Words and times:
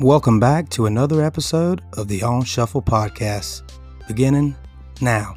Welcome 0.00 0.40
back 0.40 0.70
to 0.70 0.86
another 0.86 1.22
episode 1.22 1.82
of 1.98 2.08
the 2.08 2.22
On 2.22 2.42
Shuffle 2.42 2.80
podcast, 2.80 3.62
beginning 4.08 4.56
now. 5.02 5.36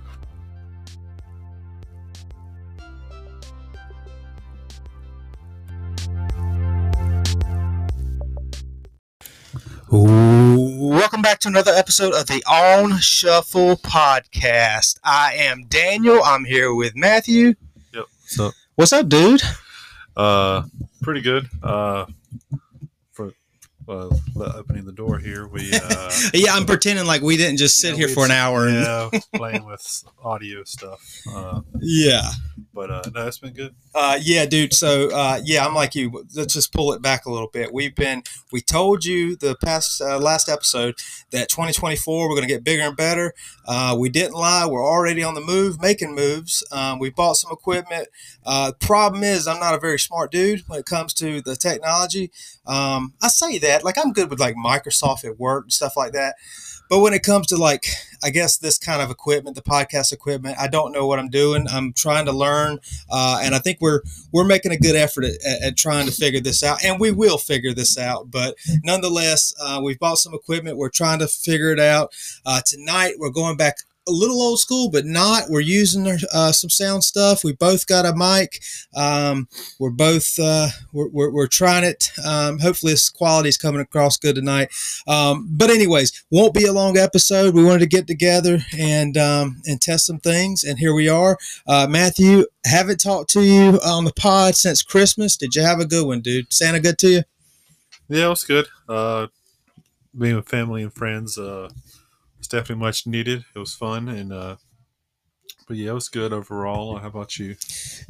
Welcome 9.91 11.21
back 11.21 11.39
to 11.41 11.49
another 11.49 11.71
episode 11.71 12.13
of 12.13 12.27
the 12.27 12.43
On 12.49 12.97
Shuffle 12.99 13.75
podcast. 13.77 14.97
I 15.03 15.33
am 15.35 15.65
Daniel. 15.67 16.21
I'm 16.23 16.45
here 16.45 16.73
with 16.73 16.95
Matthew. 16.95 17.55
Yep. 17.93 18.05
So, 18.25 18.51
What's 18.75 18.93
up, 18.93 19.09
dude? 19.09 19.41
uh, 20.17 20.63
pretty 21.01 21.21
good. 21.21 21.47
Uh, 21.61 22.05
uh, 23.87 24.09
opening 24.37 24.85
the 24.85 24.91
door 24.91 25.17
here, 25.19 25.47
we 25.47 25.71
uh, 25.73 26.11
Yeah, 26.33 26.53
I'm 26.53 26.65
pretending 26.65 27.05
like 27.05 27.21
we 27.21 27.37
didn't 27.37 27.57
just 27.57 27.77
sit 27.77 27.91
yeah, 27.91 27.97
here 27.97 28.07
for 28.07 28.25
an 28.25 28.31
hour. 28.31 28.67
And, 28.67 28.75
Yeah, 28.75 29.09
playing 29.35 29.65
with 29.65 30.03
audio 30.23 30.63
stuff. 30.63 31.21
Uh, 31.29 31.61
yeah. 31.79 32.29
but 32.73 32.89
uh, 32.89 33.03
no, 33.13 33.27
it's 33.27 33.39
been 33.39 33.53
good. 33.53 33.75
Uh, 33.93 34.17
yeah, 34.21 34.45
dude. 34.45 34.73
So, 34.73 35.09
uh, 35.13 35.39
yeah, 35.43 35.65
I'm 35.65 35.75
like 35.75 35.95
you. 35.95 36.25
Let's 36.35 36.53
just 36.53 36.73
pull 36.73 36.93
it 36.93 37.01
back 37.01 37.25
a 37.25 37.31
little 37.31 37.49
bit. 37.49 37.73
We've 37.73 37.95
been, 37.95 38.23
we 38.51 38.61
told 38.61 39.05
you 39.05 39.35
the 39.35 39.55
past 39.63 40.01
uh, 40.01 40.19
last 40.19 40.49
episode 40.49 40.95
that 41.31 41.49
2024 41.49 42.29
we're 42.29 42.35
going 42.35 42.47
to 42.47 42.53
get 42.53 42.63
bigger 42.63 42.83
and 42.83 42.97
better. 42.97 43.33
Uh, 43.65 43.95
we 43.99 44.09
didn't 44.09 44.33
lie. 44.33 44.65
We're 44.65 44.85
already 44.85 45.23
on 45.23 45.35
the 45.35 45.41
move, 45.41 45.81
making 45.81 46.15
moves. 46.15 46.63
Um, 46.71 46.99
we 46.99 47.09
bought 47.09 47.33
some 47.33 47.51
equipment. 47.51 48.07
Uh, 48.45 48.71
problem 48.79 49.23
is, 49.23 49.47
I'm 49.47 49.59
not 49.59 49.73
a 49.73 49.79
very 49.79 49.99
smart 49.99 50.31
dude 50.31 50.61
when 50.67 50.79
it 50.79 50.85
comes 50.85 51.13
to 51.15 51.41
the 51.41 51.55
technology. 51.55 52.31
Um, 52.65 53.13
I 53.21 53.27
say 53.27 53.57
that 53.59 53.72
like 53.81 53.97
I'm 53.97 54.13
good 54.13 54.29
with 54.29 54.39
like 54.39 54.55
Microsoft 54.55 55.25
at 55.25 55.39
work 55.39 55.65
and 55.65 55.73
stuff 55.73 55.97
like 55.97 56.13
that. 56.13 56.35
But 56.89 56.99
when 56.99 57.13
it 57.13 57.23
comes 57.23 57.47
to 57.47 57.57
like, 57.57 57.87
I 58.23 58.29
guess 58.29 58.57
this 58.57 58.77
kind 58.77 59.01
of 59.01 59.09
equipment, 59.09 59.55
the 59.55 59.61
podcast 59.61 60.11
equipment, 60.11 60.57
I 60.59 60.67
don't 60.67 60.91
know 60.91 61.07
what 61.07 61.17
I'm 61.17 61.29
doing. 61.29 61.65
I'm 61.69 61.93
trying 61.93 62.25
to 62.25 62.31
learn, 62.31 62.79
uh, 63.09 63.39
and 63.41 63.55
I 63.55 63.59
think 63.59 63.79
we're 63.81 64.01
we're 64.31 64.43
making 64.43 64.71
a 64.73 64.77
good 64.77 64.95
effort 64.95 65.23
at, 65.23 65.43
at, 65.45 65.61
at 65.63 65.77
trying 65.77 66.05
to 66.05 66.11
figure 66.11 66.41
this 66.41 66.61
out, 66.63 66.83
and 66.83 66.99
we 66.99 67.11
will 67.11 67.37
figure 67.37 67.73
this 67.73 67.97
out. 67.97 68.29
But 68.29 68.55
nonetheless, 68.83 69.53
uh, 69.59 69.81
we've 69.83 69.97
bought 69.97 70.19
some 70.19 70.33
equipment. 70.33 70.77
We're 70.77 70.89
trying 70.89 71.19
to 71.19 71.27
figure 71.27 71.71
it 71.71 71.79
out. 71.79 72.13
Uh, 72.45 72.61
tonight, 72.65 73.15
we're 73.17 73.31
going 73.31 73.57
back 73.57 73.77
a 74.07 74.11
little 74.11 74.41
old 74.41 74.59
school, 74.59 74.89
but 74.89 75.05
not. 75.05 75.43
We're 75.49 75.61
using 75.61 76.07
uh, 76.33 76.51
some 76.51 76.69
sound 76.69 77.03
stuff. 77.03 77.43
We 77.43 77.53
both 77.53 77.87
got 77.87 78.05
a 78.05 78.13
mic. 78.13 78.61
Um, 78.95 79.47
we're 79.79 79.89
both 79.89 80.37
uh, 80.39 80.69
we're, 80.91 81.09
we're, 81.09 81.31
we're 81.31 81.47
trying 81.47 81.83
it. 81.83 82.11
Um, 82.25 82.59
hopefully, 82.59 82.93
this 82.93 83.09
quality 83.09 83.49
is 83.49 83.57
coming 83.57 83.81
across 83.81 84.17
good 84.17 84.35
tonight. 84.35 84.69
Um, 85.07 85.47
but 85.49 85.69
anyways, 85.69 86.25
won't 86.31 86.53
be 86.53 86.65
a 86.65 86.73
long 86.73 86.97
episode. 86.97 87.53
We 87.53 87.63
wanted 87.63 87.79
to 87.79 87.87
get 87.87 88.07
together 88.07 88.59
and 88.77 89.17
um, 89.17 89.61
and 89.65 89.81
test 89.81 90.05
some 90.05 90.19
things, 90.19 90.63
and 90.63 90.79
here 90.79 90.93
we 90.93 91.07
are. 91.09 91.37
Uh, 91.67 91.87
Matthew, 91.89 92.45
haven't 92.65 93.01
talked 93.01 93.29
to 93.31 93.41
you 93.41 93.79
on 93.85 94.05
the 94.05 94.13
pod 94.13 94.55
since 94.55 94.81
Christmas. 94.81 95.37
Did 95.37 95.55
you 95.55 95.61
have 95.61 95.79
a 95.79 95.85
good 95.85 96.05
one, 96.05 96.21
dude? 96.21 96.51
Santa 96.51 96.79
good 96.79 96.97
to 96.99 97.07
you? 97.07 97.23
Yeah, 98.09 98.27
it 98.27 98.29
was 98.29 98.43
good. 98.43 98.67
Uh, 98.87 99.27
being 100.17 100.35
with 100.35 100.47
family 100.47 100.83
and 100.83 100.93
friends, 100.93 101.37
uh, 101.37 101.69
it's 102.43 102.49
definitely 102.49 102.83
much 102.83 103.07
needed. 103.07 103.45
It 103.55 103.59
was 103.59 103.73
fun 103.73 104.09
and. 104.09 104.33
Uh, 104.33 104.55
but 105.65 105.77
yeah, 105.77 105.91
it 105.91 105.93
was 105.93 106.09
good 106.09 106.33
overall. 106.33 106.97
How 106.97 107.07
about 107.07 107.39
you? 107.39 107.55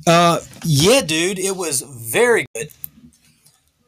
Uh, 0.07 0.39
yeah, 0.65 1.01
dude, 1.01 1.37
it 1.37 1.55
was 1.55 1.81
very 1.81 2.47
good. 2.55 2.69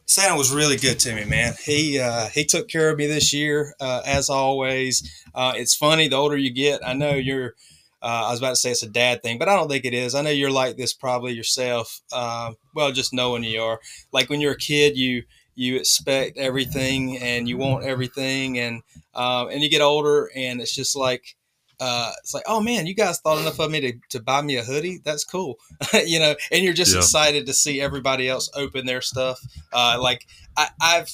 Santa 0.04 0.36
was 0.36 0.52
really 0.54 0.76
good 0.76 1.00
to 1.00 1.16
me, 1.16 1.24
man. 1.24 1.54
He 1.64 1.98
uh, 1.98 2.28
he 2.28 2.44
took 2.44 2.68
care 2.68 2.90
of 2.90 2.96
me 2.96 3.08
this 3.08 3.32
year, 3.32 3.74
uh, 3.80 4.02
as 4.06 4.30
always. 4.30 5.24
Uh, 5.34 5.54
it's 5.56 5.74
funny 5.74 6.06
the 6.06 6.14
older 6.14 6.36
you 6.36 6.52
get. 6.52 6.86
I 6.86 6.92
know 6.92 7.14
you're. 7.14 7.54
Uh, 8.00 8.26
I 8.26 8.30
was 8.30 8.38
about 8.38 8.50
to 8.50 8.56
say 8.56 8.70
it's 8.70 8.84
a 8.84 8.88
dad 8.88 9.24
thing, 9.24 9.38
but 9.38 9.48
I 9.48 9.56
don't 9.56 9.68
think 9.68 9.84
it 9.84 9.94
is. 9.94 10.14
I 10.14 10.22
know 10.22 10.30
you're 10.30 10.48
like 10.48 10.76
this 10.76 10.92
probably 10.92 11.32
yourself. 11.32 12.02
Uh, 12.12 12.52
well, 12.72 12.92
just 12.92 13.12
knowing 13.12 13.42
you 13.42 13.60
are. 13.62 13.80
Like 14.12 14.30
when 14.30 14.40
you're 14.40 14.52
a 14.52 14.56
kid, 14.56 14.96
you 14.96 15.24
you 15.56 15.76
expect 15.76 16.38
everything 16.38 17.18
and 17.18 17.48
you 17.48 17.58
want 17.58 17.84
everything, 17.84 18.58
and 18.58 18.82
um, 19.14 19.48
and 19.48 19.62
you 19.62 19.68
get 19.70 19.80
older, 19.80 20.30
and 20.36 20.60
it's 20.60 20.74
just 20.74 20.94
like 20.94 21.34
uh, 21.80 22.12
it's 22.18 22.32
like, 22.32 22.44
oh 22.46 22.60
man, 22.60 22.86
you 22.86 22.94
guys 22.94 23.18
thought 23.20 23.38
enough 23.38 23.58
of 23.58 23.70
me 23.70 23.80
to, 23.80 23.92
to 24.10 24.22
buy 24.22 24.40
me 24.42 24.56
a 24.56 24.62
hoodie. 24.62 25.00
That's 25.04 25.24
cool, 25.24 25.56
you 26.06 26.18
know. 26.18 26.34
And 26.52 26.64
you're 26.64 26.72
just 26.74 26.92
Yeah. 26.92 26.98
excited 26.98 27.46
to 27.46 27.52
see 27.52 27.80
everybody 27.80 28.28
else 28.28 28.50
open 28.54 28.86
their 28.86 29.00
stuff. 29.02 29.40
Uh, 29.72 29.98
like 30.00 30.26
I, 30.56 30.68
I've, 30.80 31.10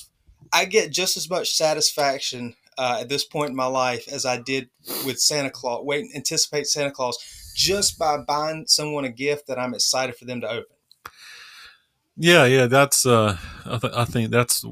I 0.53 0.65
get 0.67 0.93
just 0.93 1.17
as 1.17 1.29
much 1.31 1.53
satisfaction 1.55 2.55
uh, 2.79 2.99
at 3.01 3.09
this 3.09 3.25
point 3.25 3.51
in 3.51 3.57
my 3.57 3.67
life 3.67 4.07
as 4.09 4.25
I 4.25 4.41
did 4.41 4.69
with 5.05 5.19
Santa 5.21 5.51
Claus. 5.51 5.85
Wait, 5.85 6.07
anticipate 6.15 6.67
Santa 6.67 6.91
Claus 6.91 7.19
just 7.55 7.99
by 7.99 8.17
buying 8.19 8.65
someone 8.67 9.05
a 9.05 9.11
gift 9.11 9.47
that 9.49 9.59
I'm 9.59 9.75
excited 9.75 10.17
for 10.17 10.25
them 10.27 10.41
to 10.43 10.49
open. 10.49 10.77
Yeah, 12.17 12.45
yeah, 12.45 12.67
that's. 12.67 13.07
Uh, 13.07 13.37
I, 13.65 13.79
th- 13.79 13.93
I 13.95 14.05
think 14.05 14.31
that's. 14.31 14.65
Uh, 14.65 14.69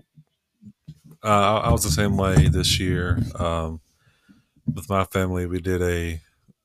I 1.23 1.57
I 1.69 1.71
was 1.73 1.83
the 1.83 1.91
same 1.91 2.17
way 2.17 2.49
this 2.49 2.79
year. 2.79 3.19
Um, 3.39 3.81
with 4.73 4.89
my 4.89 5.05
family, 5.05 5.47
we 5.47 5.61
did 5.61 5.83
a 5.83 6.21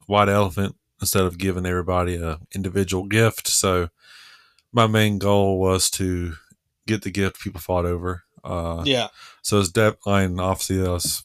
white 0.07 0.29
elephant 0.29 0.75
instead 1.01 1.23
of 1.23 1.37
giving 1.37 1.65
everybody 1.65 2.15
a 2.15 2.39
individual 2.53 3.05
gift. 3.05 3.47
So, 3.47 3.89
my 4.71 4.87
main 4.87 5.17
goal 5.17 5.59
was 5.59 5.89
to 5.91 6.33
get 6.87 7.01
the 7.03 7.11
gift 7.11 7.39
people 7.41 7.61
fought 7.61 7.85
over. 7.85 8.23
Uh, 8.43 8.83
Yeah, 8.85 9.07
so 9.41 9.59
it's 9.59 9.69
definitely 9.71 10.37
obviously 10.43 10.77
that 10.77 10.91
was 10.91 11.23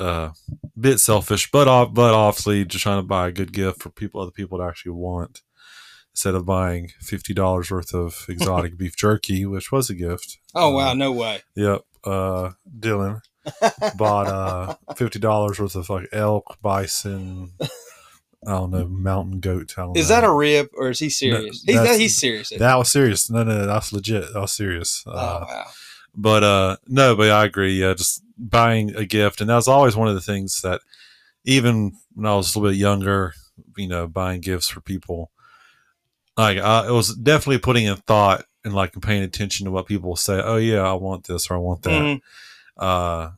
uh, 0.00 0.30
a 0.32 0.58
bit 0.80 0.98
selfish, 1.00 1.50
but 1.50 1.68
ob- 1.68 1.94
but 1.94 2.14
obviously 2.14 2.64
just 2.64 2.82
trying 2.82 2.98
to 2.98 3.06
buy 3.06 3.28
a 3.28 3.32
good 3.32 3.52
gift 3.52 3.82
for 3.82 3.90
people, 3.90 4.20
other 4.20 4.30
people 4.30 4.58
to 4.58 4.64
actually 4.64 4.92
want, 4.92 5.42
instead 6.14 6.34
of 6.34 6.46
buying 6.46 6.88
fifty 7.00 7.34
dollars 7.34 7.70
worth 7.70 7.92
of 7.94 8.24
exotic 8.28 8.76
beef 8.78 8.96
jerky, 8.96 9.44
which 9.44 9.70
was 9.72 9.90
a 9.90 9.94
gift. 9.94 10.38
Oh 10.54 10.70
wow, 10.70 10.94
no 10.94 11.12
way. 11.12 11.42
Yep, 11.56 11.82
uh, 12.04 12.50
Dylan 12.78 13.20
bought 13.96 14.26
uh, 14.26 14.76
fifty 14.96 15.18
dollars 15.18 15.58
worth 15.58 15.74
of 15.76 15.90
like 15.90 16.08
elk, 16.12 16.58
bison. 16.62 17.52
I 18.46 18.50
don't 18.50 18.70
know, 18.72 18.86
mountain 18.86 19.40
goat. 19.40 19.72
Is 19.96 20.10
know. 20.10 20.14
that 20.16 20.24
a 20.24 20.30
rib 20.30 20.68
or 20.76 20.90
is 20.90 20.98
he 20.98 21.08
serious? 21.08 21.62
he's, 21.64 21.76
that's- 21.76 21.98
he's 21.98 22.16
serious. 22.18 22.50
That 22.50 22.76
was 22.76 22.90
serious. 22.90 23.30
No, 23.30 23.42
no, 23.42 23.66
that's 23.66 23.90
legit. 23.92 24.32
That 24.34 24.40
was 24.40 24.52
serious. 24.52 25.02
oh 25.06 25.12
Uh, 25.12 25.44
wow. 25.48 25.64
but 26.14 26.44
uh 26.44 26.76
no 26.86 27.16
but 27.16 27.30
i 27.30 27.44
agree 27.44 27.80
yeah 27.80 27.94
just 27.94 28.22
buying 28.38 28.94
a 28.96 29.04
gift 29.06 29.40
and 29.40 29.48
that 29.50 29.54
was 29.56 29.66
always 29.68 29.96
one 29.96 30.08
of 30.08 30.14
the 30.14 30.20
things 30.20 30.60
that 30.62 30.80
even 31.44 31.92
when 32.14 32.26
i 32.26 32.34
was 32.36 32.54
a 32.54 32.58
little 32.58 32.70
bit 32.72 32.78
younger 32.78 33.32
you 33.76 33.88
know 33.88 34.06
buying 34.06 34.40
gifts 34.40 34.68
for 34.68 34.80
people 34.80 35.30
like 36.36 36.58
I, 36.58 36.88
it 36.88 36.92
was 36.92 37.14
definitely 37.14 37.58
putting 37.58 37.84
in 37.86 37.96
thought 37.96 38.44
and 38.64 38.74
like 38.74 38.92
paying 39.00 39.22
attention 39.22 39.64
to 39.66 39.70
what 39.70 39.86
people 39.86 40.16
say 40.16 40.40
oh 40.42 40.56
yeah 40.56 40.80
i 40.82 40.92
want 40.94 41.24
this 41.26 41.50
or 41.50 41.54
i 41.54 41.58
want 41.58 41.82
that 41.82 41.90
Mhm. 42.02 42.20
uh 42.78 43.30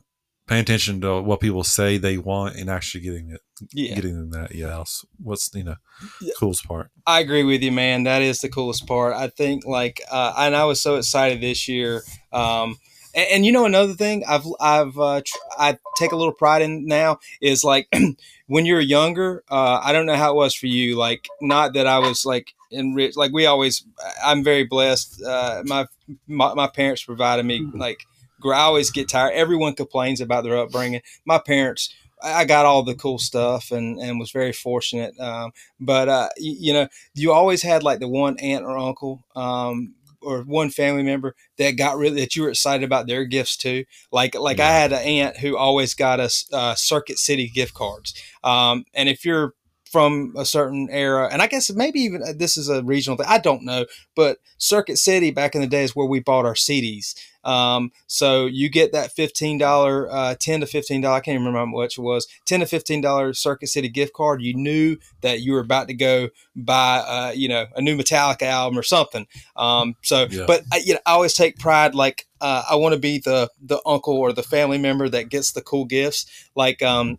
paying 0.47 0.61
attention 0.61 1.01
to 1.01 1.21
what 1.21 1.41
people 1.41 1.63
say 1.63 1.97
they 1.97 2.17
want 2.17 2.55
and 2.55 2.69
actually 2.69 3.01
getting 3.01 3.29
it 3.31 3.41
Yeah. 3.71 3.95
getting 3.95 4.15
them 4.15 4.31
that 4.31 4.55
yeah 4.55 4.83
what's 5.21 5.51
you 5.53 5.63
know 5.63 5.75
Yeah. 6.21 6.33
coolest 6.39 6.65
part 6.67 6.89
I 7.05 7.19
agree 7.21 7.43
with 7.43 7.61
you, 7.63 7.71
man. 7.71 8.03
That 8.03 8.21
is 8.21 8.41
the 8.41 8.49
coolest 8.49 8.85
part. 8.85 9.13
I 9.13 9.29
think, 9.29 9.65
like, 9.65 10.01
uh, 10.11 10.33
and 10.37 10.57
I 10.57 10.65
was 10.65 10.81
so 10.81 10.95
excited 10.97 11.39
this 11.39 11.65
year. 11.69 12.01
Um, 12.33 12.77
and, 13.15 13.27
and 13.31 13.45
you 13.45 13.53
know, 13.53 13.63
another 13.63 13.93
thing 13.93 14.25
I've 14.27 14.45
I've 14.59 14.99
uh, 14.99 15.21
tr- 15.25 15.37
I 15.57 15.77
take 15.95 16.11
a 16.11 16.17
little 16.17 16.33
pride 16.33 16.61
in 16.63 16.85
now 16.85 17.19
is 17.39 17.63
like 17.63 17.87
when 18.47 18.65
you're 18.65 18.81
younger. 18.81 19.41
Uh, 19.49 19.79
I 19.81 19.93
don't 19.93 20.05
know 20.05 20.17
how 20.17 20.31
it 20.33 20.35
was 20.35 20.53
for 20.53 20.67
you. 20.67 20.97
Like, 20.97 21.29
not 21.39 21.73
that 21.75 21.87
I 21.87 21.99
was 21.99 22.25
like 22.25 22.53
enriched. 22.71 23.17
Like 23.17 23.31
we 23.31 23.45
always, 23.45 23.83
I'm 24.23 24.43
very 24.43 24.63
blessed. 24.63 25.21
Uh, 25.23 25.63
my, 25.65 25.87
my 26.27 26.53
my 26.53 26.67
parents 26.67 27.03
provided 27.03 27.45
me 27.45 27.67
like. 27.73 28.05
gr- 28.39 28.53
I 28.53 28.61
always 28.61 28.91
get 28.91 29.09
tired. 29.09 29.33
Everyone 29.33 29.73
complains 29.73 30.21
about 30.21 30.43
their 30.43 30.57
upbringing. 30.57 31.01
My 31.25 31.39
parents. 31.39 31.93
I 32.23 32.45
got 32.45 32.65
all 32.65 32.81
the 32.81 32.95
cool 32.95 33.19
stuff 33.19 33.71
and, 33.71 33.99
and 33.99 34.19
was 34.19 34.31
very 34.31 34.51
fortunate. 34.51 35.19
Um, 35.19 35.51
but 35.79 36.09
uh, 36.09 36.29
y- 36.39 36.55
you 36.59 36.73
know, 36.73 36.87
you 37.13 37.31
always 37.31 37.61
had 37.61 37.83
like 37.83 37.99
the 37.99 38.07
one 38.07 38.39
aunt 38.39 38.65
or 38.65 38.75
uncle 38.75 39.23
um, 39.35 39.93
or 40.19 40.41
one 40.41 40.71
family 40.71 41.03
member 41.03 41.35
that 41.59 41.71
got 41.77 41.95
really 41.97 42.19
that 42.21 42.35
you 42.35 42.41
were 42.41 42.49
excited 42.49 42.83
about 42.83 43.05
their 43.05 43.23
gifts 43.25 43.55
too. 43.55 43.85
Like 44.11 44.33
like 44.33 44.59
I 44.59 44.71
had 44.71 44.93
an 44.93 45.03
aunt 45.03 45.37
who 45.37 45.55
always 45.57 45.93
got 45.93 46.19
us 46.19 46.47
uh, 46.51 46.73
Circuit 46.73 47.19
City 47.19 47.47
gift 47.49 47.75
cards. 47.75 48.15
Um, 48.43 48.85
and 48.95 49.07
if 49.09 49.23
you're 49.23 49.53
from 49.91 50.33
a 50.37 50.45
certain 50.45 50.87
era, 50.91 51.29
and 51.31 51.41
I 51.41 51.47
guess 51.47 51.71
maybe 51.71 51.99
even 52.01 52.21
uh, 52.23 52.33
this 52.35 52.57
is 52.57 52.69
a 52.69 52.83
regional 52.83 53.17
thing. 53.17 53.25
I 53.27 53.37
don't 53.39 53.63
know, 53.63 53.85
but 54.15 54.37
Circuit 54.57 54.97
City 54.97 55.31
back 55.31 55.55
in 55.55 55.61
the 55.61 55.67
day 55.67 55.83
is 55.83 55.95
where 55.95 56.05
we 56.07 56.19
bought 56.19 56.45
our 56.45 56.53
CDs. 56.53 57.15
Um, 57.43 57.91
so 58.07 58.45
you 58.45 58.69
get 58.69 58.91
that 58.91 59.13
fifteen 59.13 59.57
dollar, 59.57 60.11
uh, 60.11 60.35
ten 60.37 60.59
to 60.59 60.65
fifteen 60.65 60.99
dollar. 61.01 61.17
I 61.17 61.19
can't 61.21 61.37
remember 61.39 61.59
how 61.59 61.65
much 61.65 61.97
it 61.97 62.01
was. 62.01 62.27
Ten 62.45 62.59
to 62.59 62.65
fifteen 62.65 62.99
dollar 62.99 63.33
Circuit 63.33 63.67
City 63.67 63.87
gift 63.87 64.13
card. 64.13 64.41
You 64.41 64.53
knew 64.53 64.97
that 65.21 65.39
you 65.41 65.53
were 65.53 65.59
about 65.61 65.87
to 65.87 65.93
go 65.93 66.29
buy, 66.55 66.97
uh, 67.07 67.31
you 67.33 67.47
know, 67.47 67.67
a 67.75 67.81
new 67.81 67.95
Metallica 67.97 68.43
album 68.43 68.77
or 68.77 68.83
something. 68.83 69.27
Um, 69.55 69.95
so, 70.03 70.27
Yeah. 70.29 70.43
but 70.45 70.63
I, 70.73 70.81
you 70.83 70.93
know, 70.95 70.99
I 71.05 71.11
always 71.11 71.35
take 71.35 71.57
pride. 71.57 71.95
Like 71.95 72.27
uh, 72.41 72.63
I 72.69 72.75
want 72.75 72.93
to 72.93 72.99
be 72.99 73.19
the 73.19 73.49
the 73.61 73.79
uncle 73.85 74.15
or 74.17 74.33
the 74.33 74.43
family 74.43 74.77
member 74.77 75.07
that 75.07 75.29
gets 75.29 75.53
the 75.53 75.61
cool 75.61 75.85
gifts. 75.85 76.25
Like 76.53 76.81
um, 76.81 77.17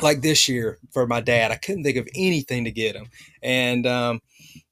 like 0.00 0.20
this 0.20 0.48
year 0.48 0.78
for 0.92 1.06
my 1.06 1.20
dad, 1.20 1.50
I 1.50 1.56
couldn't 1.56 1.84
think 1.84 1.96
of 1.96 2.08
anything 2.14 2.64
to 2.64 2.70
get 2.70 2.96
him, 2.96 3.08
and 3.42 3.86
um, 3.86 4.20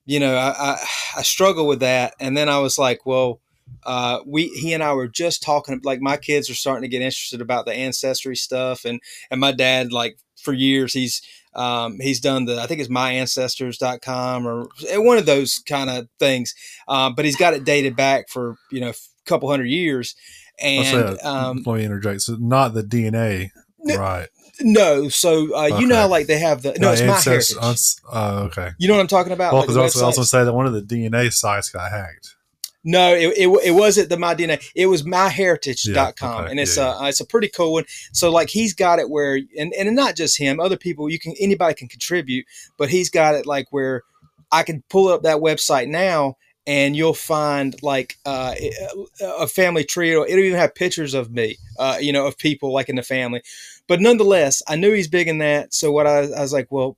you 0.04 0.20
know, 0.20 0.34
I, 0.36 0.54
I 0.58 0.86
I 1.18 1.22
struggle 1.22 1.66
with 1.66 1.80
that. 1.80 2.14
And 2.20 2.36
then 2.36 2.48
I 2.48 2.58
was 2.58 2.78
like, 2.78 3.06
well 3.06 3.40
uh, 3.84 4.20
we 4.26 4.48
he 4.48 4.72
and 4.72 4.82
I 4.82 4.92
were 4.94 5.08
just 5.08 5.42
talking 5.42 5.80
like 5.84 6.00
my 6.00 6.16
kids 6.16 6.50
are 6.50 6.54
starting 6.54 6.82
to 6.82 6.88
get 6.88 7.02
interested 7.02 7.40
about 7.40 7.66
the 7.66 7.72
ancestry 7.72 8.36
stuff 8.36 8.84
and 8.84 9.00
and 9.30 9.40
my 9.40 9.52
dad 9.52 9.92
like 9.92 10.18
for 10.36 10.52
years 10.52 10.92
he's 10.92 11.22
um, 11.54 11.98
he's 12.00 12.20
done 12.20 12.44
the 12.44 12.60
I 12.60 12.66
think 12.66 12.80
it's 12.80 12.90
myancestors.com 12.90 14.46
or 14.46 14.68
one 14.96 15.18
of 15.18 15.26
those 15.26 15.58
kind 15.58 15.88
of 15.88 16.08
things 16.18 16.54
um, 16.88 17.14
but 17.14 17.24
he's 17.24 17.36
got 17.36 17.54
it 17.54 17.64
dated 17.64 17.96
back 17.96 18.28
for 18.28 18.56
you 18.70 18.80
know 18.80 18.90
a 18.90 18.94
couple 19.24 19.48
hundred 19.48 19.66
years 19.66 20.14
I'll 20.60 20.84
say 20.84 21.08
and 21.08 21.20
um, 21.22 21.62
let 21.66 21.76
me 21.76 21.84
interject. 21.84 22.22
So 22.22 22.36
not 22.38 22.72
the 22.72 22.82
DNA, 22.82 23.50
right? 23.84 24.28
No 24.60 25.08
so 25.08 25.54
uh, 25.54 25.66
you 25.78 25.86
know 25.86 25.96
how 25.96 26.08
like 26.08 26.26
they 26.26 26.38
have 26.38 26.62
the 26.62 26.72
no 26.78 26.92
it's 26.92 27.02
my 27.02 27.18
heritage 27.18 27.56
uns- 27.60 28.00
uh, 28.10 28.42
okay. 28.46 28.70
you 28.78 28.88
know 28.88 28.94
what 28.94 29.00
I'm 29.00 29.06
talking 29.06 29.32
about 29.32 29.52
Well, 29.52 29.62
because 29.62 29.76
was 29.76 29.94
websites? 29.94 30.02
also 30.02 30.22
say 30.22 30.44
that 30.44 30.52
one 30.52 30.66
of 30.66 30.72
the 30.72 30.82
DNA 30.82 31.32
sites 31.32 31.70
got 31.70 31.90
hacked. 31.90 32.36
No, 32.88 33.12
it, 33.12 33.36
it, 33.36 33.48
it 33.64 33.72
wasn't 33.72 34.10
the 34.10 34.16
my 34.16 34.36
DNA. 34.36 34.64
It 34.76 34.86
was 34.86 35.02
myheritage.com. 35.02 35.94
Yeah, 35.94 36.40
okay, 36.40 36.50
and 36.52 36.60
it's 36.60 36.76
yeah, 36.76 36.96
a 37.00 37.08
it's 37.08 37.20
a 37.20 37.26
pretty 37.26 37.48
cool 37.48 37.72
one. 37.72 37.84
So 38.12 38.30
like 38.30 38.48
he's 38.48 38.74
got 38.74 39.00
it 39.00 39.10
where 39.10 39.40
and, 39.58 39.72
and 39.74 39.96
not 39.96 40.14
just 40.14 40.38
him, 40.38 40.60
other 40.60 40.76
people 40.76 41.10
you 41.10 41.18
can 41.18 41.34
anybody 41.40 41.74
can 41.74 41.88
contribute, 41.88 42.46
but 42.78 42.88
he's 42.88 43.10
got 43.10 43.34
it 43.34 43.44
like 43.44 43.66
where 43.72 44.04
I 44.52 44.62
can 44.62 44.84
pull 44.88 45.08
up 45.08 45.24
that 45.24 45.38
website 45.38 45.88
now 45.88 46.36
and 46.66 46.96
you'll 46.96 47.14
find 47.14 47.80
like 47.82 48.18
uh, 48.24 48.54
a 49.20 49.46
family 49.46 49.84
tree. 49.84 50.10
It'll, 50.10 50.24
it'll 50.24 50.38
even 50.38 50.58
have 50.58 50.74
pictures 50.74 51.14
of 51.14 51.30
me, 51.30 51.56
uh, 51.78 51.98
you 52.00 52.12
know, 52.12 52.26
of 52.26 52.38
people 52.38 52.72
like 52.72 52.88
in 52.88 52.96
the 52.96 53.02
family. 53.02 53.42
But 53.88 54.00
nonetheless, 54.00 54.62
I 54.66 54.76
knew 54.76 54.92
he's 54.92 55.08
big 55.08 55.28
in 55.28 55.38
that. 55.38 55.72
So 55.72 55.92
what 55.92 56.06
I, 56.06 56.18
I 56.18 56.40
was 56.40 56.52
like, 56.52 56.68
well, 56.70 56.96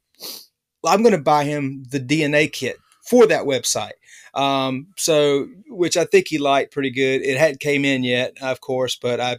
I'm 0.84 1.02
going 1.02 1.14
to 1.14 1.20
buy 1.20 1.44
him 1.44 1.84
the 1.90 2.00
DNA 2.00 2.52
kit 2.52 2.76
for 3.08 3.26
that 3.26 3.44
website. 3.44 3.92
Um, 4.34 4.88
so 4.96 5.48
which 5.68 5.96
I 5.96 6.04
think 6.04 6.28
he 6.28 6.38
liked 6.38 6.72
pretty 6.72 6.90
good. 6.90 7.22
It 7.22 7.38
hadn't 7.38 7.60
came 7.60 7.84
in 7.84 8.04
yet, 8.04 8.36
of 8.40 8.60
course, 8.60 8.96
but 8.96 9.20
I, 9.20 9.38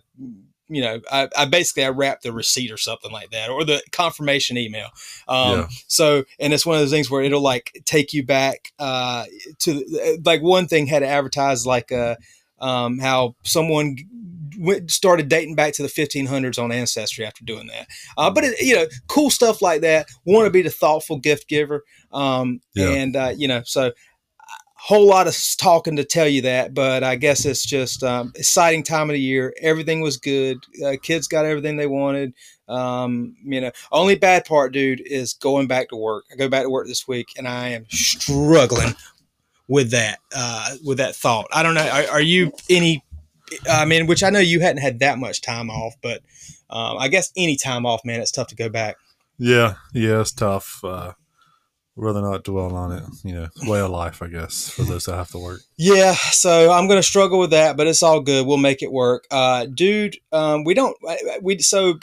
you 0.68 0.82
know, 0.82 1.00
I, 1.12 1.30
I 1.38 1.46
basically 1.46 1.86
I 1.86 1.90
wrapped 1.90 2.24
the 2.24 2.34
receipt 2.34 2.72
or 2.72 2.78
something 2.78 3.12
like 3.12 3.32
that, 3.32 3.50
or 3.50 3.64
the 3.64 3.82
confirmation 3.92 4.58
email. 4.58 4.90
Um, 5.28 5.52
Yeah. 5.52 5.68
So, 5.88 6.24
and 6.40 6.54
it's 6.54 6.66
one 6.66 6.76
of 6.76 6.82
those 6.82 6.92
things 6.92 7.10
where 7.10 7.24
it'll 7.24 7.42
like 7.42 7.82
take 7.86 8.14
you 8.14 8.26
back 8.26 8.72
uh, 8.78 9.26
to 9.60 10.20
like 10.26 10.42
one 10.42 10.68
thing 10.68 10.88
had 10.88 11.04
advertised 11.04 11.66
like 11.66 11.92
uh, 11.92 12.16
um, 12.60 13.00
how 13.00 13.36
someone 13.44 13.98
went, 14.58 14.90
started 14.92 15.28
dating 15.30 15.56
back 15.56 15.74
to 15.74 15.84
the 15.84 15.90
1500s 15.90 16.62
on 16.62 16.72
ancestry 16.72 17.26
after 17.26 17.44
doing 17.46 17.68
that. 17.68 17.88
Uh, 18.18 18.32
but 18.32 18.44
it, 18.44 18.60
you 18.60 18.76
know, 18.76 18.86
cool 19.08 19.30
stuff 19.30 19.62
like 19.62 19.82
that. 19.82 20.08
Want 20.26 20.46
to 20.46 20.52
be 20.52 20.62
the 20.62 20.70
thoughtful 20.70 21.20
gift 21.20 21.48
giver, 21.48 21.84
um, 22.12 22.62
Yeah. 22.76 22.90
and 22.90 23.16
uh, 23.16 23.34
you 23.36 23.48
know, 23.48 23.62
so 23.66 23.92
whole 24.82 25.06
lot 25.06 25.28
of 25.28 25.36
talking 25.58 25.98
to 25.98 26.06
tell 26.06 26.28
you 26.28 26.42
that, 26.42 26.74
but 26.74 27.04
I 27.04 27.16
guess 27.18 27.44
it's 27.46 27.66
just 27.66 28.02
um, 28.02 28.32
exciting 28.36 28.82
time 28.82 29.10
of 29.10 29.14
the 29.14 29.20
year. 29.20 29.54
Everything 29.62 30.00
was 30.00 30.16
good. 30.16 30.58
Uh, 30.84 30.94
kids 31.04 31.28
got 31.28 31.44
everything 31.46 31.76
they 31.76 31.86
wanted. 31.86 32.34
Um, 32.70 33.36
you 33.44 33.60
know, 33.60 33.72
only 33.92 34.16
bad 34.16 34.46
part, 34.46 34.72
dude, 34.72 35.02
is 35.06 35.34
going 35.34 35.68
back 35.68 35.90
to 35.90 35.98
work. 35.98 36.24
I 36.32 36.38
go 36.38 36.48
back 36.48 36.64
to 36.64 36.70
work 36.70 36.88
this 36.88 37.08
week, 37.10 37.28
and 37.38 37.46
I 37.46 37.70
am 37.70 37.88
struggling 37.90 38.96
with 39.68 39.92
that. 39.92 40.20
Uh, 40.34 40.76
with 40.86 41.00
that 41.00 41.14
thought, 41.14 41.48
I 41.52 41.62
don't 41.62 41.74
know. 41.74 41.88
Are, 41.88 42.12
are 42.14 42.22
you 42.22 42.54
any? 42.70 43.04
I 43.70 43.86
mean, 43.86 44.08
which 44.08 44.24
I 44.24 44.30
know 44.30 44.40
you 44.40 44.60
hadn't 44.60 44.82
had 44.82 45.00
that 45.00 45.18
much 45.18 45.42
time 45.42 45.70
off, 45.70 45.96
but 46.02 46.22
um, 46.70 46.98
I 46.98 47.08
guess 47.08 47.32
any 47.36 47.56
time 47.56 47.86
off, 47.86 48.06
man, 48.06 48.22
it's 48.22 48.32
tough 48.32 48.48
to 48.48 48.56
go 48.56 48.70
back. 48.70 48.98
Yeah, 49.38 49.76
yeah, 49.94 50.22
it's 50.22 50.32
tough. 50.32 50.84
Uh, 50.84 51.14
rather 51.96 52.22
not 52.22 52.44
dwell 52.44 52.76
on 52.76 52.92
it. 52.92 53.04
You 53.24 53.34
know, 53.34 53.48
way 53.64 53.80
of 53.80 53.90
life, 53.90 54.22
I 54.22 54.28
guess, 54.28 54.70
for 54.70 54.84
those 54.84 55.06
that 55.06 55.16
have 55.16 55.30
to 55.32 55.40
work. 55.40 55.62
Yeah, 55.78 56.14
so 56.14 56.72
I'm 56.72 56.88
gonna 56.88 57.04
struggle 57.04 57.40
with 57.40 57.52
that, 57.52 57.78
but 57.78 57.88
it's 57.88 58.04
all 58.04 58.22
good. 58.22 58.46
We'll 58.46 58.58
make 58.58 58.82
it 58.82 58.92
work, 58.92 59.26
uh, 59.32 59.66
dude. 59.66 60.18
Um, 60.32 60.64
we 60.64 60.74
don't 60.74 60.96
we 61.42 61.60
so 61.60 62.00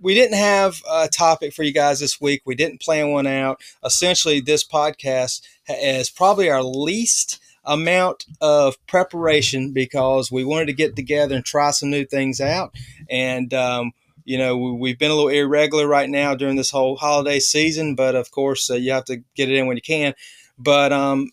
we 0.00 0.14
didn't 0.14 0.38
have 0.38 0.82
a 0.90 1.08
topic 1.08 1.52
for 1.52 1.62
you 1.62 1.72
guys 1.72 2.00
this 2.00 2.20
week. 2.20 2.42
We 2.44 2.54
didn't 2.54 2.80
plan 2.80 3.10
one 3.10 3.26
out. 3.26 3.60
Essentially, 3.84 4.40
this 4.40 4.66
podcast 4.66 5.42
is 5.68 6.10
probably 6.10 6.50
our 6.50 6.62
least 6.62 7.40
amount 7.66 8.26
of 8.40 8.76
preparation 8.86 9.72
because 9.72 10.30
we 10.30 10.44
wanted 10.44 10.66
to 10.66 10.72
get 10.72 10.96
together 10.96 11.34
and 11.34 11.44
try 11.44 11.70
some 11.70 11.90
new 11.90 12.04
things 12.04 12.40
out, 12.40 12.74
and 13.10 13.52
um, 13.52 13.92
you 14.24 14.38
know 14.38 14.56
we, 14.56 14.72
we've 14.72 14.98
been 14.98 15.10
a 15.10 15.14
little 15.14 15.30
irregular 15.30 15.86
right 15.86 16.08
now 16.08 16.34
during 16.34 16.56
this 16.56 16.70
whole 16.70 16.96
holiday 16.96 17.40
season, 17.40 17.94
but 17.94 18.14
of 18.14 18.30
course 18.30 18.70
uh, 18.70 18.74
you 18.74 18.92
have 18.92 19.04
to 19.06 19.18
get 19.34 19.50
it 19.50 19.56
in 19.56 19.66
when 19.66 19.76
you 19.76 19.82
can. 19.82 20.14
But 20.58 20.92
um, 20.92 21.30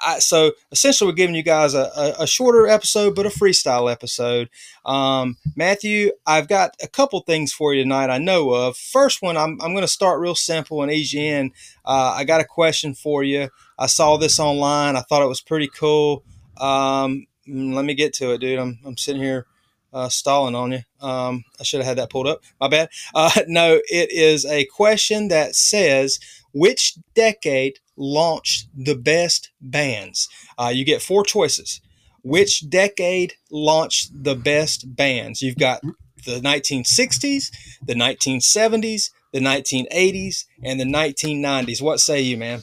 I, 0.00 0.18
so 0.18 0.52
essentially, 0.70 1.10
we're 1.10 1.16
giving 1.16 1.34
you 1.34 1.42
guys 1.42 1.74
a, 1.74 1.90
a, 1.96 2.14
a 2.20 2.26
shorter 2.26 2.66
episode, 2.66 3.14
but 3.14 3.24
a 3.24 3.30
freestyle 3.30 3.90
episode. 3.90 4.50
Um, 4.84 5.38
Matthew, 5.56 6.12
I've 6.26 6.48
got 6.48 6.74
a 6.82 6.88
couple 6.88 7.20
things 7.20 7.52
for 7.52 7.72
you 7.72 7.82
tonight. 7.82 8.10
I 8.10 8.18
know 8.18 8.50
of. 8.50 8.76
First 8.76 9.22
one, 9.22 9.36
I'm, 9.36 9.60
I'm 9.62 9.72
going 9.72 9.84
to 9.84 9.88
start 9.88 10.20
real 10.20 10.34
simple 10.34 10.82
and 10.82 10.92
easy 10.92 11.26
in. 11.26 11.52
Uh, 11.84 12.14
I 12.16 12.24
got 12.24 12.42
a 12.42 12.44
question 12.44 12.94
for 12.94 13.24
you. 13.24 13.48
I 13.78 13.86
saw 13.86 14.18
this 14.18 14.38
online. 14.38 14.96
I 14.96 15.00
thought 15.00 15.22
it 15.22 15.28
was 15.28 15.40
pretty 15.40 15.68
cool. 15.68 16.22
Um, 16.58 17.26
mm, 17.48 17.72
let 17.74 17.86
me 17.86 17.94
get 17.94 18.12
to 18.14 18.32
it, 18.32 18.38
dude. 18.38 18.58
I'm, 18.58 18.78
I'm 18.84 18.98
sitting 18.98 19.22
here 19.22 19.46
uh, 19.92 20.08
stalling 20.08 20.54
on 20.54 20.72
you. 20.72 20.80
Um, 21.00 21.44
I 21.60 21.64
should 21.64 21.80
have 21.80 21.86
had 21.86 21.98
that 21.98 22.10
pulled 22.10 22.26
up. 22.26 22.42
My 22.60 22.68
bad. 22.68 22.90
Uh, 23.14 23.30
no, 23.46 23.80
it 23.90 24.10
is 24.12 24.44
a 24.44 24.64
question 24.66 25.28
that 25.28 25.54
says 25.54 26.18
which 26.52 26.96
decade 27.14 27.78
launched 28.02 28.68
the 28.76 28.96
best 28.96 29.50
bands? 29.60 30.28
Uh, 30.58 30.72
you 30.74 30.84
get 30.84 31.00
four 31.00 31.24
choices. 31.24 31.80
Which 32.24 32.68
decade 32.68 33.34
launched 33.50 34.10
the 34.24 34.34
best 34.34 34.94
bands? 34.96 35.42
You've 35.42 35.58
got 35.58 35.80
the 36.24 36.40
1960s, 36.40 37.50
the 37.84 37.94
1970s, 37.94 39.10
the 39.32 39.40
1980s, 39.40 40.44
and 40.62 40.78
the 40.78 40.84
1990s. 40.84 41.82
What 41.82 42.00
say 42.00 42.20
you, 42.20 42.36
man? 42.36 42.62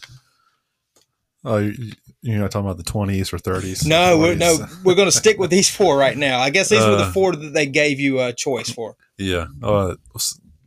Oh, 1.43 1.57
you, 1.57 1.93
you're 2.21 2.39
not 2.39 2.51
talking 2.51 2.69
about 2.69 2.77
the 2.77 2.89
20s 2.89 3.33
or 3.33 3.37
30s? 3.37 3.85
No, 3.85 4.17
we're, 4.17 4.35
no, 4.35 4.65
we're 4.83 4.95
going 4.95 5.07
to 5.07 5.11
stick 5.11 5.37
with 5.37 5.49
these 5.49 5.69
four 5.69 5.97
right 5.97 6.17
now. 6.17 6.39
I 6.39 6.49
guess 6.49 6.69
these 6.69 6.85
were 6.85 6.97
the 6.97 7.03
Uh, 7.03 7.11
four 7.11 7.35
that 7.35 7.53
they 7.53 7.65
gave 7.65 7.99
you 7.99 8.19
a 8.21 8.33
choice 8.33 8.69
for. 8.69 8.95
Yeah. 9.17 9.47
Uh, 9.63 9.95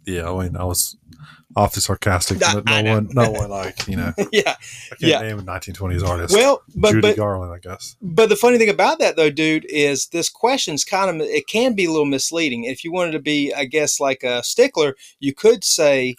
yeah. 0.07 0.31
I 0.31 0.43
mean, 0.43 0.57
I 0.57 0.64
was 0.64 0.97
awfully 1.56 1.80
sarcastic. 1.80 2.40
But 2.40 2.64
no 2.64 2.82
one, 2.82 3.09
no 3.12 3.30
one 3.30 3.50
like 3.50 3.87
you 3.88 3.97
know. 3.97 4.12
yeah. 4.32 4.54
I 4.56 4.94
can't 4.97 5.00
Yeah. 5.00 5.21
name 5.21 5.38
a 5.38 5.42
1920s 5.42 6.06
artist. 6.06 6.35
Well, 6.35 6.62
but 6.76 6.90
Judy 6.92 7.00
but 7.09 7.16
Garland, 7.16 7.52
I 7.52 7.59
guess. 7.59 7.97
But 8.00 8.28
the 8.28 8.37
funny 8.37 8.59
thing 8.59 8.68
about 8.68 8.99
that, 8.99 9.16
though, 9.16 9.30
dude, 9.30 9.66
is 9.68 10.06
this 10.09 10.28
question's 10.28 10.85
kind 10.85 11.09
of 11.21 11.26
it 11.26 11.47
can 11.47 11.75
be 11.75 11.85
a 11.85 11.90
little 11.90 12.06
misleading. 12.06 12.64
If 12.64 12.85
you 12.85 12.92
wanted 12.92 13.12
to 13.12 13.21
be, 13.21 13.52
I 13.54 13.64
guess, 13.64 14.00
like 14.00 14.23
a 14.23 14.42
stickler, 14.42 14.97
you 15.21 15.35
could 15.35 15.64
say 15.64 16.16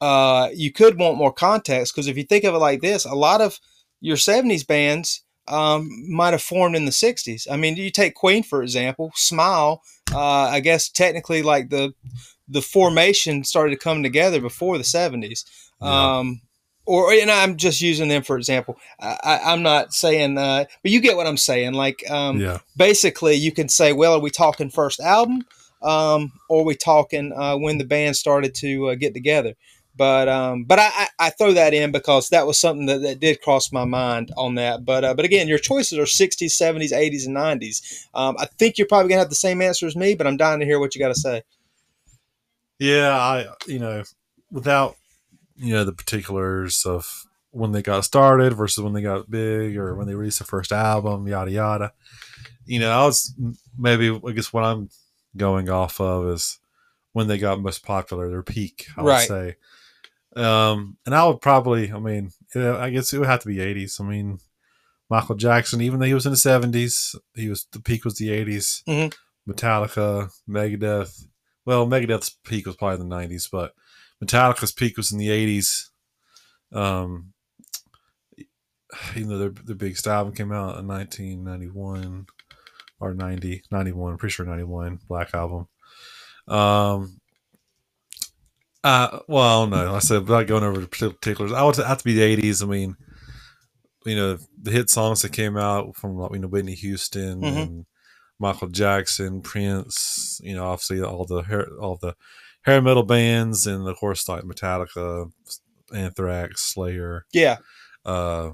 uh, 0.00 0.50
you 0.54 0.72
could 0.72 0.98
want 0.98 1.18
more 1.18 1.32
context 1.32 1.94
because 1.94 2.06
if 2.08 2.16
you 2.16 2.24
think 2.24 2.44
of 2.44 2.54
it 2.54 2.58
like 2.58 2.80
this, 2.80 3.04
a 3.04 3.14
lot 3.14 3.40
of 3.40 3.58
your 4.00 4.16
'70s 4.16 4.66
bands 4.66 5.22
um, 5.48 5.88
might 6.08 6.32
have 6.32 6.42
formed 6.42 6.76
in 6.76 6.84
the 6.84 6.90
'60s. 6.90 7.46
I 7.50 7.56
mean, 7.56 7.76
you 7.76 7.90
take 7.90 8.14
Queen 8.14 8.42
for 8.42 8.62
example, 8.62 9.12
Smile. 9.14 9.82
Uh, 10.12 10.20
I 10.20 10.60
guess 10.60 10.88
technically, 10.88 11.42
like 11.42 11.70
the 11.70 11.92
the 12.48 12.62
formation 12.62 13.44
started 13.44 13.70
to 13.72 13.78
come 13.78 14.02
together 14.02 14.40
before 14.40 14.78
the 14.78 14.84
'70s. 14.84 15.44
Yeah. 15.80 16.18
Um, 16.18 16.40
or 16.86 17.12
and 17.12 17.30
I'm 17.30 17.56
just 17.56 17.80
using 17.80 18.08
them 18.08 18.22
for 18.22 18.36
example. 18.36 18.78
I, 19.00 19.18
I, 19.22 19.52
I'm 19.52 19.62
not 19.62 19.92
saying, 19.92 20.38
uh, 20.38 20.64
but 20.82 20.92
you 20.92 21.00
get 21.00 21.16
what 21.16 21.26
I'm 21.26 21.36
saying. 21.36 21.74
Like, 21.74 22.08
um, 22.10 22.40
yeah. 22.40 22.58
basically, 22.76 23.34
you 23.34 23.52
can 23.52 23.68
say, 23.68 23.92
well, 23.92 24.14
are 24.14 24.20
we 24.20 24.30
talking 24.30 24.70
first 24.70 25.00
album, 25.00 25.44
um, 25.82 26.32
or 26.48 26.62
are 26.62 26.64
we 26.64 26.76
talking 26.76 27.32
uh, 27.32 27.56
when 27.56 27.78
the 27.78 27.84
band 27.84 28.16
started 28.16 28.54
to 28.56 28.90
uh, 28.90 28.94
get 28.94 29.14
together? 29.14 29.54
But 29.96 30.28
um, 30.28 30.64
but 30.64 30.78
I, 30.78 30.90
I, 30.94 31.08
I 31.18 31.30
throw 31.30 31.54
that 31.54 31.72
in 31.72 31.90
because 31.90 32.28
that 32.28 32.46
was 32.46 32.60
something 32.60 32.86
that, 32.86 33.00
that 33.02 33.18
did 33.18 33.40
cross 33.40 33.72
my 33.72 33.86
mind 33.86 34.30
on 34.36 34.56
that. 34.56 34.84
But 34.84 35.04
uh, 35.04 35.14
but 35.14 35.24
again, 35.24 35.48
your 35.48 35.58
choices 35.58 35.98
are 35.98 36.02
60s, 36.02 36.52
70s, 36.52 36.92
80s, 36.92 37.26
and 37.26 37.36
90s. 37.36 38.06
Um, 38.12 38.36
I 38.38 38.46
think 38.58 38.76
you're 38.76 38.86
probably 38.86 39.08
gonna 39.08 39.20
have 39.20 39.30
the 39.30 39.34
same 39.34 39.62
answer 39.62 39.86
as 39.86 39.96
me, 39.96 40.14
but 40.14 40.26
I'm 40.26 40.36
dying 40.36 40.60
to 40.60 40.66
hear 40.66 40.78
what 40.78 40.94
you 40.94 40.98
got 40.98 41.08
to 41.08 41.14
say. 41.14 41.42
Yeah, 42.78 43.16
I 43.16 43.46
you 43.66 43.78
know, 43.78 44.02
without 44.50 44.96
you 45.56 45.72
know 45.72 45.84
the 45.84 45.92
particulars 45.92 46.84
of 46.84 47.24
when 47.50 47.72
they 47.72 47.82
got 47.82 48.04
started 48.04 48.52
versus 48.52 48.82
when 48.84 48.92
they 48.92 49.00
got 49.02 49.30
big 49.30 49.76
or 49.78 49.94
when 49.94 50.06
they 50.06 50.14
released 50.14 50.38
the 50.38 50.44
first 50.44 50.72
album, 50.72 51.26
yada 51.26 51.50
yada. 51.50 51.92
You 52.66 52.80
know, 52.80 52.90
I 52.90 53.04
was 53.06 53.34
maybe 53.78 54.10
I 54.26 54.32
guess 54.32 54.52
what 54.52 54.64
I'm 54.64 54.90
going 55.36 55.70
off 55.70 56.00
of 56.00 56.28
is 56.28 56.58
when 57.12 57.28
they 57.28 57.38
got 57.38 57.60
most 57.60 57.82
popular, 57.82 58.28
their 58.28 58.42
peak, 58.42 58.88
I 58.96 59.02
would 59.02 59.08
Right. 59.08 59.28
say. 59.28 59.56
Um, 60.34 60.98
and 61.06 61.14
I 61.14 61.24
would 61.26 61.40
probably, 61.40 61.90
I 61.90 61.98
mean, 61.98 62.30
I 62.54 62.90
guess 62.90 63.12
it 63.14 63.18
would 63.18 63.28
have 63.28 63.40
to 63.40 63.48
be 63.48 63.56
80s. 63.56 63.98
I 64.00 64.04
mean, 64.04 64.38
Michael 65.08 65.34
Jackson, 65.36 65.80
even 65.80 65.98
though 65.98 66.04
he 66.06 66.12
was 66.12 66.26
in 66.26 66.32
the 66.32 66.36
70s, 66.36 67.14
he 67.34 67.48
was 67.48 67.66
the 67.72 67.80
peak 67.80 68.04
was 68.04 68.16
the 68.18 68.28
80s. 68.28 68.82
Mhm. 68.86 69.14
Metallica, 69.48 70.30
Megadeth. 70.46 71.26
Well, 71.66 71.86
Megadeth's 71.86 72.30
peak 72.44 72.64
was 72.66 72.76
probably 72.76 73.00
in 73.02 73.08
the 73.08 73.16
90s, 73.16 73.50
but 73.50 73.74
Metallica's 74.24 74.72
peak 74.72 74.96
was 74.96 75.12
in 75.12 75.18
the 75.18 75.28
80s. 75.28 75.88
Um, 76.72 77.32
even 79.16 79.28
though 79.28 79.38
their, 79.38 79.50
their 79.50 79.76
biggest 79.76 80.06
album 80.06 80.32
came 80.34 80.52
out 80.52 80.78
in 80.78 80.86
1991 80.86 82.26
or 83.00 83.14
90, 83.14 83.62
91, 83.70 84.12
I'm 84.12 84.18
pretty 84.18 84.32
sure 84.32 84.46
91, 84.46 85.00
Black 85.08 85.34
Album. 85.34 85.66
Um, 86.48 87.20
uh, 88.84 89.18
well, 89.26 89.62
I 89.62 89.64
don't 89.64 89.70
know. 89.70 89.94
I 89.94 89.98
said, 89.98 90.20
without 90.22 90.46
going 90.46 90.62
over 90.62 90.80
the 90.80 90.86
particulars, 90.86 91.52
I 91.52 91.64
would 91.64 91.76
have 91.76 91.98
to 91.98 92.04
be 92.04 92.14
the 92.14 92.36
80s. 92.36 92.62
I 92.62 92.66
mean, 92.66 92.96
you 94.04 94.14
know, 94.14 94.38
the 94.62 94.70
hit 94.70 94.88
songs 94.88 95.22
that 95.22 95.32
came 95.32 95.56
out 95.56 95.96
from, 95.96 96.16
like, 96.16 96.32
you 96.32 96.38
know, 96.38 96.46
Whitney 96.48 96.74
Houston 96.76 97.40
Mhm. 97.40 97.62
and 97.62 97.86
Michael 98.38 98.68
Jackson, 98.68 99.40
Prince, 99.40 100.40
you 100.44 100.54
know, 100.54 100.66
obviously 100.66 101.02
all 101.02 101.24
the 101.24 101.42
hair, 101.42 101.66
all 101.80 101.96
the 102.00 102.14
hair 102.62 102.82
metal 102.82 103.02
bands, 103.02 103.66
and 103.66 103.86
of 103.88 103.96
course, 103.96 104.28
like 104.28 104.42
Metallica, 104.44 105.30
Anthrax, 105.94 106.62
Slayer, 106.62 107.24
Yeah. 107.32 107.56
uh, 108.04 108.50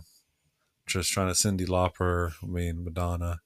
just 0.86 1.10
trying 1.10 1.28
to 1.28 1.34
Cyndi 1.34 1.66
Lauper, 1.66 2.32
I 2.42 2.46
mean, 2.46 2.84
Madonna. 2.84 3.40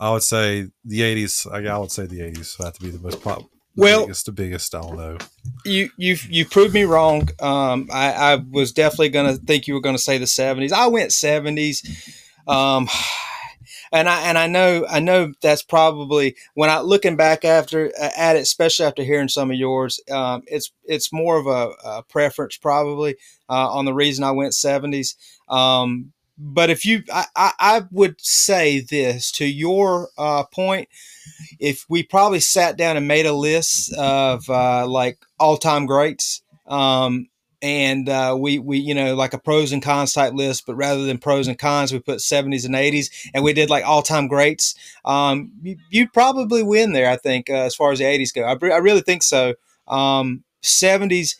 I 0.00 0.10
would 0.10 0.22
say 0.22 0.68
the 0.84 1.00
80s, 1.00 1.46
I, 1.52 1.72
I 1.72 1.78
would 1.78 1.92
say 1.92 2.06
the 2.06 2.20
80s 2.20 2.58
would 2.58 2.64
have 2.64 2.74
to 2.74 2.80
be 2.80 2.90
the 2.90 2.98
most 2.98 3.22
pop. 3.22 3.42
The 3.74 3.82
Well- 3.82 4.08
it's 4.10 4.22
the 4.24 4.32
biggest, 4.32 4.74
I 4.74 4.80
don't 4.80 4.96
know. 4.96 5.18
you 5.64 5.90
you've 5.96 6.24
you 6.30 6.44
proved 6.44 6.74
me 6.74 6.82
wrong. 6.84 7.28
Um, 7.40 7.88
I, 7.92 8.12
I 8.12 8.34
was 8.36 8.72
definitely 8.72 9.08
gonna 9.10 9.36
think 9.36 9.66
you 9.66 9.74
were 9.74 9.80
gonna 9.80 9.96
say 9.98 10.18
the 10.18 10.26
seventies. 10.26 10.72
I 10.72 10.86
went 10.88 11.12
seventies. 11.12 11.82
Um, 12.48 12.88
and 13.92 14.08
I 14.08 14.22
and 14.22 14.38
I 14.38 14.46
know 14.46 14.86
I 14.88 15.00
know 15.00 15.32
that's 15.40 15.62
probably 15.62 16.36
when 16.54 16.70
I 16.70 16.80
looking 16.80 17.16
back 17.16 17.44
after 17.44 17.92
uh, 18.00 18.10
at 18.16 18.36
it, 18.36 18.40
especially 18.42 18.86
after 18.86 19.02
hearing 19.02 19.28
some 19.28 19.50
of 19.50 19.56
yours. 19.56 20.00
Um, 20.10 20.42
it's 20.46 20.72
it's 20.84 21.12
more 21.12 21.36
of 21.38 21.46
a, 21.46 21.72
a 21.84 22.02
preference 22.04 22.56
probably 22.56 23.16
uh, 23.48 23.70
on 23.70 23.84
the 23.84 23.94
reason 23.94 24.24
I 24.24 24.32
went 24.32 24.54
seventies. 24.54 25.16
Um, 25.48 26.12
but 26.38 26.70
if 26.70 26.84
you, 26.84 27.04
I, 27.12 27.26
I, 27.36 27.52
I 27.60 27.82
would 27.92 28.20
say 28.20 28.80
this 28.80 29.30
to 29.32 29.44
your 29.44 30.08
uh, 30.18 30.44
point 30.44 30.88
if 31.60 31.84
we 31.88 32.02
probably 32.02 32.40
sat 32.40 32.76
down 32.76 32.96
and 32.96 33.06
made 33.06 33.26
a 33.26 33.32
list 33.32 33.92
of 33.94 34.48
uh, 34.48 34.86
like 34.86 35.18
all 35.38 35.56
time 35.56 35.86
greats, 35.86 36.42
um, 36.66 37.28
and 37.62 38.08
uh, 38.08 38.36
we 38.38 38.58
we 38.58 38.78
you 38.78 38.94
know 38.94 39.14
like 39.14 39.32
a 39.32 39.38
pros 39.38 39.72
and 39.72 39.82
cons 39.82 40.12
type 40.12 40.34
list, 40.34 40.66
but 40.66 40.74
rather 40.74 41.04
than 41.04 41.18
pros 41.18 41.48
and 41.48 41.58
cons, 41.58 41.92
we 41.92 42.00
put 42.00 42.20
seventies 42.20 42.64
and 42.64 42.74
eighties, 42.74 43.10
and 43.32 43.42
we 43.42 43.52
did 43.52 43.70
like 43.70 43.84
all 43.84 44.02
time 44.02 44.28
greats. 44.28 44.74
Um, 45.04 45.52
you, 45.62 45.76
you'd 45.90 46.12
probably 46.12 46.62
win 46.62 46.92
there, 46.92 47.08
I 47.08 47.16
think, 47.16 47.48
uh, 47.48 47.54
as 47.54 47.74
far 47.74 47.92
as 47.92 48.00
the 48.00 48.04
eighties 48.04 48.32
go. 48.32 48.42
I, 48.42 48.52
I 48.52 48.78
really 48.78 49.00
think 49.00 49.22
so. 49.22 49.54
Um, 49.88 50.44
Seventies, 50.64 51.36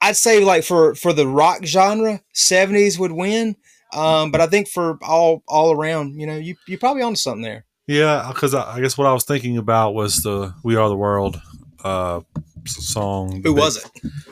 I'd 0.00 0.16
say 0.16 0.42
like 0.42 0.64
for 0.64 0.96
for 0.96 1.12
the 1.12 1.26
rock 1.26 1.64
genre, 1.64 2.20
seventies 2.32 2.98
would 2.98 3.12
win. 3.12 3.54
Um, 3.92 4.32
but 4.32 4.40
I 4.40 4.48
think 4.48 4.66
for 4.66 4.98
all 5.02 5.44
all 5.46 5.72
around, 5.72 6.20
you 6.20 6.26
know, 6.26 6.36
you 6.36 6.56
you 6.66 6.76
probably 6.78 7.02
on 7.02 7.14
to 7.14 7.20
something 7.20 7.42
there. 7.42 7.64
Yeah, 7.86 8.28
because 8.32 8.54
I, 8.54 8.74
I 8.74 8.80
guess 8.80 8.98
what 8.98 9.06
I 9.06 9.12
was 9.12 9.22
thinking 9.22 9.56
about 9.56 9.94
was 9.94 10.16
the 10.16 10.52
"We 10.64 10.74
Are 10.74 10.88
the 10.88 10.96
World" 10.96 11.40
uh, 11.84 12.22
song. 12.66 13.42
Who 13.44 13.54
was 13.54 13.76
it? 13.76 13.90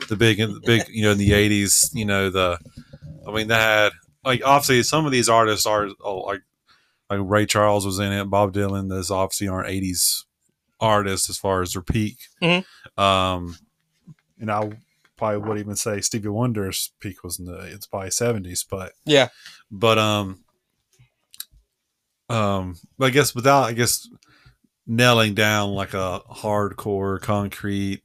The 0.09 0.15
big, 0.15 0.37
the 0.37 0.61
big, 0.65 0.83
you 0.89 1.03
know, 1.03 1.11
in 1.11 1.17
the 1.17 1.31
'80s. 1.31 1.89
You 1.93 2.05
know, 2.05 2.29
the, 2.29 2.59
I 3.27 3.31
mean, 3.31 3.47
they 3.47 3.55
had 3.55 3.91
like 4.23 4.41
obviously 4.45 4.83
some 4.83 5.05
of 5.05 5.11
these 5.11 5.29
artists 5.29 5.65
are 5.65 5.87
oh, 6.01 6.19
like 6.19 6.41
like 7.09 7.19
Ray 7.23 7.45
Charles 7.45 7.85
was 7.85 7.99
in 7.99 8.11
it, 8.11 8.25
Bob 8.25 8.53
Dylan. 8.53 8.89
Those 8.89 9.11
obviously 9.11 9.47
aren't 9.47 9.67
'80s 9.67 10.23
artists 10.79 11.29
as 11.29 11.37
far 11.37 11.61
as 11.61 11.73
their 11.73 11.81
peak. 11.81 12.17
Mhm. 12.41 12.63
Um, 12.97 13.57
and 14.39 14.49
I 14.51 14.71
probably 15.17 15.37
would 15.49 15.59
even 15.59 15.75
say 15.75 15.99
Stevie 16.01 16.29
Wonder's 16.29 16.91
peak 17.01 17.23
was 17.23 17.39
in 17.39 17.45
the 17.45 17.57
it's 17.57 17.87
probably 17.87 18.09
'70s, 18.09 18.65
but 18.69 18.93
Yeah. 19.05 19.27
but 19.69 19.97
um 19.97 20.45
um 22.29 22.75
but 22.97 23.07
i 23.07 23.09
guess 23.09 23.33
without 23.33 23.63
i 23.63 23.73
guess 23.73 24.07
nailing 24.85 25.33
down 25.33 25.71
like 25.71 25.93
a 25.93 26.21
hardcore 26.31 27.19
concrete 27.19 28.03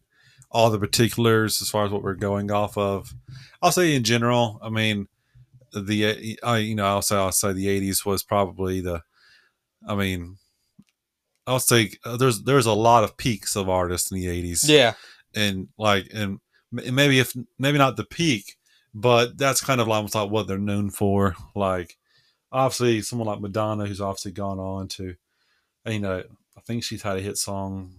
all 0.55 0.71
the 0.71 0.79
particulars 0.79 1.61
as 1.61 1.69
far 1.69 1.85
as 1.85 1.91
what 1.91 2.03
we're 2.03 2.15
going 2.15 2.51
off 2.51 2.79
of. 2.79 3.13
I'll 3.61 3.73
say 3.73 3.95
in 3.95 4.05
general 4.05 4.59
i 4.63 4.69
mean 4.71 5.09
the 5.73 6.39
i 6.45 6.59
you 6.59 6.75
know 6.77 6.87
i'll 6.87 7.03
say 7.03 7.17
i'll 7.17 7.33
say 7.33 7.53
the 7.53 7.67
80s 7.67 8.07
was 8.07 8.23
probably 8.23 8.81
the 8.81 9.03
i 9.89 9.95
mean 9.97 10.37
i'll 11.47 11.59
say 11.59 11.91
uh, 12.05 12.17
there's 12.17 12.43
there's 12.45 12.67
a 12.67 12.73
lot 12.73 13.03
of 13.05 13.17
peaks 13.17 13.57
of 13.57 13.69
artists 13.69 14.11
in 14.13 14.19
the 14.21 14.27
80s 14.27 14.69
Yeah. 14.69 14.93
and 15.35 15.69
like 15.79 16.07
and 16.15 16.39
maybe 16.71 17.19
if 17.19 17.35
maybe 17.59 17.79
not 17.79 17.97
the 17.97 18.05
peak 18.05 18.57
but 18.95 19.37
that's 19.37 19.61
kind 19.61 19.81
of 19.81 19.89
almost 19.89 20.15
like 20.15 20.31
what 20.31 20.47
they're 20.47 20.57
known 20.57 20.89
for. 20.91 21.35
Like 21.57 21.97
obviously 22.53 23.03
someone 23.03 23.27
like 23.27 23.41
madonna 23.41 23.87
who's 23.87 24.01
obviously 24.01 24.31
gone 24.31 24.61
on 24.61 24.87
to 24.87 25.17
you 25.87 25.99
know 25.99 26.23
i 26.57 26.61
think 26.61 26.85
she's 26.85 27.03
had 27.03 27.17
a 27.17 27.21
hit 27.21 27.37
song 27.37 27.95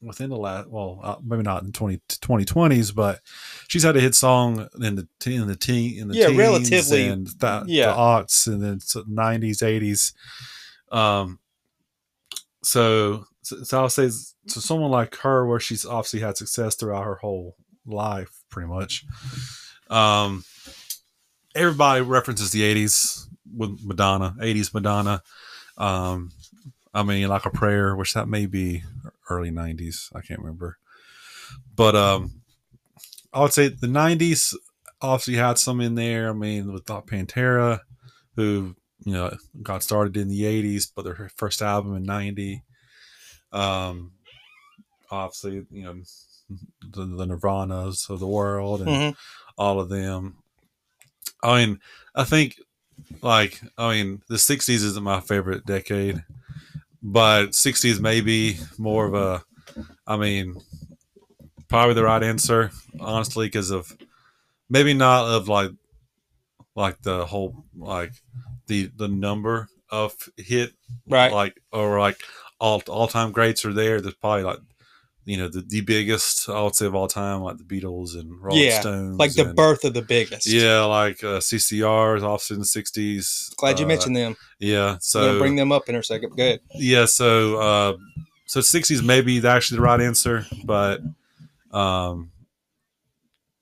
within 0.00 0.30
the 0.30 0.36
last 0.36 0.68
well 0.68 1.00
uh, 1.02 1.16
maybe 1.24 1.42
not 1.42 1.62
in 1.62 1.72
20 1.72 2.00
2020s 2.08 2.94
but 2.94 3.20
she's 3.66 3.82
had 3.82 3.96
a 3.96 4.00
hit 4.00 4.14
song 4.14 4.68
in 4.80 4.94
the 4.94 5.08
in 5.26 5.46
the 5.48 5.56
teen 5.56 5.98
in 6.00 6.08
the 6.08 6.14
Yeah, 6.14 6.28
relatively, 6.28 7.08
and 7.08 7.26
the, 7.26 7.64
yeah. 7.66 7.86
the 7.86 7.92
aughts 7.92 8.46
and 8.46 8.62
then 8.62 8.78
90s 8.78 9.62
80s 9.62 10.12
um 10.96 11.38
so 12.62 13.24
so, 13.42 13.62
so 13.62 13.80
I'll 13.80 13.88
say 13.88 14.08
so 14.10 14.60
someone 14.60 14.90
like 14.90 15.16
her 15.16 15.46
where 15.46 15.60
she's 15.60 15.86
obviously 15.86 16.20
had 16.20 16.36
success 16.36 16.74
throughout 16.74 17.04
her 17.04 17.14
whole 17.16 17.56
life 17.86 18.42
pretty 18.50 18.68
much. 18.68 19.04
Um 19.90 20.44
everybody 21.54 22.02
references 22.02 22.50
the 22.50 22.62
80s 22.62 23.26
with 23.56 23.80
Madonna 23.84 24.36
80s 24.38 24.74
Madonna. 24.74 25.22
Um 25.76 26.30
I 26.92 27.02
mean 27.02 27.28
like 27.28 27.46
a 27.46 27.50
prayer 27.50 27.96
which 27.96 28.14
that 28.14 28.28
may 28.28 28.46
be 28.46 28.82
early 29.28 29.50
90s 29.50 30.10
I 30.14 30.20
can't 30.20 30.40
remember. 30.40 30.78
But 31.74 31.94
um 31.96 32.42
I 33.32 33.40
would 33.42 33.52
say 33.52 33.68
the 33.68 33.86
90s 33.86 34.54
obviously 35.00 35.34
had 35.34 35.58
some 35.58 35.80
in 35.80 35.94
there. 35.94 36.30
I 36.30 36.32
mean 36.32 36.72
with 36.72 36.84
Pantera 36.86 37.80
who 38.36 38.74
you 39.04 39.12
know 39.12 39.36
got 39.62 39.82
started 39.82 40.16
in 40.16 40.28
the 40.28 40.42
80s 40.44 40.90
but 40.94 41.02
their 41.04 41.30
first 41.36 41.62
album 41.62 41.94
in 41.96 42.02
90 42.02 42.62
um 43.52 44.12
obviously 45.10 45.64
you 45.70 45.82
know 45.84 45.94
the, 46.80 47.04
the 47.06 47.24
nirvanas 47.26 48.10
of 48.10 48.20
the 48.20 48.26
world 48.26 48.80
and 48.82 48.88
Mhm. 48.90 49.16
all 49.56 49.80
of 49.80 49.88
them. 49.88 50.36
I 51.42 51.58
mean 51.66 51.80
i 52.14 52.24
think 52.24 52.60
like 53.22 53.60
i 53.78 53.92
mean 53.94 54.22
the 54.28 54.38
60s 54.38 54.82
isn't 54.82 55.04
my 55.04 55.20
favorite 55.20 55.64
decade 55.64 56.24
but 57.02 57.48
60s 57.48 58.00
may 58.00 58.20
be 58.20 58.58
more 58.78 59.06
of 59.06 59.14
a 59.14 59.42
i 60.06 60.16
mean 60.16 60.56
probably 61.68 61.94
the 61.94 62.02
right 62.02 62.22
answer 62.22 62.70
honestly 63.00 63.46
because 63.46 63.70
of 63.70 63.96
maybe 64.70 64.94
not 64.94 65.26
of 65.28 65.48
like 65.48 65.70
like 66.74 67.00
the 67.02 67.26
whole 67.26 67.64
like 67.76 68.12
the 68.66 68.90
the 68.96 69.08
number 69.08 69.68
of 69.90 70.14
hit 70.36 70.72
Right. 71.08 71.32
like 71.32 71.60
or 71.72 71.98
like 71.98 72.20
all 72.60 72.82
all 72.88 73.06
time 73.08 73.32
greats 73.32 73.64
are 73.64 73.72
there. 73.72 74.00
There's 74.00 74.14
probably 74.14 74.42
like 74.42 74.58
you 75.28 75.36
know 75.36 75.48
the, 75.48 75.60
the 75.60 75.82
biggest 75.82 76.48
I 76.48 76.62
would 76.62 76.74
say 76.74 76.86
of 76.86 76.94
all 76.94 77.06
time, 77.06 77.42
like 77.42 77.58
the 77.58 77.64
Beatles 77.64 78.18
and 78.18 78.40
Rolling 78.42 78.62
Yeah, 78.64 78.80
Stones, 78.80 79.18
like 79.18 79.34
the 79.34 79.46
and- 79.48 79.56
birth 79.56 79.84
of 79.84 79.92
the 79.94 80.02
biggest. 80.02 80.46
Yeah, 80.46 80.80
like 80.84 81.22
uh, 81.22 81.38
CCR 81.40 82.16
is 82.16 82.22
obviously 82.22 82.54
in 82.54 82.60
the 82.60 82.66
'60s. 82.66 83.54
Glad 83.56 83.78
you 83.78 83.84
Uh, 83.84 83.88
mentioned 83.88 84.16
them. 84.16 84.36
Yeah, 84.58 84.96
So 85.00 85.38
bring 85.38 85.56
them 85.56 85.70
up 85.70 85.88
in 85.88 85.94
a 85.96 86.02
second. 86.02 86.30
Good. 86.36 86.60
yeah, 86.74 87.04
so 87.04 87.56
uh, 87.58 87.96
so 88.46 88.60
'60s 88.60 89.04
may 89.04 89.20
be 89.20 89.46
actually 89.46 89.76
the 89.76 89.82
right 89.82 90.00
answer, 90.00 90.46
but 90.64 91.00
um, 91.72 92.30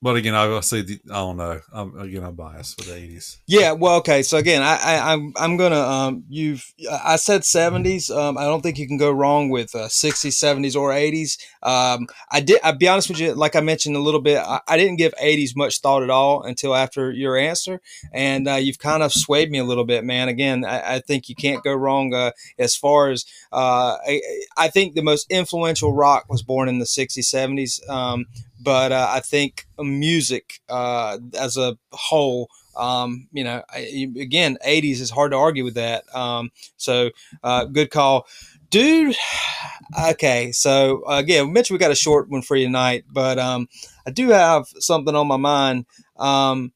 But 0.07 0.15
again, 0.15 0.63
say 0.63 0.83
the, 0.83 1.01
I 1.11 1.15
don't 1.15 1.37
know. 1.37 1.61
I'm, 1.73 1.99
again, 1.99 2.23
I'm 2.23 2.37
biased 2.37 2.77
with 2.77 2.87
the 2.87 2.93
'80s. 2.93 3.39
Yeah, 3.49 3.73
well, 3.73 3.97
okay. 3.97 4.23
So 4.23 4.37
again, 4.37 4.63
I, 4.63 4.77
I 4.77 5.13
I'm 5.13 5.33
I'm 5.37 5.57
gonna 5.57 5.81
um 5.81 6.23
you've 6.29 6.65
I 7.05 7.17
said 7.17 7.41
'70s. 7.41 8.17
Um, 8.17 8.39
I 8.39 8.45
don't 8.45 8.61
think 8.61 8.79
you 8.79 8.87
can 8.87 8.99
go 8.99 9.11
wrong 9.11 9.49
with 9.49 9.75
uh, 9.75 9.89
'60s, 9.89 10.29
'70s, 10.29 10.77
or 10.77 10.91
'80s. 10.91 11.39
Um, 11.61 12.07
I 12.31 12.39
did. 12.39 12.61
I'll 12.63 12.77
be 12.77 12.87
honest 12.87 13.09
with 13.09 13.19
you. 13.19 13.35
Like 13.35 13.57
I 13.57 13.61
mentioned 13.61 13.97
a 13.97 13.99
little 13.99 14.21
bit, 14.21 14.39
I, 14.39 14.61
I 14.69 14.77
didn't 14.77 14.95
give 14.95 15.13
'80s 15.21 15.57
much 15.57 15.81
thought 15.81 16.05
at 16.05 16.11
all 16.11 16.45
until 16.45 16.77
after 16.77 17.11
your 17.11 17.37
answer, 17.37 17.81
and 18.13 18.47
uh, 18.47 18.55
you've 18.55 18.79
kind 18.79 19.03
of 19.03 19.13
swayed 19.13 19.51
me 19.51 19.59
a 19.59 19.65
little 19.65 19.85
bit, 19.85 20.05
man. 20.05 20.29
Again, 20.29 20.65
I, 20.65 20.95
I 20.95 20.99
think 21.01 21.29
you 21.29 21.35
can't 21.35 21.65
go 21.65 21.75
wrong 21.75 22.15
uh, 22.15 22.31
as 22.61 22.77
far 22.77 23.11
as 23.11 23.25
uh, 23.53 23.97
I, 24.07 24.23
I 24.57 24.69
think 24.69 24.95
the 24.95 25.03
most 25.03 25.29
influential 25.33 25.93
rock 25.93 26.27
was 26.29 26.45
born 26.45 26.69
in 26.69 26.79
the 26.79 26.85
'60s, 26.85 27.25
'70s. 27.25 27.91
Um, 27.91 28.27
but 28.61 28.93
uh, 28.93 29.09
I 29.11 29.19
think 29.19 29.66
music 29.85 30.61
uh, 30.69 31.19
as 31.39 31.57
a 31.57 31.77
whole, 31.93 32.49
um, 32.77 33.29
you 33.33 33.45
know, 33.45 33.63
again, 33.75 34.59
80s 34.67 35.01
is 35.01 35.11
hard 35.11 35.33
to 35.33 35.37
argue 35.37 35.65
with 35.65 35.75
that. 35.75 36.05
Um, 36.15 36.51
so 36.77 37.11
uh, 37.43 37.65
good 37.65 37.91
call. 37.91 38.27
Dude, 38.71 39.17
okay. 40.11 40.53
So 40.53 41.05
again, 41.09 41.53
Mitch, 41.53 41.71
we 41.71 41.79
got 41.79 41.91
a 41.91 41.97
short 41.97 42.29
one 42.29 42.43
for 42.43 42.57
you 42.57 42.67
tonight, 42.67 43.05
but 43.11 43.39
um, 43.39 43.69
I 44.07 44.11
do 44.11 44.29
have 44.31 44.67
something 44.79 45.15
on 45.15 45.27
my 45.27 45.37
mind. 45.37 45.87
Um, 46.17 46.73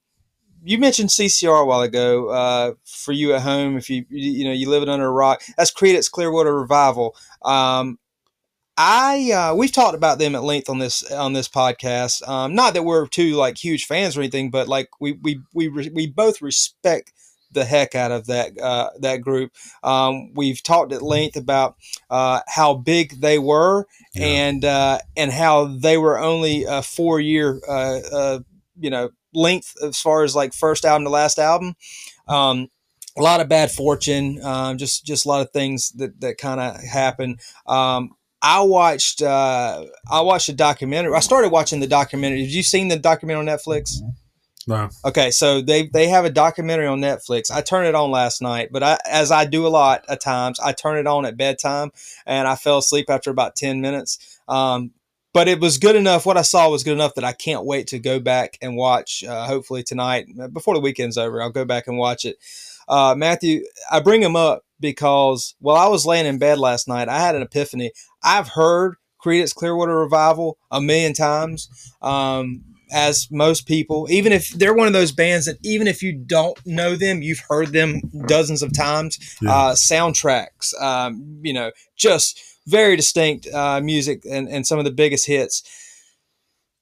you 0.63 0.79
mentioned 0.79 1.09
CCR 1.09 1.63
a 1.63 1.65
while 1.65 1.81
ago. 1.81 2.29
Uh, 2.29 2.73
for 2.85 3.13
you 3.13 3.35
at 3.35 3.43
home, 3.43 3.77
if 3.77 3.89
you 3.89 4.05
you 4.11 4.45
know 4.45 4.53
you 4.53 4.69
live 4.69 4.87
under 4.89 5.07
a 5.07 5.11
rock, 5.11 5.43
that's 5.57 5.73
Creedence 5.73 6.11
Clearwater 6.11 6.55
Revival. 6.55 7.17
I 8.83 9.31
uh, 9.33 9.55
we've 9.55 9.71
talked 9.71 9.95
about 9.95 10.19
them 10.19 10.35
at 10.35 10.43
length 10.43 10.71
on 10.71 10.79
this 10.79 11.03
on 11.13 11.35
this 11.35 11.49
podcast. 11.49 12.27
Um, 12.27 12.55
not 12.55 12.73
that 12.73 12.83
we're 12.83 13.07
two 13.07 13.35
like 13.35 13.59
huge 13.59 13.85
fans 13.85 14.17
or 14.17 14.21
anything, 14.23 14.51
but 14.51 14.69
like 14.69 14.89
we 14.99 15.13
we 15.13 15.43
we 15.53 15.69
we 15.69 16.07
both 16.07 16.41
respect 16.41 17.13
the 17.53 17.67
heck 17.67 17.95
out 17.95 18.11
of 18.11 18.27
that 18.29 18.59
uh, 18.59 18.89
that 19.01 19.19
group. 19.19 19.53
Um, 19.83 20.33
we've 20.33 20.63
talked 20.63 20.95
at 20.95 21.03
length 21.03 21.37
about 21.37 21.77
uh, 22.09 22.41
how 22.49 22.73
big 22.73 23.21
they 23.21 23.39
were 23.39 23.87
yeah. 24.15 24.25
and 24.25 24.65
uh, 24.65 25.01
and 25.15 25.31
how 25.31 25.67
they 25.67 25.99
were 25.99 26.19
only 26.19 26.65
a 26.65 26.81
four 26.81 27.21
year 27.21 27.61
uh, 27.69 28.01
uh, 28.11 28.39
you 28.81 28.89
know 28.89 29.11
length 29.35 29.75
as 29.85 30.01
far 30.01 30.25
as 30.25 30.35
like 30.35 30.55
first 30.55 30.87
album 30.87 31.05
to 31.05 31.11
last 31.11 31.39
album. 31.39 31.75
Um, 32.29 32.69
a 33.15 33.21
lot 33.21 33.41
of 33.41 33.49
bad 33.51 33.71
fortune, 33.71 34.43
um, 34.43 34.79
just 34.79 35.05
just 35.05 35.27
a 35.27 35.29
lot 35.29 35.43
of 35.43 35.51
things 35.51 35.91
that 35.97 36.19
that 36.23 36.39
kind 36.39 36.61
of 36.61 36.83
happen. 36.83 37.37
Um, 37.67 38.13
I 38.43 38.63
watched 38.63 39.23
uh, 39.23 39.85
I 40.11 40.21
watched 40.23 40.49
a 40.49 40.55
documentary. 40.55 41.15
I 41.15 41.21
started 41.21 41.51
watching 41.51 41.81
the 41.81 41.87
documentary. 41.87 42.43
Have 42.43 42.51
you 42.51 42.63
seen 42.63 42.89
the 42.89 42.99
documentary 42.99 43.49
on 43.49 43.59
Netflix? 43.59 44.01
No. 44.67 44.89
Okay, 45.05 45.31
so 45.31 45.61
they 45.61 45.89
they 45.89 46.09
have 46.09 46.25
a 46.25 46.31
documentary 46.31 46.87
on 46.87 47.01
Netflix. 47.01 47.51
I 47.51 47.61
turned 47.61 47.89
it 47.89 47.95
on 47.95 48.11
last 48.11 48.41
night, 48.41 48.71
but 48.71 48.83
I, 48.83 48.99
as 49.09 49.31
I 49.31 49.45
do 49.45 49.67
a 49.67 49.69
lot 49.69 50.05
of 50.09 50.21
times, 50.21 50.61
I 50.61 50.73
turn 50.73 50.99
it 50.99 51.07
on 51.07 51.27
at 51.27 51.37
bedtime, 51.37 51.91
and 52.27 52.47
I 52.47 52.57
fell 52.57 52.79
asleep 52.79 53.11
after 53.11 53.31
about 53.31 53.57
ten 53.57 53.81
minutes. 53.81 54.39
Um, 54.49 54.93
but 55.33 55.49
it 55.49 55.61
was 55.61 55.79
good 55.79 55.97
enough. 55.97 56.27
What 56.27 56.37
I 56.37 56.43
saw 56.43 56.69
was 56.71 56.83
good 56.83 56.93
enough 56.93 57.15
that 57.15 57.25
I 57.25 57.33
can't 57.33 57.65
wait 57.65 57.89
to 57.89 57.99
go 57.99 58.21
back 58.21 58.59
and 58.61 58.77
watch. 58.77 59.23
Uh, 59.25 59.47
hopefully 59.47 59.83
tonight, 59.83 60.27
before 60.53 60.75
the 60.75 60.81
weekend's 60.81 61.17
over, 61.17 61.41
I'll 61.41 61.51
go 61.51 61.65
back 61.65 61.87
and 61.87 61.97
watch 61.97 62.25
it. 62.25 62.39
Uh, 62.91 63.15
Matthew, 63.17 63.63
I 63.91 64.01
bring 64.01 64.23
him 64.23 64.37
up 64.37 64.65
because 64.81 65.55
while 65.61 65.77
I 65.77 65.89
was 65.89 66.05
laying 66.05 66.27
in 66.27 66.39
bed 66.39 66.59
last 66.59 66.89
night, 66.89 67.09
I 67.09 67.21
had 67.21 67.35
an 67.37 67.43
epiphany. 67.43 67.93
I've 68.23 68.49
heard 68.49 68.97
Creedence 69.25 69.55
Clearwater 69.55 69.97
Revival 69.97 70.59
a 70.71 70.81
million 70.81 71.15
times. 71.15 71.69
Um, 72.03 72.65
as 72.93 73.29
most 73.31 73.67
people, 73.67 74.09
even 74.11 74.33
if 74.33 74.51
they're 74.51 74.75
one 74.75 74.89
of 74.89 74.93
those 74.93 75.13
bands 75.13 75.47
that 75.47 75.59
even 75.63 75.87
if 75.87 76.03
you 76.03 76.13
don't 76.13 76.59
know 76.67 76.97
them, 76.97 77.23
you've 77.23 77.43
heard 77.49 77.69
them 77.69 78.01
dozens 78.27 78.63
of 78.63 78.77
times. 78.77 79.17
Yeah. 79.41 79.53
Uh, 79.53 79.75
soundtracks, 79.75 80.75
um, 80.81 81.39
you 81.43 81.53
know, 81.53 81.71
just 81.97 82.41
very 82.67 82.97
distinct 82.97 83.47
uh, 83.47 83.81
music 83.81 84.25
and, 84.29 84.49
and 84.49 84.67
some 84.67 84.81
of 84.81 84.85
the 84.85 84.91
biggest 84.91 85.27
hits. 85.27 85.63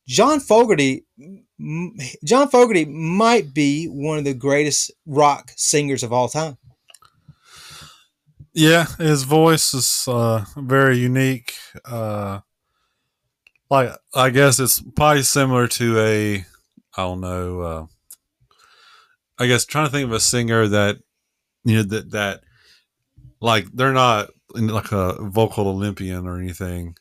John 0.09 0.41
Fogerty, 0.41 1.05
John 2.25 2.49
Fogerty 2.49 2.87
might 2.87 3.53
be 3.53 3.87
one 3.87 4.17
of 4.17 4.25
the 4.25 4.33
greatest 4.33 4.91
rock 5.07 5.53
singers 5.55 6.03
of 6.03 6.12
all 6.12 6.29
time. 6.29 6.57
Yeah, 8.55 8.87
his 8.99 9.25
voice 9.25 9.75
is 9.75 10.05
uh, 10.09 10.47
very 10.57 10.99
unique. 10.99 11.55
Uh, 11.85 12.41
like 13.71 13.91
I 14.15 14.31
guess 14.31 14.59
it's 14.59 14.81
probably 14.97 15.23
similar 15.23 15.69
to 15.69 16.00
a 16.00 16.37
I 16.97 17.03
don't 17.03 17.21
know. 17.21 17.61
Uh, 17.61 17.87
I 19.38 19.47
guess 19.47 19.67
trying 19.67 19.87
to 19.87 19.93
think 19.93 20.07
of 20.07 20.12
a 20.12 20.21
singer 20.21 20.67
that 20.69 20.97
you 21.65 21.77
know 21.77 21.83
that 21.83 22.11
that 22.12 22.41
like 23.41 23.67
they're 23.73 23.93
not 23.93 24.31
like 24.54 24.91
a 24.91 25.23
vocal 25.23 25.69
Olympian 25.69 26.26
or 26.26 26.41
anything, 26.41 26.97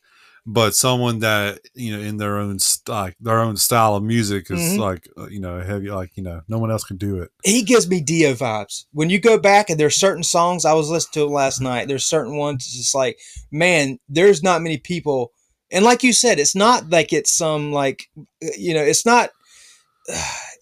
but 0.50 0.74
someone 0.74 1.18
that 1.18 1.60
you 1.74 1.94
know 1.94 2.02
in 2.02 2.16
their 2.16 2.38
own 2.38 2.58
like 2.86 3.14
their 3.20 3.38
own 3.38 3.54
style 3.54 3.94
of 3.94 4.02
music 4.02 4.50
is 4.50 4.58
mm-hmm. 4.58 4.80
like 4.80 5.06
uh, 5.18 5.26
you 5.26 5.38
know 5.38 5.60
heavy 5.60 5.90
like 5.90 6.16
you 6.16 6.22
know 6.22 6.40
no 6.48 6.58
one 6.58 6.70
else 6.70 6.84
can 6.84 6.96
do 6.96 7.20
it 7.20 7.30
he 7.44 7.62
gives 7.62 7.86
me 7.86 8.00
dio 8.00 8.32
vibes 8.32 8.86
when 8.92 9.10
you 9.10 9.20
go 9.20 9.38
back 9.38 9.68
and 9.68 9.78
there's 9.78 9.94
certain 9.94 10.22
songs 10.22 10.64
i 10.64 10.72
was 10.72 10.88
listening 10.88 11.28
to 11.28 11.32
last 11.32 11.60
night 11.60 11.86
there's 11.86 12.06
certain 12.06 12.36
ones 12.36 12.66
just 12.66 12.94
like 12.94 13.18
man 13.50 13.98
there's 14.08 14.42
not 14.42 14.62
many 14.62 14.78
people 14.78 15.32
and 15.70 15.84
like 15.84 16.02
you 16.02 16.14
said 16.14 16.38
it's 16.38 16.56
not 16.56 16.88
like 16.88 17.12
it's 17.12 17.36
some 17.36 17.70
like 17.70 18.08
you 18.56 18.72
know 18.72 18.82
it's 18.82 19.04
not 19.04 19.28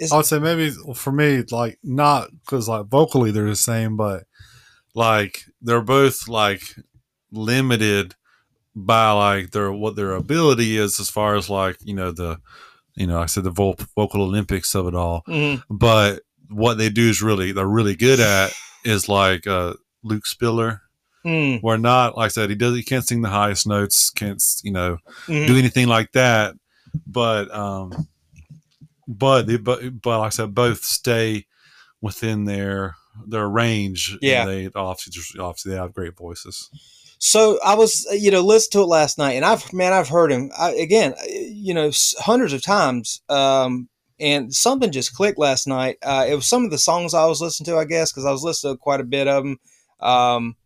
it's, 0.01 0.13
i 0.13 0.17
would 0.17 0.27
say 0.27 0.41
maybe 0.41 0.71
for 0.97 1.13
me 1.13 1.45
like 1.53 1.79
not 1.85 2.29
because 2.41 2.69
like 2.69 2.87
vocally 2.87 3.31
they're 3.31 3.47
the 3.47 3.55
same 3.55 3.97
but 3.97 4.25
like 4.97 5.45
they're 5.63 5.81
both 5.81 6.27
like 6.27 6.63
limited 7.31 8.17
by 8.77 9.11
like 9.13 9.51
their 9.53 9.73
what 9.73 9.97
their 9.97 10.13
ability 10.13 10.77
is 10.77 11.01
as 11.01 11.09
far 11.09 11.35
as 11.35 11.49
like 11.49 11.79
you 11.83 11.95
know 11.95 12.13
the 12.13 12.39
you 12.95 13.07
know 13.07 13.19
I 13.19 13.27
said 13.27 13.45
the 13.45 13.51
vocal 13.51 14.23
Olympics 14.23 14.75
of 14.75 14.87
it 14.87 14.95
all, 14.95 15.23
mm-hmm. 15.27 15.63
but 15.75 16.21
what 16.51 16.77
they 16.79 16.91
do 16.91 17.09
is 17.09 17.23
really 17.23 17.53
they're 17.53 17.67
really 17.67 17.97
good 17.97 18.21
at 18.21 18.53
is 18.85 19.09
like 19.09 19.47
uh, 19.47 19.75
Luke 20.05 20.27
Spiller. 20.27 20.83
Mm. 21.25 21.61
Where 21.61 21.77
not, 21.77 22.17
like 22.17 22.27
I 22.27 22.29
said, 22.29 22.51
he 22.51 22.55
does. 22.55 22.77
He 22.77 22.85
can't 22.85 23.05
sing 23.05 23.21
the 23.21 23.29
highest 23.29 23.67
notes. 23.67 24.11
Can't 24.11 24.41
you 24.63 24.71
know 24.71 24.99
mm-hmm. 25.27 25.47
do 25.47 25.59
anything 25.59 25.89
like 25.89 26.13
that. 26.13 26.55
But 27.05 27.53
um, 27.53 28.07
but 29.09 29.49
they, 29.49 29.57
but 29.57 30.01
but 30.01 30.21
like 30.21 30.27
I 30.27 30.31
said, 30.31 30.55
both 30.55 30.85
stay 30.85 31.47
within 32.01 32.45
their 32.45 32.95
their 33.27 33.49
range. 33.49 34.17
Yeah, 34.23 34.45
they 34.45 34.71
obviously 34.73 35.41
obviously 35.41 35.73
they 35.73 35.79
have 35.79 35.95
great 35.95 36.17
voices. 36.17 36.71
So 37.19 37.59
I 37.65 37.75
was, 37.75 38.07
uh, 38.11 38.15
you 38.15 38.31
know, 38.31 38.43
listening 38.43 38.83
to 38.83 38.85
it 38.85 38.89
last 38.91 39.19
night, 39.19 39.33
and 39.33 39.45
I've, 39.45 39.73
man, 39.73 39.93
I've 39.93 40.09
heard 40.09 40.31
him 40.31 40.51
I, 40.59 40.73
again, 40.73 41.15
uh, 41.19 41.25
you 41.29 41.73
know, 41.75 41.91
hundreds 42.19 42.53
of 42.53 42.63
times. 42.63 43.23
Um, 43.29 43.89
and 44.19 44.55
something 44.55 44.93
just 44.93 45.15
clicked 45.15 45.39
last 45.39 45.67
night. 45.67 45.99
Uh, 46.03 46.25
it 46.29 46.35
was 46.35 46.47
some 46.47 46.65
of 46.65 46.71
the 46.71 46.79
songs 46.79 47.13
I 47.15 47.27
was 47.27 47.41
listening 47.41 47.67
to, 47.67 47.79
I 47.79 47.85
guess, 47.85 48.11
because 48.11 48.25
I 48.25 48.31
was 48.31 48.43
listening 48.43 48.75
to 48.75 48.79
quite 48.79 49.01
a 49.01 49.05
bit 49.05 49.29
of 49.29 49.45
them. 49.45 49.59
Um, 50.01 50.57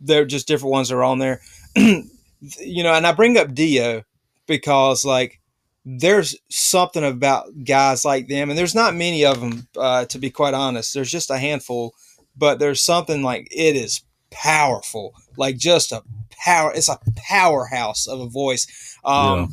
they're 0.00 0.24
just 0.24 0.48
different 0.48 0.72
ones 0.72 0.88
that 0.88 0.96
are 0.96 1.04
on 1.04 1.18
there, 1.18 1.40
you 1.76 2.82
know. 2.82 2.94
And 2.94 3.06
I 3.06 3.12
bring 3.12 3.36
up 3.36 3.54
Dio 3.54 4.02
because, 4.46 5.04
like, 5.04 5.40
there's 5.84 6.36
something 6.48 7.04
about 7.04 7.48
guys 7.64 8.04
like 8.04 8.28
them, 8.28 8.48
and 8.48 8.58
there's 8.58 8.74
not 8.74 8.94
many 8.94 9.24
of 9.24 9.40
them, 9.40 9.68
uh, 9.76 10.06
to 10.06 10.18
be 10.18 10.30
quite 10.30 10.54
honest. 10.54 10.94
There's 10.94 11.10
just 11.10 11.30
a 11.30 11.38
handful, 11.38 11.94
but 12.36 12.58
there's 12.58 12.80
something 12.80 13.22
like 13.22 13.48
it 13.50 13.76
is 13.76 14.02
powerful, 14.30 15.14
like 15.40 15.56
just 15.56 15.90
a 15.90 16.02
power. 16.44 16.72
It's 16.72 16.88
a 16.88 17.00
powerhouse 17.16 18.06
of 18.06 18.20
a 18.20 18.28
voice. 18.28 18.96
Um, 19.04 19.38
yeah. 19.38 19.46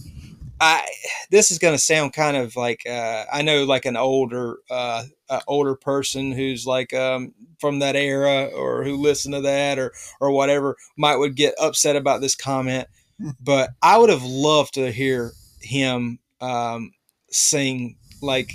I 0.60 0.88
this 1.32 1.50
is 1.52 1.60
going 1.60 1.76
to 1.76 1.80
sound 1.80 2.14
kind 2.14 2.36
of 2.36 2.56
like 2.56 2.84
uh, 2.88 3.26
I 3.32 3.42
know 3.42 3.64
like 3.64 3.86
an 3.86 3.96
older 3.96 4.58
uh, 4.70 5.04
uh, 5.30 5.42
older 5.48 5.76
person 5.76 6.32
who's 6.32 6.66
like 6.66 6.94
um, 6.94 7.34
from 7.60 7.80
that 7.80 7.96
era 7.96 8.50
or 8.56 8.84
who 8.84 8.98
listened 8.98 9.34
to 9.36 9.42
that 9.42 9.80
or 9.80 9.94
or 10.20 10.32
whatever 10.32 10.76
might 10.98 11.16
would 11.16 11.36
get 11.36 11.56
upset 11.60 11.96
about 11.96 12.22
this 12.22 12.36
comment, 12.36 12.88
hmm. 13.20 13.30
but 13.42 13.70
I 13.82 13.98
would 13.98 14.10
have 14.10 14.24
loved 14.24 14.74
to 14.76 14.92
hear 14.92 15.32
him 15.62 16.20
um, 16.42 16.92
sing 17.30 17.98
like 18.22 18.52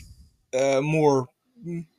uh, 0.53 0.81
more 0.83 1.29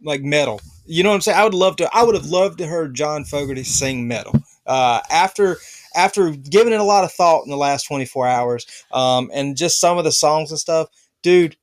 like 0.03 0.21
metal. 0.21 0.61
You 0.85 1.03
know 1.03 1.09
what 1.09 1.15
I'm 1.15 1.21
saying? 1.21 1.39
I 1.39 1.45
would 1.45 1.53
love 1.53 1.77
to. 1.77 1.89
I 1.93 2.03
would 2.03 2.15
have 2.15 2.25
loved 2.25 2.57
to 2.57 2.67
heard 2.67 2.93
John 2.93 3.23
Fogerty 3.23 3.63
sing 3.63 4.07
metal. 4.07 4.33
Uh, 4.65 5.01
after 5.11 5.57
after 5.95 6.31
giving 6.31 6.73
it 6.73 6.79
a 6.79 6.83
lot 6.83 7.03
of 7.03 7.11
thought 7.11 7.43
in 7.43 7.51
the 7.51 7.57
last 7.57 7.83
24 7.83 8.27
hours, 8.27 8.85
um, 8.91 9.29
and 9.33 9.57
just 9.57 9.79
some 9.79 9.97
of 9.97 10.03
the 10.03 10.11
songs 10.11 10.51
and 10.51 10.59
stuff, 10.59 10.87
dude, 11.21 11.55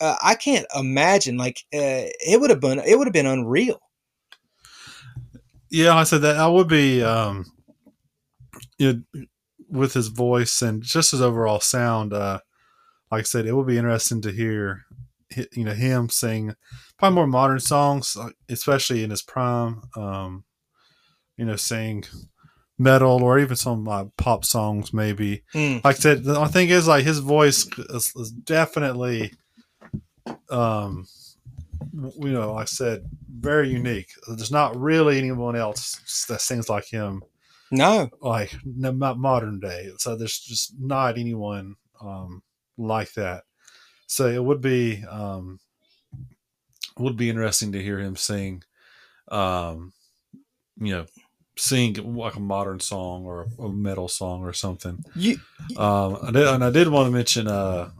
uh, 0.00 0.16
I 0.22 0.34
can't 0.34 0.66
imagine. 0.76 1.36
Like 1.36 1.64
uh, 1.74 2.10
it 2.20 2.40
would 2.40 2.50
have 2.50 2.60
been 2.60 2.80
it 2.80 2.98
would 2.98 3.06
have 3.06 3.14
been 3.14 3.26
unreal. 3.26 3.80
Yeah, 5.70 5.94
I 5.94 6.04
said 6.04 6.22
that. 6.22 6.36
I 6.36 6.48
would 6.48 6.68
be. 6.68 7.02
Um, 7.02 7.46
you 8.78 9.04
know, 9.14 9.24
with 9.68 9.94
his 9.94 10.08
voice 10.08 10.62
and 10.62 10.82
just 10.82 11.12
his 11.12 11.20
overall 11.20 11.60
sound. 11.60 12.12
Uh, 12.12 12.40
like 13.10 13.20
I 13.20 13.22
said, 13.22 13.46
it 13.46 13.54
would 13.54 13.66
be 13.66 13.78
interesting 13.78 14.20
to 14.22 14.32
hear 14.32 14.86
you 15.52 15.64
know 15.64 15.74
him 15.74 16.08
sing 16.08 16.54
probably 16.98 17.14
more 17.14 17.26
modern 17.26 17.60
songs, 17.60 18.16
especially 18.48 19.04
in 19.04 19.10
his 19.10 19.22
prime. 19.22 19.82
Um, 19.96 20.44
you 21.36 21.44
know, 21.44 21.56
sing 21.56 22.04
metal 22.80 23.22
or 23.22 23.38
even 23.38 23.56
some 23.56 23.84
like 23.84 24.08
pop 24.16 24.44
songs, 24.44 24.92
maybe. 24.92 25.42
Mm. 25.54 25.84
Like 25.84 25.96
I 25.96 25.98
said, 25.98 26.24
the 26.24 26.46
thing 26.48 26.70
is 26.70 26.88
like 26.88 27.04
his 27.04 27.18
voice 27.18 27.68
is, 27.90 28.12
is 28.16 28.30
definitely, 28.30 29.32
um, 30.48 31.06
you 31.92 32.32
know, 32.32 32.54
like 32.54 32.62
I 32.62 32.64
said, 32.66 33.04
very 33.28 33.68
unique. 33.68 34.08
There's 34.26 34.50
not 34.50 34.80
really 34.80 35.18
anyone 35.18 35.56
else 35.56 36.24
that 36.28 36.40
sings 36.40 36.68
like 36.68 36.86
him 36.86 37.22
No. 37.70 38.08
like 38.20 38.56
no, 38.64 38.90
not 38.92 39.18
modern 39.18 39.60
day. 39.60 39.90
So 39.98 40.16
there's 40.16 40.38
just 40.38 40.74
not 40.80 41.18
anyone 41.18 41.76
um, 42.00 42.42
like 42.78 43.12
that. 43.14 43.44
So 44.06 44.26
it 44.26 44.42
would 44.42 44.60
be 44.62 45.04
um, 45.08 45.60
would 46.98 47.16
be 47.16 47.28
interesting 47.30 47.72
to 47.72 47.82
hear 47.82 47.98
him 47.98 48.16
sing, 48.16 48.62
um, 49.28 49.92
you 50.80 50.92
know, 50.92 51.06
sing 51.60 51.94
like 52.16 52.34
a 52.36 52.40
modern 52.40 52.80
song 52.80 53.24
or 53.24 53.46
a 53.58 53.68
metal 53.68 54.08
song 54.08 54.42
or 54.42 54.52
something. 54.52 55.04
You 55.14 55.38
Um, 55.76 56.18
and 56.22 56.64
I 56.64 56.70
did 56.70 56.88
want 56.88 57.06
to 57.06 57.10
mention 57.10 57.46
uh, 57.46 57.90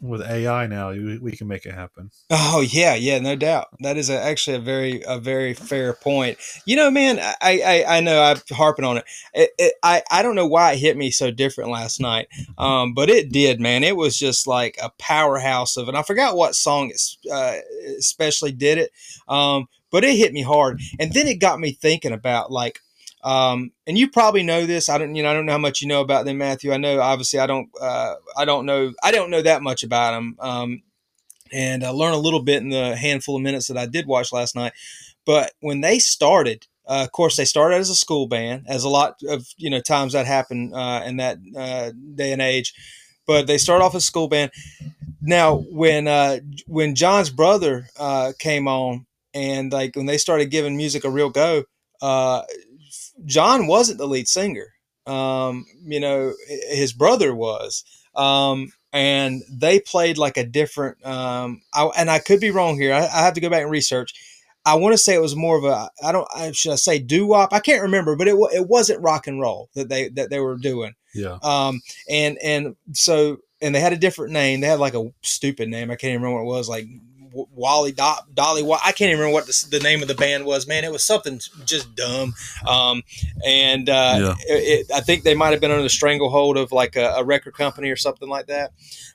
with 0.00 0.22
AI 0.22 0.66
now, 0.66 0.90
we, 0.90 1.32
can 1.32 1.46
make 1.46 1.66
it 1.66 1.74
happen. 1.74 2.10
Oh 2.30 2.60
yeah, 2.60 2.94
yeah, 2.94 3.18
no 3.18 3.36
doubt. 3.36 3.68
That 3.80 3.96
is 3.96 4.10
a, 4.10 4.20
actually 4.20 4.56
a 4.56 4.60
very 4.60 5.02
a 5.06 5.18
very 5.18 5.54
fair 5.54 5.92
point. 5.92 6.38
You 6.64 6.76
know, 6.76 6.90
man, 6.90 7.18
I 7.18 7.84
I, 7.88 7.96
I 7.96 8.00
know 8.00 8.22
I'm 8.22 8.38
harping 8.50 8.84
on 8.84 8.98
it. 8.98 9.04
It, 9.34 9.50
it. 9.58 9.74
I 9.82 10.02
I 10.10 10.22
don't 10.22 10.34
know 10.34 10.46
why 10.46 10.72
it 10.72 10.78
hit 10.78 10.96
me 10.96 11.10
so 11.10 11.30
different 11.30 11.70
last 11.70 12.00
night, 12.00 12.28
um, 12.58 12.94
but 12.94 13.10
it 13.10 13.30
did, 13.30 13.60
man. 13.60 13.84
It 13.84 13.96
was 13.96 14.18
just 14.18 14.46
like 14.46 14.78
a 14.82 14.90
powerhouse 14.98 15.76
of, 15.76 15.88
and 15.88 15.96
I 15.96 16.02
forgot 16.02 16.36
what 16.36 16.54
song 16.54 16.90
it's 16.90 17.18
uh, 17.32 17.56
especially 17.98 18.52
did 18.52 18.78
it, 18.78 18.90
um, 19.28 19.66
but 19.90 20.04
it 20.04 20.16
hit 20.16 20.32
me 20.32 20.42
hard, 20.42 20.80
and 20.98 21.12
then 21.12 21.26
it 21.26 21.40
got 21.40 21.60
me 21.60 21.72
thinking 21.72 22.12
about 22.12 22.50
like. 22.50 22.80
Um, 23.22 23.72
and 23.86 23.98
you 23.98 24.10
probably 24.10 24.42
know 24.42 24.66
this. 24.66 24.88
I 24.88 24.98
don't, 24.98 25.14
you 25.14 25.22
know, 25.22 25.30
I 25.30 25.34
don't 25.34 25.46
know 25.46 25.52
how 25.52 25.58
much 25.58 25.82
you 25.82 25.88
know 25.88 26.00
about 26.00 26.24
them, 26.24 26.38
Matthew. 26.38 26.72
I 26.72 26.78
know, 26.78 27.00
obviously, 27.00 27.38
I 27.38 27.46
don't, 27.46 27.68
uh, 27.80 28.14
I 28.36 28.44
don't 28.44 28.66
know, 28.66 28.92
I 29.02 29.10
don't 29.10 29.30
know 29.30 29.42
that 29.42 29.62
much 29.62 29.82
about 29.82 30.12
them. 30.12 30.36
Um, 30.40 30.82
and 31.52 31.84
I 31.84 31.90
learned 31.90 32.14
a 32.14 32.18
little 32.18 32.42
bit 32.42 32.62
in 32.62 32.70
the 32.70 32.96
handful 32.96 33.36
of 33.36 33.42
minutes 33.42 33.66
that 33.68 33.76
I 33.76 33.86
did 33.86 34.06
watch 34.06 34.32
last 34.32 34.54
night. 34.54 34.72
But 35.26 35.52
when 35.60 35.80
they 35.80 35.98
started, 35.98 36.66
uh, 36.86 37.02
of 37.04 37.12
course, 37.12 37.36
they 37.36 37.44
started 37.44 37.76
as 37.76 37.90
a 37.90 37.94
school 37.94 38.26
band, 38.26 38.64
as 38.66 38.84
a 38.84 38.88
lot 38.88 39.16
of 39.28 39.46
you 39.56 39.70
know 39.70 39.80
times 39.80 40.12
that 40.12 40.26
happen 40.26 40.72
uh, 40.74 41.02
in 41.06 41.18
that 41.18 41.38
uh, 41.56 41.92
day 42.14 42.32
and 42.32 42.42
age. 42.42 42.74
But 43.26 43.46
they 43.46 43.58
start 43.58 43.82
off 43.82 43.94
as 43.94 44.02
a 44.02 44.06
school 44.06 44.28
band. 44.28 44.50
Now, 45.22 45.56
when 45.70 46.08
uh, 46.08 46.38
when 46.66 46.94
John's 46.94 47.30
brother 47.30 47.88
uh, 47.98 48.32
came 48.38 48.66
on, 48.66 49.06
and 49.34 49.72
like 49.72 49.94
when 49.94 50.06
they 50.06 50.18
started 50.18 50.50
giving 50.50 50.76
music 50.76 51.04
a 51.04 51.10
real 51.10 51.30
go, 51.30 51.64
uh, 52.00 52.42
John 53.24 53.66
wasn't 53.66 53.98
the 53.98 54.06
lead 54.06 54.28
singer. 54.28 54.74
Um, 55.06 55.66
you 55.82 56.00
know, 56.00 56.32
his 56.46 56.92
brother 56.92 57.34
was. 57.34 57.84
Um, 58.14 58.72
and 58.92 59.42
they 59.50 59.80
played 59.80 60.18
like 60.18 60.36
a 60.36 60.44
different 60.44 61.04
um 61.06 61.62
I, 61.72 61.90
and 61.96 62.10
i 62.10 62.18
could 62.18 62.40
be 62.40 62.50
wrong 62.50 62.76
here. 62.76 62.92
I, 62.92 63.00
I 63.00 63.22
have 63.22 63.34
to 63.34 63.40
go 63.40 63.50
back 63.50 63.62
and 63.62 63.70
research. 63.70 64.14
I 64.64 64.74
want 64.74 64.92
to 64.92 64.98
say 64.98 65.14
it 65.14 65.22
was 65.22 65.36
more 65.36 65.56
of 65.56 65.64
a 65.64 65.90
i 66.02 66.12
don't 66.12 66.28
I, 66.34 66.52
should 66.52 66.72
i 66.72 66.76
say 66.76 66.98
doo-wop? 66.98 67.52
I 67.52 67.60
can't 67.60 67.82
remember 67.82 68.16
but 68.16 68.28
it, 68.28 68.36
it 68.52 68.68
wasn't 68.68 69.02
rock 69.02 69.26
and 69.26 69.40
roll 69.40 69.70
that 69.74 69.88
they 69.88 70.08
that 70.10 70.30
they 70.30 70.40
were 70.40 70.56
doing. 70.56 70.94
Yeah, 71.14 71.38
um 71.42 71.80
and 72.08 72.38
and 72.42 72.76
so 72.92 73.38
and 73.62 73.74
they 73.74 73.80
had 73.80 73.92
a 73.92 73.98
different 73.98 74.32
name. 74.32 74.60
They 74.60 74.66
had 74.66 74.80
like 74.80 74.94
a 74.94 75.12
stupid 75.22 75.68
name. 75.68 75.90
I 75.90 75.96
can't 75.96 76.10
even 76.10 76.22
remember 76.22 76.44
what 76.44 76.54
it 76.54 76.56
was 76.58 76.68
like 76.68 76.86
Wally 77.32 77.92
Do- 77.92 78.04
Dolly. 78.34 78.62
I 78.84 78.92
can't 78.92 79.08
even 79.10 79.18
remember 79.20 79.34
what 79.34 79.46
the, 79.46 79.66
the 79.70 79.80
name 79.80 80.02
of 80.02 80.08
the 80.08 80.14
band 80.14 80.44
was. 80.44 80.66
Man, 80.66 80.84
it 80.84 80.92
was 80.92 81.04
something 81.04 81.40
just 81.64 81.94
dumb. 81.94 82.34
Um, 82.68 83.02
and 83.46 83.88
uh, 83.88 84.16
Yeah. 84.20 84.34
it, 84.54 84.80
it, 84.80 84.92
I 84.94 85.00
think 85.00 85.22
they 85.24 85.34
might 85.34 85.50
have 85.50 85.60
been 85.60 85.70
under 85.70 85.82
the 85.82 85.88
stranglehold 85.90 86.56
of 86.56 86.72
like 86.72 86.96
a, 86.96 87.14
a 87.16 87.24
record 87.24 87.54
company 87.54 87.90
or 87.90 87.96
something 87.96 88.28
like 88.28 88.46
that. 88.46 88.72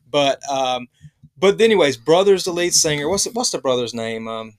But 0.09 0.47
um, 0.49 0.87
but 1.37 1.59
anyways, 1.59 1.97
brother's 1.97 2.45
the 2.45 2.53
lead 2.53 2.73
singer. 2.73 3.09
What's 3.09 3.25
the, 3.25 3.31
what's 3.31 3.51
the 3.51 3.57
brother's 3.59 3.93
name? 3.93 4.27
Um, 4.27 4.53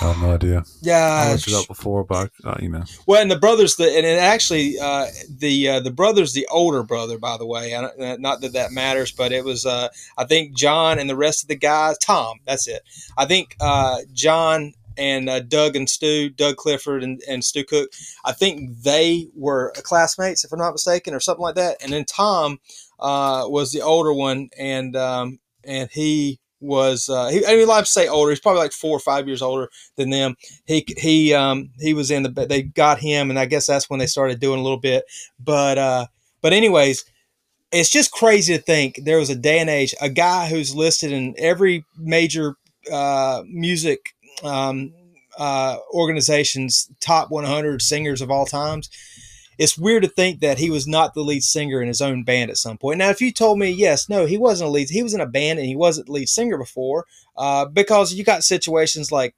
I 0.00 0.04
have 0.04 0.22
no 0.22 0.32
idea. 0.32 0.62
Yeah, 0.80 1.24
I 1.26 1.32
looked 1.32 1.48
it 1.48 1.54
up 1.54 1.66
before, 1.66 2.04
but 2.04 2.30
uh, 2.44 2.56
you 2.60 2.68
know, 2.68 2.84
well, 3.06 3.20
and 3.20 3.30
the 3.30 3.38
brother's 3.38 3.74
the 3.76 3.84
and 3.84 4.06
it 4.06 4.18
actually 4.20 4.78
uh, 4.78 5.06
the 5.28 5.68
uh, 5.68 5.80
the 5.80 5.90
brother's 5.90 6.32
the 6.32 6.46
older 6.50 6.84
brother, 6.84 7.18
by 7.18 7.36
the 7.36 7.46
way. 7.46 7.74
I 7.74 7.80
don't, 7.80 8.00
uh, 8.00 8.16
not 8.18 8.40
that 8.42 8.52
that 8.52 8.70
matters, 8.70 9.10
but 9.10 9.32
it 9.32 9.44
was 9.44 9.66
uh, 9.66 9.88
I 10.16 10.24
think 10.24 10.56
John 10.56 11.00
and 11.00 11.10
the 11.10 11.16
rest 11.16 11.42
of 11.42 11.48
the 11.48 11.56
guys. 11.56 11.98
Tom, 11.98 12.38
that's 12.46 12.68
it. 12.68 12.82
I 13.18 13.24
think 13.24 13.56
uh, 13.60 13.98
John 14.12 14.74
and 14.96 15.28
uh, 15.28 15.40
Doug 15.40 15.74
and 15.74 15.88
Stu, 15.88 16.28
Doug 16.30 16.56
Clifford 16.56 17.02
and, 17.02 17.20
and 17.28 17.42
Stu 17.42 17.64
Cook. 17.64 17.90
I 18.24 18.32
think 18.32 18.82
they 18.82 19.28
were 19.34 19.72
classmates, 19.82 20.44
if 20.44 20.52
I'm 20.52 20.58
not 20.58 20.72
mistaken, 20.72 21.14
or 21.14 21.20
something 21.20 21.42
like 21.42 21.54
that. 21.56 21.82
And 21.82 21.92
then 21.92 22.04
Tom 22.04 22.60
uh, 23.00 23.44
was 23.46 23.72
the 23.72 23.82
older 23.82 24.12
one, 24.12 24.50
and 24.58 24.94
um, 24.94 25.40
and 25.64 25.90
he 25.90 26.38
was 26.60 27.08
uh, 27.08 27.28
he, 27.28 27.44
I 27.46 27.56
mean, 27.56 27.70
I'd 27.70 27.86
say 27.86 28.08
older. 28.08 28.30
He's 28.30 28.40
probably 28.40 28.60
like 28.62 28.72
four 28.72 28.96
or 28.96 29.00
five 29.00 29.26
years 29.26 29.42
older 29.42 29.68
than 29.96 30.10
them 30.10 30.36
he 30.66 30.84
he 30.96 31.34
um 31.34 31.70
he 31.78 31.94
was 31.94 32.10
in 32.10 32.22
the 32.22 32.28
they 32.28 32.62
got 32.62 32.98
him 33.00 33.30
and 33.30 33.38
i 33.38 33.44
guess 33.44 33.66
that's 33.66 33.90
when 33.90 33.98
they 33.98 34.06
started 34.06 34.40
doing 34.40 34.58
a 34.58 34.62
little 34.62 34.78
bit 34.78 35.04
but 35.38 35.78
uh 35.78 36.06
but 36.42 36.52
anyways 36.52 37.04
it's 37.72 37.90
just 37.90 38.12
crazy 38.12 38.56
to 38.56 38.62
think 38.62 39.00
there 39.04 39.18
was 39.18 39.30
a 39.30 39.36
day 39.36 39.58
and 39.58 39.70
age 39.70 39.94
a 40.00 40.08
guy 40.08 40.48
who's 40.48 40.74
listed 40.74 41.12
in 41.12 41.34
every 41.38 41.84
major 41.98 42.56
uh 42.92 43.42
music 43.46 44.10
um 44.42 44.92
uh 45.38 45.76
organization's 45.92 46.90
top 47.00 47.30
100 47.30 47.82
singers 47.82 48.20
of 48.20 48.30
all 48.30 48.46
times 48.46 48.88
it's 49.60 49.76
weird 49.76 50.02
to 50.02 50.08
think 50.08 50.40
that 50.40 50.56
he 50.56 50.70
was 50.70 50.86
not 50.86 51.12
the 51.12 51.20
lead 51.20 51.44
singer 51.44 51.82
in 51.82 51.88
his 51.88 52.00
own 52.00 52.24
band 52.24 52.50
at 52.50 52.56
some 52.56 52.78
point. 52.78 52.96
Now, 52.96 53.10
if 53.10 53.20
you 53.20 53.30
told 53.30 53.58
me, 53.58 53.68
yes, 53.68 54.08
no, 54.08 54.24
he 54.24 54.38
wasn't 54.38 54.68
a 54.68 54.70
lead, 54.70 54.88
he 54.88 55.02
was 55.02 55.12
in 55.12 55.20
a 55.20 55.26
band 55.26 55.58
and 55.58 55.68
he 55.68 55.76
wasn't 55.76 56.06
the 56.06 56.12
lead 56.12 56.30
singer 56.30 56.56
before, 56.56 57.04
uh, 57.36 57.66
because 57.66 58.14
you 58.14 58.24
got 58.24 58.42
situations 58.42 59.12
like 59.12 59.34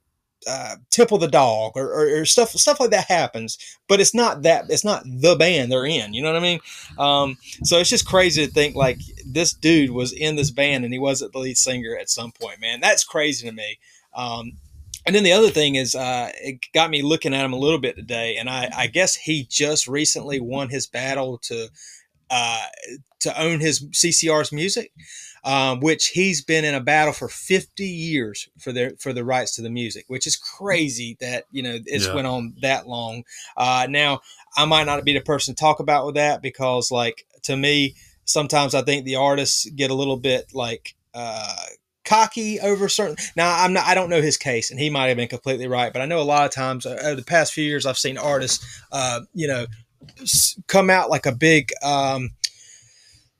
uh, 0.47 0.77
Temple 0.89 1.17
the 1.17 1.27
Dog 1.27 1.73
or, 1.75 1.91
or, 1.91 2.21
or 2.21 2.25
stuff 2.25 2.51
stuff 2.51 2.79
like 2.79 2.91
that 2.91 3.07
happens, 3.07 3.57
but 3.89 3.99
it's 3.99 4.13
not 4.13 4.43
that 4.43 4.63
it's 4.69 4.85
not 4.85 5.03
the 5.05 5.35
band 5.35 5.69
they're 5.69 5.85
in. 5.85 6.13
You 6.13 6.21
know 6.21 6.31
what 6.31 6.41
I 6.41 6.45
mean? 6.45 6.59
Um, 6.97 7.37
so 7.63 7.79
it's 7.79 7.89
just 7.89 8.07
crazy 8.07 8.45
to 8.45 8.51
think 8.51 8.77
like 8.77 8.99
this 9.25 9.51
dude 9.51 9.91
was 9.91 10.13
in 10.13 10.37
this 10.37 10.51
band 10.51 10.85
and 10.85 10.93
he 10.93 10.99
wasn't 10.99 11.33
the 11.33 11.39
lead 11.39 11.57
singer 11.57 11.97
at 11.99 12.09
some 12.09 12.31
point. 12.31 12.61
Man, 12.61 12.79
that's 12.79 13.03
crazy 13.03 13.45
to 13.45 13.53
me. 13.53 13.77
Um, 14.13 14.53
and 15.05 15.15
then 15.15 15.23
the 15.23 15.31
other 15.33 15.49
thing 15.49 15.75
is, 15.75 15.95
uh, 15.95 16.31
it 16.35 16.65
got 16.73 16.89
me 16.89 17.01
looking 17.01 17.33
at 17.33 17.43
him 17.45 17.53
a 17.53 17.57
little 17.57 17.79
bit 17.79 17.95
today, 17.95 18.37
and 18.37 18.49
I, 18.49 18.69
I 18.75 18.87
guess 18.87 19.15
he 19.15 19.45
just 19.49 19.87
recently 19.87 20.39
won 20.39 20.69
his 20.69 20.87
battle 20.87 21.37
to 21.43 21.69
uh, 22.29 22.65
to 23.19 23.41
own 23.41 23.59
his 23.59 23.85
CCR's 23.89 24.51
music, 24.51 24.91
um, 25.43 25.79
which 25.79 26.07
he's 26.07 26.43
been 26.43 26.65
in 26.65 26.73
a 26.73 26.79
battle 26.81 27.13
for 27.13 27.29
50 27.29 27.85
years 27.85 28.49
for 28.59 28.71
their 28.71 28.93
for 28.99 29.13
the 29.13 29.23
rights 29.23 29.55
to 29.55 29.61
the 29.61 29.69
music, 29.69 30.05
which 30.07 30.25
is 30.27 30.35
crazy 30.35 31.17
that 31.19 31.45
you 31.51 31.61
know 31.63 31.77
it's 31.85 32.07
Yeah. 32.07 32.15
went 32.15 32.27
on 32.27 32.55
that 32.61 32.87
long. 32.87 33.23
Uh, 33.55 33.87
now 33.89 34.21
I 34.57 34.65
might 34.65 34.85
not 34.85 35.03
be 35.05 35.13
the 35.13 35.21
person 35.21 35.53
to 35.55 35.59
talk 35.59 35.79
about 35.79 36.05
with 36.05 36.15
that 36.15 36.41
because, 36.41 36.91
like, 36.91 37.25
to 37.43 37.55
me, 37.57 37.95
sometimes 38.25 38.73
I 38.73 38.81
think 38.81 39.05
the 39.05 39.15
artists 39.17 39.69
get 39.69 39.91
a 39.91 39.95
little 39.95 40.17
bit 40.17 40.53
like. 40.53 40.95
Uh, 41.13 41.55
cocky 42.05 42.59
over 42.59 42.89
certain 42.89 43.15
now 43.35 43.63
i'm 43.63 43.73
not 43.73 43.85
i 43.85 43.95
don't 43.95 44.09
know 44.09 44.21
his 44.21 44.37
case 44.37 44.71
and 44.71 44.79
he 44.79 44.89
might 44.89 45.07
have 45.07 45.17
been 45.17 45.27
completely 45.27 45.67
right 45.67 45.93
but 45.93 46.01
i 46.01 46.05
know 46.05 46.19
a 46.19 46.23
lot 46.23 46.45
of 46.45 46.51
times 46.51 46.85
uh, 46.85 46.99
over 47.03 47.15
the 47.15 47.23
past 47.23 47.53
few 47.53 47.63
years 47.63 47.85
i've 47.85 47.97
seen 47.97 48.17
artists 48.17 48.81
uh 48.91 49.21
you 49.33 49.47
know 49.47 49.65
come 50.67 50.89
out 50.89 51.09
like 51.09 51.25
a 51.25 51.31
big 51.31 51.71
um 51.81 52.29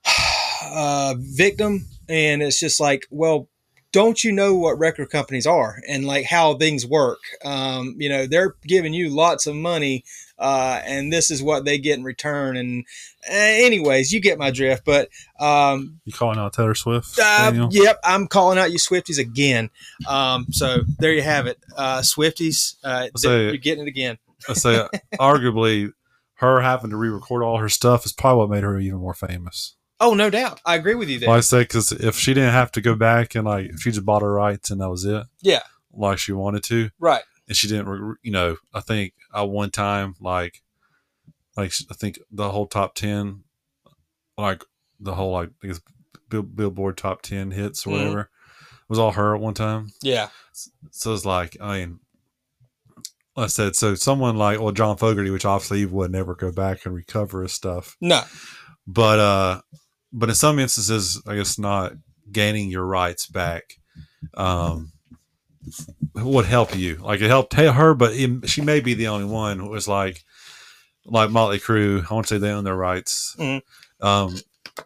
uh 0.63 1.15
victim 1.19 1.85
and 2.09 2.41
it's 2.41 2.59
just 2.59 2.79
like 2.79 3.05
well 3.09 3.47
don't 3.93 4.23
you 4.23 4.31
know 4.31 4.55
what 4.55 4.77
record 4.79 5.09
companies 5.11 5.45
are 5.45 5.79
and 5.87 6.03
like 6.03 6.25
how 6.25 6.55
things 6.55 6.85
work? 6.85 7.19
Um 7.45 7.95
you 7.99 8.09
know 8.09 8.25
they're 8.25 8.55
giving 8.63 8.93
you 8.93 9.09
lots 9.09 9.47
of 9.47 9.55
money 9.55 10.03
uh 10.43 10.81
and 10.85 11.11
this 11.11 11.31
is 11.31 11.41
what 11.41 11.63
they 11.65 11.77
get 11.79 11.97
in 11.97 12.03
return 12.03 12.57
and 12.57 12.83
uh, 13.29 13.33
anyways 13.33 14.11
you 14.11 14.19
get 14.19 14.37
my 14.37 14.51
drift 14.51 14.83
but 14.85 15.07
um 15.39 15.99
you 16.05 16.11
calling 16.13 16.37
out 16.37 16.51
Taylor 16.53 16.75
Swift? 16.75 17.17
uh, 17.17 17.67
yep, 17.71 17.97
I'm 18.03 18.27
calling 18.27 18.57
out 18.59 18.71
you 18.71 18.77
Swifties 18.77 19.17
again. 19.17 19.69
Um, 20.07 20.47
so 20.51 20.81
there 20.99 21.13
you 21.13 21.21
have 21.21 21.47
it, 21.47 21.57
uh, 21.77 21.99
Swifties. 22.01 22.75
Uh, 22.83 23.07
say- 23.15 23.45
you're 23.45 23.57
getting 23.57 23.85
it 23.85 23.87
again. 23.87 24.17
I 24.49 24.53
say, 24.53 24.75
uh, 24.75 24.89
arguably, 25.19 25.93
her 26.35 26.59
having 26.61 26.89
to 26.89 26.97
re-record 26.97 27.43
all 27.43 27.57
her 27.59 27.69
stuff 27.69 28.05
is 28.05 28.11
probably 28.11 28.39
what 28.39 28.49
made 28.49 28.63
her 28.63 28.77
even 28.77 28.99
more 28.99 29.13
famous. 29.13 29.75
Oh, 30.01 30.13
no 30.13 30.29
doubt. 30.29 30.59
I 30.65 30.75
agree 30.75 30.95
with 30.95 31.07
you 31.09 31.19
there. 31.19 31.29
Like 31.29 31.37
I 31.37 31.41
say, 31.41 31.61
because 31.61 31.93
if 31.93 32.15
she 32.17 32.33
didn't 32.33 32.51
have 32.51 32.71
to 32.73 32.81
go 32.81 32.93
back 32.95 33.35
and 33.35 33.45
like, 33.45 33.67
if 33.67 33.79
she 33.81 33.91
just 33.91 34.05
bought 34.05 34.21
her 34.21 34.33
rights 34.33 34.69
and 34.69 34.81
that 34.81 34.89
was 34.89 35.05
it, 35.05 35.25
Yeah. 35.41 35.61
like 35.93 36.17
she 36.19 36.33
wanted 36.33 36.63
to, 36.65 36.89
right. 36.99 37.23
And 37.47 37.55
she 37.57 37.67
didn't, 37.67 37.87
re- 37.87 38.15
you 38.23 38.31
know, 38.31 38.57
I 38.73 38.79
think 38.81 39.13
at 39.33 39.49
one 39.49 39.69
time, 39.71 40.15
like, 40.19 40.61
like 41.57 41.71
I 41.91 41.93
think 41.93 42.19
the 42.31 42.49
whole 42.51 42.67
top 42.67 42.95
ten, 42.95 43.43
like 44.37 44.63
the 44.99 45.13
whole 45.15 45.31
like 45.31 45.49
I 45.63 45.67
guess 45.67 45.81
Bill, 46.29 46.43
Billboard 46.43 46.97
top 46.97 47.21
ten 47.21 47.51
hits 47.51 47.85
or 47.85 47.89
Mhm. 47.89 47.91
whatever, 47.93 48.29
was 48.89 48.99
all 48.99 49.11
her 49.11 49.35
at 49.35 49.41
one 49.41 49.53
time. 49.53 49.91
Yeah. 50.01 50.29
So 50.91 51.13
it's 51.13 51.25
like, 51.25 51.57
I 51.61 51.79
mean, 51.79 51.99
I 53.35 53.47
said, 53.47 53.75
so 53.75 53.95
someone 53.95 54.37
like, 54.37 54.59
well, 54.59 54.71
John 54.71 54.95
Fogerty, 54.97 55.31
which 55.31 55.45
obviously 55.45 55.85
would 55.85 56.11
never 56.11 56.35
go 56.35 56.51
back 56.51 56.85
and 56.85 56.93
recover 56.93 57.41
his 57.41 57.53
stuff. 57.53 57.97
No. 57.99 58.21
But, 58.85 59.19
uh, 59.19 59.61
but 60.11 60.29
in 60.29 60.35
some 60.35 60.59
instances, 60.59 61.21
I 61.25 61.35
guess 61.35 61.57
not 61.57 61.93
gaining 62.31 62.69
your 62.69 62.85
rights 62.85 63.25
back, 63.25 63.77
um, 64.35 64.91
would 66.15 66.45
help 66.45 66.75
you. 66.75 66.95
Like 66.95 67.21
it 67.21 67.27
helped 67.29 67.53
her, 67.53 67.93
but 67.93 68.13
it, 68.13 68.49
she 68.49 68.61
may 68.61 68.79
be 68.79 68.93
the 68.93 69.07
only 69.07 69.25
one 69.25 69.59
who 69.59 69.69
was 69.69 69.87
like, 69.87 70.23
like 71.05 71.29
Motley 71.31 71.59
Crue. 71.59 72.09
I 72.09 72.13
want 72.13 72.27
to 72.27 72.35
say 72.35 72.37
they 72.39 72.51
own 72.51 72.63
their 72.63 72.75
rights. 72.75 73.35
Mhm. 73.39 73.61
Um, 74.01 74.37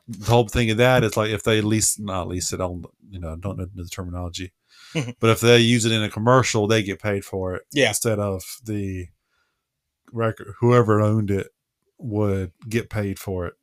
the 0.07 0.25
whole 0.31 0.47
thing 0.47 0.69
of 0.71 0.77
that 0.77 1.03
is 1.03 1.15
like 1.17 1.29
if 1.31 1.43
they 1.43 1.61
lease, 1.61 1.97
not 1.99 2.27
lease 2.27 2.51
it, 2.53 2.57
I 2.57 2.67
don't, 2.67 2.85
you 3.09 3.19
know, 3.19 3.35
don't 3.35 3.57
know 3.57 3.67
the 3.73 3.85
terminology, 3.85 4.51
Mhm. 4.93 5.15
but 5.19 5.29
if 5.29 5.39
they 5.41 5.57
use 5.59 5.85
it 5.85 5.91
in 5.91 6.03
a 6.03 6.09
commercial, 6.09 6.67
they 6.67 6.83
get 6.83 7.01
paid 7.01 7.23
for 7.25 7.55
it 7.55 7.63
Yeah. 7.71 7.89
instead 7.89 8.19
of 8.19 8.43
the 8.63 9.07
record. 10.11 10.53
Whoever 10.59 11.01
owned 11.01 11.31
it 11.31 11.47
would 11.99 12.51
get 12.69 12.89
paid 12.89 13.19
for 13.19 13.47
it. 13.47 13.53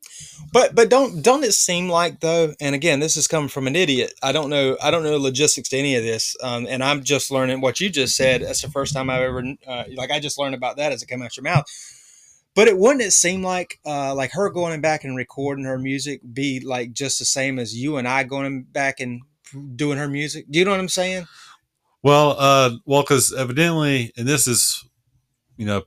But 0.53 0.75
but 0.75 0.91
don't 0.91 1.23
don't 1.23 1.45
it 1.45 1.53
seem 1.53 1.89
like 1.89 2.21
though? 2.21 2.55
And 2.61 2.75
again, 2.75 3.01
this 3.01 3.17
is 3.17 3.29
coming 3.29 3.49
from 3.49 3.67
an 3.67 3.77
idiot. 3.77 4.13
I 4.23 4.33
don't 4.33 4.51
know. 4.51 4.77
I 4.83 4.91
don't 4.91 5.03
know 5.03 5.17
logistics 5.17 5.69
to 5.71 5.77
any 5.77 5.97
of 5.97 6.03
this. 6.03 6.37
Um, 6.43 6.67
and 6.69 6.83
I'm 6.83 7.03
just 7.03 7.31
learning 7.31 7.61
what 7.61 7.81
you 7.81 7.91
just 7.91 8.17
said. 8.17 8.43
That's 8.43 8.63
the 8.63 8.71
first 8.71 8.95
time 8.95 9.11
I've 9.11 9.23
ever 9.23 9.45
uh, 9.67 9.85
like 9.95 10.11
I 10.11 10.21
just 10.21 10.39
learned 10.39 10.55
about 10.55 10.77
that 10.77 10.93
as 10.93 11.03
it 11.03 11.09
came 11.09 11.23
out 11.23 11.37
your 11.37 11.45
mouth. 11.45 11.65
But 12.55 12.69
it 12.69 12.79
wouldn't 12.79 13.03
it 13.03 13.13
seem 13.13 13.43
like 13.43 13.81
uh, 13.85 14.15
like 14.15 14.33
her 14.33 14.51
going 14.51 14.81
back 14.81 15.05
and 15.05 15.17
recording 15.17 15.65
her 15.65 15.79
music 15.79 16.21
be 16.33 16.61
like 16.61 16.93
just 16.93 17.19
the 17.19 17.25
same 17.25 17.59
as 17.59 17.77
you 17.77 17.97
and 17.97 18.07
I 18.07 18.23
going 18.23 18.63
back 18.63 19.01
and 19.01 19.23
doing 19.75 19.99
her 19.99 20.09
music? 20.09 20.47
Do 20.51 20.59
you 20.59 20.65
know 20.65 20.71
what 20.71 20.81
I'm 20.81 20.89
saying? 20.89 21.27
Well, 22.03 22.37
uh, 22.39 22.71
well, 22.85 23.03
because 23.03 23.33
evidently, 23.33 24.13
and 24.17 24.29
this 24.29 24.47
is, 24.47 24.85
you 25.57 25.65
know, 25.65 25.83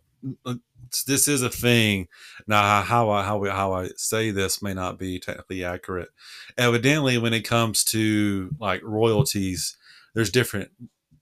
this 1.08 1.28
is 1.28 1.42
a 1.42 1.50
thing. 1.50 2.08
Now, 2.48 2.82
how 2.82 3.10
I 3.10 3.24
how 3.24 3.38
we, 3.38 3.50
how 3.50 3.74
I 3.74 3.90
say 3.96 4.32
this 4.32 4.62
may 4.62 4.74
not 4.74 4.98
be 5.00 5.20
technically 5.20 5.64
accurate. 5.64 6.10
Evidently, 6.58 7.18
when 7.18 7.34
it 7.34 7.42
comes 7.42 7.84
to 7.86 8.56
like 8.60 8.82
royalties, 8.84 9.78
there's 10.14 10.32
different. 10.32 10.72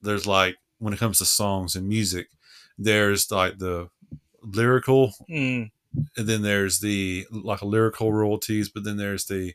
There's 0.02 0.26
like 0.26 0.56
when 0.78 0.92
it 0.92 0.98
comes 0.98 1.18
to 1.18 1.24
songs 1.24 1.74
and 1.76 1.88
music, 1.88 2.28
there's 2.78 3.30
like 3.30 3.58
the 3.58 3.88
lyrical, 4.42 5.12
Mm, 5.28 5.70
and 6.16 6.26
then 6.26 6.42
there's 6.42 6.80
the 6.80 7.26
like 7.30 7.62
lyrical 7.62 8.12
royalties, 8.12 8.68
but 8.68 8.84
then 8.84 8.96
there's 8.96 9.24
the 9.24 9.54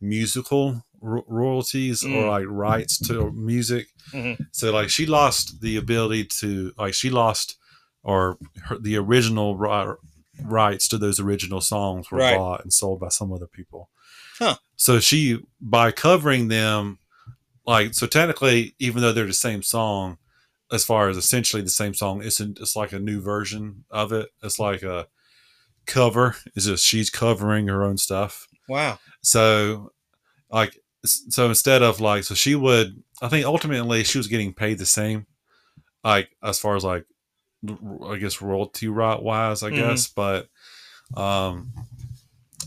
musical 0.00 0.84
ro- 1.00 1.24
royalties 1.28 2.04
or 2.04 2.08
Mm. 2.08 2.28
like 2.28 2.44
rights 2.48 2.98
to 3.08 3.30
music. 3.32 3.88
Mhm. 4.12 4.46
So 4.52 4.72
like 4.72 4.90
she 4.90 5.06
lost 5.06 5.60
the 5.60 5.76
ability 5.76 6.24
to 6.40 6.72
like 6.78 6.94
she 6.94 7.10
lost 7.10 7.56
or 8.02 8.38
her, 8.64 8.78
the 8.78 8.96
original 8.96 9.56
ri- 9.56 9.94
rights 10.42 10.88
to 10.88 10.98
those 10.98 11.20
original 11.20 11.60
songs 11.60 12.10
were 12.10 12.18
Right. 12.18 12.36
bought 12.36 12.62
and 12.62 12.72
sold 12.72 13.00
by 13.00 13.08
some 13.08 13.32
other 13.32 13.46
people. 13.46 13.90
Huh. 14.38 14.56
So 14.76 14.98
she 15.00 15.40
by 15.60 15.92
covering 15.92 16.48
them 16.48 16.98
like 17.66 17.94
so 17.94 18.06
technically 18.06 18.74
even 18.80 19.02
though 19.02 19.12
they're 19.12 19.26
the 19.26 19.32
same 19.32 19.62
song 19.62 20.18
as 20.72 20.84
far 20.84 21.08
as 21.08 21.16
essentially 21.16 21.62
the 21.62 21.68
same 21.68 21.94
song 21.94 22.22
it's 22.22 22.40
an, 22.40 22.56
it's 22.60 22.74
like 22.74 22.92
a 22.92 22.98
new 22.98 23.20
version 23.20 23.84
of 23.90 24.12
it. 24.12 24.30
It's 24.42 24.58
like 24.58 24.82
a 24.82 25.06
cover. 25.86 26.36
It's 26.56 26.66
just 26.66 26.84
she's 26.86 27.10
covering 27.10 27.68
her 27.68 27.84
own 27.84 27.98
stuff. 27.98 28.48
wow. 28.68 28.98
So, 29.22 29.92
like, 30.50 30.76
so 31.04 31.46
instead 31.48 31.82
of 31.82 32.00
like, 32.00 32.24
so 32.24 32.34
she 32.34 32.54
would, 32.54 33.02
I 33.20 33.28
think 33.28 33.44
ultimately 33.46 34.02
she 34.04 34.18
was 34.18 34.26
getting 34.28 34.52
paid 34.54 34.78
the 34.78 34.86
same, 34.86 35.26
like, 36.02 36.30
as 36.42 36.58
far 36.58 36.74
as 36.76 36.82
like, 36.84 37.04
I 38.10 38.16
guess 38.16 38.42
royalty 38.42 38.88
right 38.88 39.20
wise, 39.22 39.62
I 39.62 39.70
Mhm. 39.70 39.76
guess, 39.76 40.08
but, 40.08 40.48
um, 41.14 41.70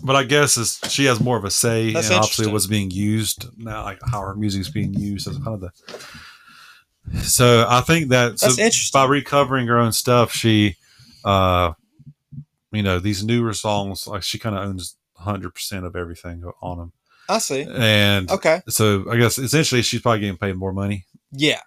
but 0.03 0.15
I 0.15 0.23
guess 0.23 0.57
is 0.57 0.79
she 0.89 1.05
has 1.05 1.19
more 1.19 1.37
of 1.37 1.45
a 1.45 1.51
say 1.51 1.93
That's 1.93 2.07
and 2.07 2.15
obviously 2.15 2.47
what's 2.47 2.67
being 2.67 2.91
used 2.91 3.47
now, 3.57 3.83
like 3.83 3.99
how 4.05 4.21
her 4.21 4.35
music's 4.35 4.69
being 4.69 4.93
used 4.93 5.27
as 5.27 5.37
kind 5.37 5.55
of 5.55 5.61
the. 5.61 5.71
So 7.23 7.65
I 7.69 7.81
think 7.81 8.09
that 8.09 8.39
so 8.39 8.55
by 8.93 9.05
recovering 9.05 9.67
her 9.67 9.77
own 9.77 9.91
stuff, 9.93 10.31
she, 10.33 10.75
uh, 11.23 11.73
you 12.71 12.83
know, 12.83 12.99
these 12.99 13.23
newer 13.23 13.53
songs, 13.53 14.07
like 14.07 14.23
she 14.23 14.39
kind 14.39 14.55
of 14.55 14.63
owns 14.65 14.95
hundred 15.15 15.51
percent 15.53 15.85
of 15.85 15.95
everything 15.95 16.43
on 16.61 16.77
them, 16.77 16.91
I 17.29 17.37
see. 17.37 17.61
and 17.61 18.29
Okay. 18.29 18.61
so 18.67 19.09
I 19.09 19.17
guess 19.17 19.37
essentially 19.37 19.81
she's 19.81 20.01
probably 20.01 20.19
getting 20.21 20.37
paid 20.37 20.55
more 20.55 20.73
money, 20.73 21.05
Yeah. 21.31 21.61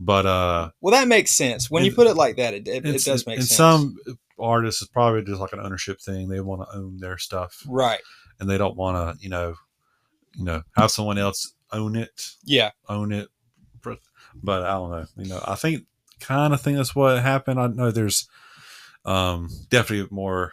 But 0.00 0.24
uh, 0.26 0.70
Well, 0.80 0.92
that 0.92 1.06
makes 1.06 1.30
sense. 1.32 1.70
When 1.70 1.84
you 1.84 1.94
put 1.94 2.06
it 2.06 2.14
like 2.16 2.36
that, 2.36 2.54
it, 2.54 2.66
it, 2.66 2.86
it 2.86 3.04
does 3.04 3.26
make 3.26 3.38
sense. 3.38 3.38
and 3.38 3.44
sense. 3.44 3.56
some 3.56 3.96
artists 4.38 4.80
it's 4.82 4.90
probably 4.90 5.22
just 5.22 5.40
like 5.40 5.52
an 5.52 5.60
ownership 5.60 6.00
thing. 6.00 6.28
They 6.28 6.40
want 6.40 6.62
to 6.68 6.76
own 6.76 6.96
their 6.98 7.18
stuff, 7.18 7.62
right. 7.68 8.00
and 8.40 8.48
they 8.48 8.56
don't 8.58 8.76
want 8.76 8.96
to, 9.18 9.22
you 9.22 9.28
know, 9.28 9.54
you 10.34 10.44
know, 10.44 10.62
have 10.76 10.90
someone 10.90 11.18
else 11.18 11.54
own 11.72 11.94
it, 11.96 12.22
Yeah. 12.44 12.70
own 12.88 13.12
it. 13.12 13.28
But 14.42 14.62
I 14.62 14.72
don't 14.72 14.90
know. 14.90 15.06
You 15.16 15.28
know, 15.28 15.42
I 15.46 15.54
think 15.56 15.84
kind 16.20 16.54
of 16.54 16.60
think 16.60 16.76
that's 16.76 16.94
what 16.94 17.20
happened. 17.22 17.60
I 17.60 17.66
know 17.66 17.90
there's 17.90 18.28
um 19.04 19.48
definitely 19.70 20.08
more 20.10 20.52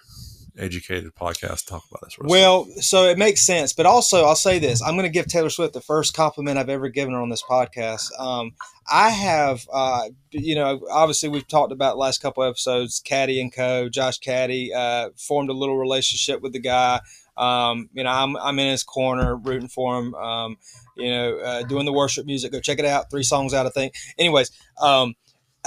educated 0.57 1.13
podcast 1.15 1.59
to 1.59 1.65
talk 1.67 1.83
about 1.89 2.01
this. 2.01 2.17
of 2.17 2.25
stuff. 2.25 2.27
Well, 2.27 2.67
so 2.79 3.03
it 3.05 3.17
makes 3.17 3.41
sense, 3.41 3.73
but 3.73 3.85
also 3.85 4.25
I'll 4.25 4.35
say 4.35 4.59
this: 4.59 4.81
I'm 4.81 4.95
going 4.95 5.05
to 5.05 5.11
give 5.11 5.27
Taylor 5.27 5.49
Swift 5.49 5.73
the 5.73 5.81
first 5.81 6.13
compliment 6.13 6.57
I've 6.57 6.69
ever 6.69 6.89
given 6.89 7.13
her 7.13 7.21
on 7.21 7.29
this 7.29 7.43
podcast. 7.43 8.07
Um, 8.19 8.51
I 8.91 9.09
have, 9.09 9.67
uh, 9.71 10.09
you 10.31 10.55
know, 10.55 10.81
obviously 10.91 11.29
we've 11.29 11.47
talked 11.47 11.71
about 11.71 11.93
the 11.93 11.99
last 11.99 12.21
couple 12.21 12.43
episodes. 12.43 13.01
Caddy 13.03 13.41
and 13.41 13.53
Co. 13.53 13.89
Josh 13.89 14.17
Caddy 14.19 14.73
uh, 14.73 15.09
formed 15.17 15.49
a 15.49 15.53
little 15.53 15.77
relationship 15.77 16.41
with 16.41 16.53
the 16.53 16.59
guy. 16.59 17.01
Um, 17.37 17.89
you 17.93 18.03
know, 18.03 18.09
I'm 18.09 18.35
I'm 18.37 18.59
in 18.59 18.71
his 18.71 18.83
corner, 18.83 19.35
rooting 19.35 19.69
for 19.69 19.97
him. 19.97 20.15
Um, 20.15 20.57
you 20.95 21.11
know, 21.11 21.37
uh, 21.37 21.63
doing 21.63 21.85
the 21.85 21.93
worship 21.93 22.25
music. 22.25 22.51
Go 22.51 22.59
check 22.59 22.79
it 22.79 22.85
out. 22.85 23.11
Three 23.11 23.23
songs 23.23 23.53
out, 23.53 23.65
I 23.65 23.69
think. 23.69 23.93
Anyways, 24.17 24.51
um, 24.81 25.13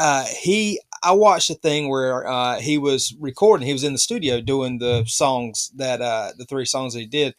uh, 0.00 0.24
he 0.24 0.80
I 1.02 1.12
watched 1.12 1.50
a 1.50 1.54
thing 1.54 1.88
where 1.90 2.26
uh, 2.26 2.58
he 2.58 2.78
was 2.78 3.14
recording. 3.20 3.66
He 3.66 3.72
was 3.74 3.84
in 3.84 3.92
the 3.92 3.98
studio 3.98 4.40
doing 4.40 4.78
the 4.78 5.04
songs 5.06 5.70
that 5.76 6.00
uh, 6.00 6.32
the 6.36 6.46
three 6.46 6.64
songs 6.64 6.94
that 6.94 7.00
he 7.00 7.06
did, 7.06 7.34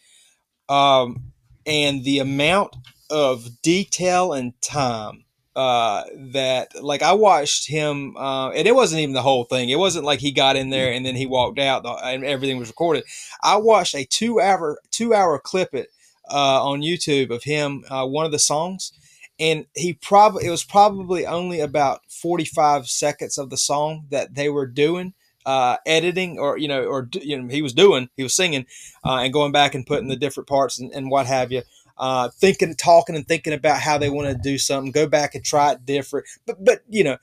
um, 0.69 1.33
and 1.65 2.03
the 2.03 2.19
amount 2.19 2.75
of 3.09 3.61
detail 3.63 4.33
and 4.33 4.53
time 4.61 5.25
uh, 5.55 6.03
that 6.15 6.83
like 6.83 7.01
I 7.01 7.13
watched 7.13 7.67
him, 7.67 8.15
uh, 8.15 8.51
and 8.51 8.67
it 8.67 8.75
wasn't 8.75 9.01
even 9.01 9.15
the 9.15 9.23
whole 9.23 9.43
thing. 9.45 9.69
It 9.69 9.79
wasn't 9.79 10.05
like 10.05 10.19
he 10.19 10.31
got 10.31 10.55
in 10.55 10.69
there 10.69 10.93
and 10.93 11.03
then 11.03 11.15
he 11.15 11.25
walked 11.25 11.57
out 11.57 11.83
and 12.03 12.23
everything 12.23 12.59
was 12.59 12.69
recorded. 12.69 13.05
I 13.41 13.57
watched 13.57 13.95
a 13.95 14.05
two 14.05 14.39
hour 14.39 14.79
two 14.91 15.15
hour 15.15 15.39
clip 15.39 15.73
it 15.73 15.89
uh, 16.31 16.63
on 16.63 16.81
YouTube 16.81 17.31
of 17.31 17.43
him 17.43 17.83
uh, 17.89 18.05
one 18.05 18.25
of 18.25 18.31
the 18.31 18.39
songs 18.39 18.93
and 19.41 19.65
he 19.75 19.93
probably 19.93 20.45
it 20.45 20.51
was 20.51 20.63
probably 20.63 21.25
only 21.25 21.59
about 21.59 22.01
45 22.09 22.87
seconds 22.87 23.37
of 23.37 23.49
the 23.49 23.57
song 23.57 24.05
that 24.11 24.35
they 24.35 24.47
were 24.47 24.67
doing 24.67 25.13
uh, 25.45 25.77
editing 25.87 26.37
or 26.37 26.57
you 26.57 26.67
know 26.67 26.83
or 26.83 27.09
you 27.13 27.41
know 27.41 27.49
he 27.49 27.63
was 27.63 27.73
doing 27.73 28.09
he 28.15 28.23
was 28.23 28.35
singing 28.35 28.67
uh, 29.03 29.17
and 29.17 29.33
going 29.33 29.51
back 29.51 29.73
and 29.73 29.87
putting 29.87 30.07
the 30.07 30.15
different 30.15 30.47
parts 30.47 30.79
and, 30.79 30.91
and 30.93 31.09
what 31.09 31.25
have 31.25 31.51
you 31.51 31.63
uh, 31.97 32.29
thinking 32.29 32.75
talking 32.75 33.15
and 33.15 33.27
thinking 33.27 33.53
about 33.53 33.81
how 33.81 33.97
they 33.97 34.09
want 34.09 34.27
to 34.27 34.35
do 34.35 34.57
something 34.57 34.91
go 34.91 35.07
back 35.07 35.35
and 35.35 35.43
try 35.43 35.71
it 35.71 35.85
different. 35.85 36.27
But 36.45 36.63
but 36.63 36.81
you 36.87 37.03
know 37.03 37.17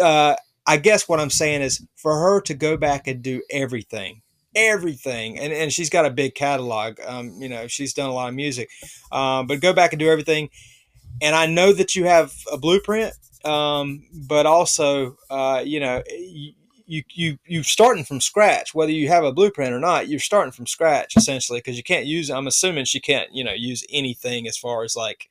uh, 0.00 0.36
i 0.66 0.76
guess 0.76 1.08
what 1.08 1.18
i'm 1.18 1.30
saying 1.30 1.62
is 1.62 1.84
for 1.96 2.18
her 2.18 2.40
to 2.42 2.54
go 2.54 2.76
back 2.76 3.06
and 3.08 3.22
do 3.22 3.42
everything 3.50 4.20
everything 4.54 5.38
and, 5.38 5.50
and 5.50 5.72
she's 5.72 5.88
got 5.88 6.04
a 6.04 6.10
big 6.10 6.34
catalog 6.34 7.00
um, 7.06 7.32
you 7.40 7.48
know 7.48 7.66
she's 7.66 7.94
done 7.94 8.10
a 8.10 8.12
lot 8.12 8.28
of 8.28 8.34
music 8.34 8.68
um, 9.10 9.46
but 9.46 9.62
go 9.62 9.72
back 9.72 9.94
and 9.94 10.00
do 10.00 10.10
everything 10.10 10.50
and 11.20 11.34
I 11.34 11.46
know 11.46 11.72
that 11.72 11.94
you 11.94 12.04
have 12.04 12.32
a 12.50 12.56
blueprint, 12.56 13.14
um, 13.44 14.04
but 14.28 14.46
also, 14.46 15.16
uh, 15.30 15.62
you 15.64 15.80
know, 15.80 16.02
you, 16.08 16.52
you 16.86 17.02
you 17.10 17.38
you 17.46 17.62
starting 17.62 18.04
from 18.04 18.20
scratch. 18.20 18.74
Whether 18.74 18.92
you 18.92 19.08
have 19.08 19.24
a 19.24 19.32
blueprint 19.32 19.72
or 19.72 19.80
not, 19.80 20.08
you're 20.08 20.20
starting 20.20 20.52
from 20.52 20.66
scratch 20.66 21.16
essentially 21.16 21.58
because 21.58 21.76
you 21.76 21.82
can't 21.82 22.06
use. 22.06 22.30
I'm 22.30 22.46
assuming 22.46 22.84
she 22.84 23.00
can't, 23.00 23.28
you 23.32 23.44
know, 23.44 23.52
use 23.52 23.84
anything 23.90 24.46
as 24.46 24.56
far 24.56 24.84
as 24.84 24.96
like 24.96 25.28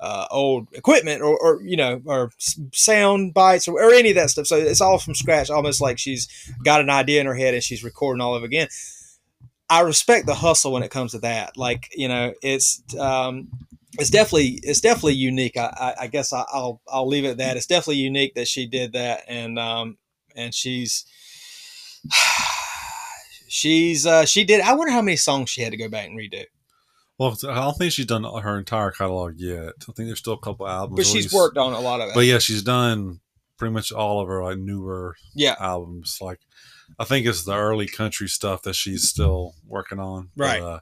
uh, 0.00 0.26
old 0.30 0.68
equipment 0.72 1.22
or, 1.22 1.38
or 1.38 1.62
you 1.62 1.76
know 1.76 2.02
or 2.04 2.30
sound 2.72 3.32
bites 3.32 3.68
or, 3.68 3.80
or 3.82 3.92
any 3.92 4.10
of 4.10 4.16
that 4.16 4.30
stuff. 4.30 4.46
So 4.46 4.56
it's 4.56 4.80
all 4.80 4.98
from 4.98 5.14
scratch, 5.14 5.50
almost 5.50 5.80
like 5.80 5.98
she's 5.98 6.28
got 6.64 6.80
an 6.80 6.90
idea 6.90 7.20
in 7.20 7.26
her 7.26 7.34
head 7.34 7.54
and 7.54 7.62
she's 7.62 7.84
recording 7.84 8.20
all 8.20 8.34
of 8.34 8.42
it 8.42 8.46
again. 8.46 8.68
I 9.70 9.80
respect 9.80 10.26
the 10.26 10.34
hustle 10.34 10.72
when 10.72 10.82
it 10.82 10.90
comes 10.90 11.12
to 11.12 11.18
that. 11.20 11.56
Like 11.56 11.90
you 11.94 12.08
know, 12.08 12.34
it's 12.42 12.82
um, 12.98 13.48
it's 13.98 14.10
definitely 14.10 14.60
it's 14.62 14.80
definitely 14.80 15.14
unique. 15.14 15.56
I, 15.56 15.66
I, 15.66 15.94
I 16.02 16.06
guess 16.06 16.32
I, 16.32 16.44
I'll 16.52 16.80
I'll 16.88 17.08
leave 17.08 17.24
it 17.24 17.30
at 17.30 17.36
that. 17.38 17.56
It's 17.56 17.66
definitely 17.66 17.96
unique 17.96 18.34
that 18.34 18.48
she 18.48 18.66
did 18.66 18.92
that, 18.92 19.24
and 19.28 19.58
um, 19.58 19.98
and 20.34 20.54
she's 20.54 21.04
she's 23.48 24.06
uh, 24.06 24.24
she 24.24 24.44
did. 24.44 24.60
I 24.60 24.74
wonder 24.74 24.92
how 24.92 25.02
many 25.02 25.16
songs 25.16 25.50
she 25.50 25.62
had 25.62 25.72
to 25.72 25.78
go 25.78 25.88
back 25.88 26.06
and 26.08 26.18
redo. 26.18 26.44
Well, 27.18 27.36
I 27.48 27.54
don't 27.54 27.78
think 27.78 27.92
she's 27.92 28.06
done 28.06 28.24
her 28.24 28.58
entire 28.58 28.90
catalog 28.90 29.34
yet. 29.36 29.72
I 29.82 29.92
think 29.92 30.08
there's 30.08 30.18
still 30.18 30.32
a 30.32 30.38
couple 30.38 30.66
albums. 30.66 30.96
But 30.96 31.06
she's 31.06 31.14
released. 31.14 31.34
worked 31.34 31.58
on 31.58 31.72
a 31.72 31.80
lot 31.80 32.00
of 32.00 32.08
it. 32.08 32.14
But 32.14 32.26
yeah, 32.26 32.38
she's 32.38 32.62
done 32.62 33.20
pretty 33.56 33.72
much 33.72 33.92
all 33.92 34.20
of 34.20 34.26
her 34.26 34.42
like 34.42 34.58
newer 34.58 35.14
yeah. 35.34 35.54
albums. 35.60 36.18
Like 36.20 36.40
I 36.98 37.04
think 37.04 37.26
it's 37.26 37.44
the 37.44 37.54
early 37.54 37.86
country 37.86 38.28
stuff 38.28 38.62
that 38.62 38.74
she's 38.74 39.08
still 39.08 39.54
working 39.66 40.00
on. 40.00 40.30
Right. 40.36 40.60
But, 40.60 40.66
uh, 40.66 40.80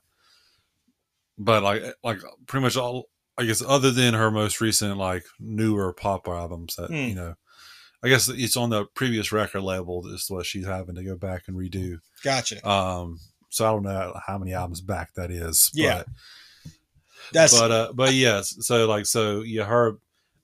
but 1.38 1.62
like 1.62 1.82
like 2.04 2.18
pretty 2.46 2.62
much 2.62 2.76
all 2.76 3.08
I 3.38 3.44
guess 3.44 3.62
other 3.66 3.90
than 3.90 4.14
her 4.14 4.30
most 4.30 4.60
recent 4.60 4.96
like 4.98 5.24
newer 5.40 5.92
pop 5.92 6.28
albums 6.28 6.76
that 6.76 6.88
Hmm. 6.88 6.94
you 6.94 7.14
know 7.14 7.34
I 8.04 8.08
guess 8.08 8.28
it's 8.28 8.56
on 8.56 8.70
the 8.70 8.84
previous 8.94 9.30
record 9.32 9.62
label 9.62 10.06
is 10.08 10.26
what 10.28 10.44
she's 10.46 10.66
having 10.66 10.96
to 10.96 11.04
go 11.04 11.14
back 11.16 11.44
and 11.46 11.56
redo. 11.56 11.98
Gotcha. 12.24 12.66
Um 12.68 13.20
so 13.48 13.66
I 13.66 13.70
don't 13.70 13.82
know 13.84 14.18
how 14.26 14.38
many 14.38 14.52
albums 14.54 14.80
back 14.80 15.14
that 15.14 15.30
is. 15.30 15.70
Yeah. 15.74 15.98
But 16.64 16.72
That's 17.32 17.58
but 17.58 17.70
uh 17.70 17.92
but 17.94 18.12
yes 18.14 18.56
so 18.66 18.86
like 18.86 19.06
so 19.06 19.40
yeah 19.42 19.64
her 19.64 19.96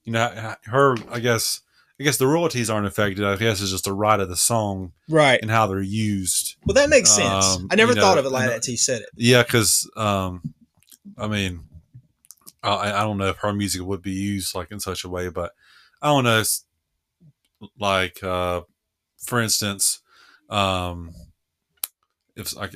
you 0.05 0.13
know 0.13 0.55
her 0.65 0.97
i 1.11 1.19
guess 1.21 1.61
i 2.01 2.05
guess 2.05 2.17
the 2.17 2.27
royalties 2.27 2.71
aren't 2.71 2.87
affected 2.87 3.25
i 3.27 3.37
guess 3.37 3.61
it's 3.61 3.73
just 3.73 3.85
the 3.85 3.93
right 3.93 4.21
of 4.21 4.29
the 4.31 4.37
song 4.37 4.93
right. 5.09 5.39
and 5.43 5.51
how 5.51 5.67
they're 5.67 5.83
used 5.83 6.57
Well, 6.65 6.75
that 6.75 6.89
makes 6.89 7.11
sense. 7.11 7.57
Um, 7.57 7.69
I 7.71 7.75
never 7.75 7.93
you 7.93 7.97
know, 7.97 8.03
thought 8.03 8.17
of 8.17 8.25
it 8.25 8.31
like 8.31 8.49
that 8.49 8.63
till 8.63 8.73
you 8.73 8.79
said 8.79 9.03
it. 9.03 9.09
yeah 9.17 9.43
because 9.43 9.91
um 9.97 10.55
i 11.17 11.27
mean 11.27 11.65
I, 12.63 12.93
I 12.93 13.01
don't 13.03 13.19
know 13.19 13.29
if 13.29 13.37
her 13.39 13.53
music 13.53 13.83
would 13.83 14.03
be 14.03 14.13
used 14.13 14.55
like 14.55 14.71
in 14.73 14.81
such 14.81 15.05
a 15.05 15.09
way 15.09 15.29
but 15.29 15.53
i 16.03 16.07
don't 16.09 16.25
know 16.25 16.43
like 17.79 18.23
uh 18.23 18.63
for 19.25 19.41
instance 19.41 20.01
um 20.51 21.13
if 22.37 22.55
like 22.57 22.75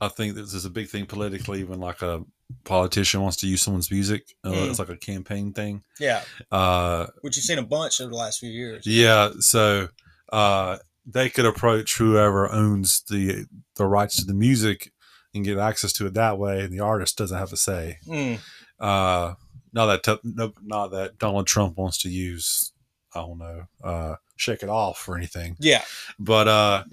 i 0.00 0.08
think 0.08 0.34
this 0.34 0.54
is 0.54 0.64
a 0.64 0.70
big 0.70 0.88
thing 0.88 1.06
politically 1.06 1.64
when 1.64 1.80
like 1.80 2.02
a 2.02 2.24
politician 2.64 3.20
wants 3.22 3.36
to 3.38 3.46
use 3.46 3.62
someone's 3.62 3.90
music 3.90 4.34
uh, 4.44 4.50
Mm. 4.50 4.70
it's 4.70 4.78
like 4.78 4.88
a 4.88 4.96
campaign 4.96 5.52
thing 5.52 5.82
Yeah. 5.98 6.22
uh 6.50 7.06
Which 7.22 7.36
you've 7.36 7.44
seen 7.44 7.58
a 7.58 7.62
bunch 7.62 8.00
over 8.00 8.10
the 8.10 8.16
last 8.16 8.40
few 8.40 8.50
years. 8.50 8.86
Yeah, 8.86 9.30
so 9.38 9.88
uh, 10.32 10.78
they 11.06 11.28
could 11.28 11.44
approach 11.46 11.96
whoever 11.98 12.50
owns 12.50 13.02
the 13.08 13.46
the 13.76 13.86
rights 13.86 14.16
to 14.16 14.24
the 14.24 14.34
music 14.34 14.92
and 15.34 15.44
get 15.44 15.58
access 15.58 15.92
to 15.94 16.06
it 16.06 16.14
that 16.14 16.38
way, 16.38 16.60
and 16.60 16.72
the 16.72 16.80
artist 16.80 17.16
doesn't 17.18 17.38
have 17.38 17.52
a 17.52 17.56
say. 17.56 17.98
Mm. 18.06 18.38
Uh, 18.78 19.34
not 19.72 19.86
that 19.86 20.02
t- 20.02 20.30
no, 20.34 20.52
not 20.62 20.88
that 20.88 21.18
Donald 21.18 21.46
Trump 21.46 21.76
wants 21.76 21.98
to 22.02 22.08
use, 22.08 22.72
I 23.14 23.20
don't 23.20 23.38
know, 23.38 23.64
uh, 23.84 24.14
shake 24.36 24.62
it 24.62 24.68
off 24.70 25.06
or 25.08 25.16
anything, 25.16 25.54
Yeah. 25.60 25.82
but 26.18 26.48
uh, 26.48 26.84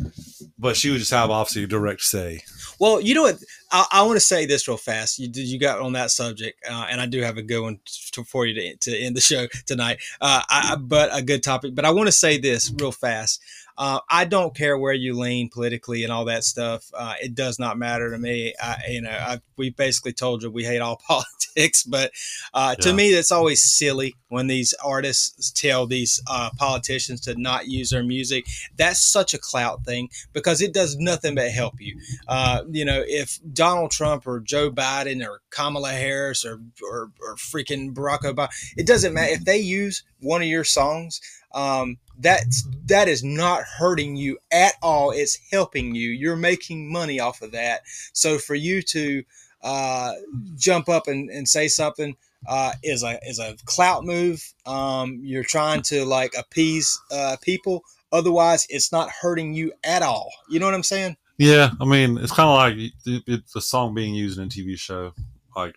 but 0.60 0.76
she 0.76 0.90
would 0.92 1.00
just 1.00 1.12
have 1.12 1.30
obviously 1.32 1.64
a 1.64 1.68
direct 1.68 2.02
say. 2.02 2.42
Well, 2.80 3.00
you 3.02 3.16
know 3.16 3.24
what? 3.24 3.38
I, 3.72 3.86
I 3.92 4.04
want 4.04 4.18
to 4.18 4.20
say 4.20 4.46
this 4.46 4.68
real 4.68 4.78
fast. 4.78 5.18
You 5.18 5.30
you 5.34 5.58
got 5.58 5.80
on 5.80 5.94
that 5.94 6.12
subject, 6.12 6.60
uh, 6.70 6.86
and 6.90 7.02
I 7.02 7.06
do 7.08 7.22
have 7.22 7.38
a 7.38 7.42
good 7.42 7.62
one 7.62 7.80
to, 8.12 8.24
for 8.24 8.46
you 8.46 8.54
to, 8.54 8.76
to 8.92 8.98
end 9.00 9.16
the 9.16 9.22
show 9.22 9.48
tonight. 9.66 9.98
Uh, 10.22 10.42
I- 10.50 10.76
but 10.80 11.10
a 11.14 11.22
good 11.24 11.42
topic. 11.42 11.74
But 11.74 11.86
I 11.86 11.92
want 11.92 12.08
to 12.08 12.12
say 12.12 12.38
this 12.38 12.72
real 12.80 12.92
fast. 12.92 13.42
Uh, 13.78 14.00
I 14.10 14.26
don't 14.26 14.56
care 14.56 14.78
where 14.78 14.94
you 14.94 15.14
lean 15.14 15.50
politically 15.50 16.04
and 16.04 16.12
all 16.12 16.26
that 16.26 16.44
stuff. 16.44 16.90
Uh, 16.94 17.14
it 17.22 17.36
does 17.36 17.60
not 17.60 17.78
matter 17.78 18.12
to 18.12 18.18
me. 18.18 18.54
I, 18.62 18.78
you 18.90 19.02
know, 19.02 19.12
I, 19.12 19.42
we 19.56 19.70
basically 19.70 20.14
told 20.14 20.44
you 20.44 20.50
we 20.50 20.64
hate 20.64 20.80
all 20.80 21.02
politics, 21.08 21.84
but 21.84 22.12
uh, 22.54 22.76
to 22.76 22.94
me, 22.94 23.14
that's 23.14 23.32
always 23.32 23.64
silly 23.64 24.16
when 24.30 24.48
these 24.48 24.74
artists 24.84 25.52
tell 25.52 25.86
these 25.86 26.22
uh, 26.28 26.50
politicians 26.58 27.22
to 27.22 27.40
not 27.40 27.68
use 27.68 27.92
their 27.92 28.04
music. 28.04 28.46
That's 28.78 29.00
such 29.00 29.34
a 29.34 29.38
clout 29.40 29.84
thing 29.86 30.10
because 30.34 30.62
it 30.62 30.74
does 30.74 30.98
nothing 30.98 31.36
but 31.36 31.50
help 31.50 31.76
you. 31.80 32.00
Uh, 32.28 32.64
you 32.70 32.86
know, 32.86 33.04
if 33.06 33.40
Donald 33.54 33.92
Trump 33.92 34.28
or 34.28 34.40
Joe 34.40 34.72
Biden 34.72 35.26
or 35.26 35.42
Kamala 35.50 35.92
Harris 35.92 36.46
or, 36.46 36.60
or, 36.84 37.12
or 37.22 37.36
freaking 37.36 37.94
Barack 37.94 38.22
Obama, 38.22 38.50
it 38.76 38.88
doesn't 38.88 39.14
matter 39.14 39.34
if 39.34 39.46
they 39.46 39.58
use 39.58 40.04
one 40.20 40.42
of 40.42 40.48
your 40.48 40.64
songs. 40.64 41.22
Um, 41.58 41.98
that's 42.20 42.68
that 42.86 43.08
is 43.08 43.24
not 43.24 43.64
hurting 43.64 44.16
you 44.16 44.38
at 44.52 44.74
all. 44.82 45.12
It's 45.12 45.40
helping 45.52 45.96
you. 45.96 46.10
You're 46.10 46.36
making 46.36 46.92
money 46.92 47.20
off 47.20 47.42
of 47.42 47.52
that. 47.52 47.82
So 48.14 48.38
for 48.38 48.56
you 48.56 48.82
to 48.84 49.24
uh, 49.64 50.14
jump 50.56 50.88
up 50.88 51.08
and, 51.08 51.30
and 51.30 51.50
say 51.50 51.68
something 51.68 52.16
uh, 52.48 52.74
is 52.84 53.04
a 53.04 53.20
is 53.28 53.40
a 53.40 53.56
clout 53.66 54.06
move. 54.06 54.54
Um, 54.68 55.20
you're 55.24 55.44
trying 55.44 55.82
to 55.84 56.06
like 56.06 56.34
appease 56.38 57.00
uh, 57.12 57.38
people. 57.42 57.84
Otherwise, 58.12 58.68
it's 58.70 58.92
not 58.92 59.10
hurting 59.10 59.54
you 59.54 59.74
at 59.84 60.04
all. 60.04 60.32
You 60.50 60.60
know 60.60 60.66
what 60.68 60.76
I'm 60.76 60.84
saying? 60.84 61.18
Yeah, 61.40 61.72
I 61.82 61.86
mean, 61.86 62.18
it's 62.18 62.32
kind 62.32 62.50
of 62.50 62.56
like 62.56 62.92
it, 63.28 63.44
a 63.56 63.62
song 63.62 63.94
being 63.94 64.16
used 64.16 64.40
in 64.40 64.46
a 64.46 64.48
TV 64.48 64.78
show, 64.78 65.14
like 65.56 65.76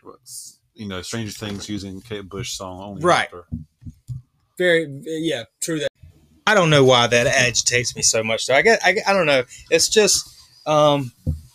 you 0.75 0.89
know, 0.89 1.03
Stranger 1.03 1.33
Things 1.33 1.69
using 1.69 2.01
Kate 2.03 2.29
Bush 2.29 2.53
song 2.53 2.81
only. 2.81 3.03
Right. 3.03 3.25
after. 3.25 3.47
Very, 4.61 4.87
yeah, 5.07 5.45
true 5.63 5.79
that. 5.79 5.89
I 6.47 6.55
don't 6.55 6.69
know 6.69 6.85
why 6.85 7.07
that 7.07 7.27
agitates 7.27 7.97
me 7.97 8.03
so 8.03 8.23
much. 8.23 8.47
Though 8.47 8.57
I 8.57 8.61
guess 8.61 8.79
I, 8.85 8.97
I 9.07 9.15
don't 9.15 9.25
know. 9.25 9.45
It's 9.71 9.89
just, 9.89 10.29
um, 10.67 11.13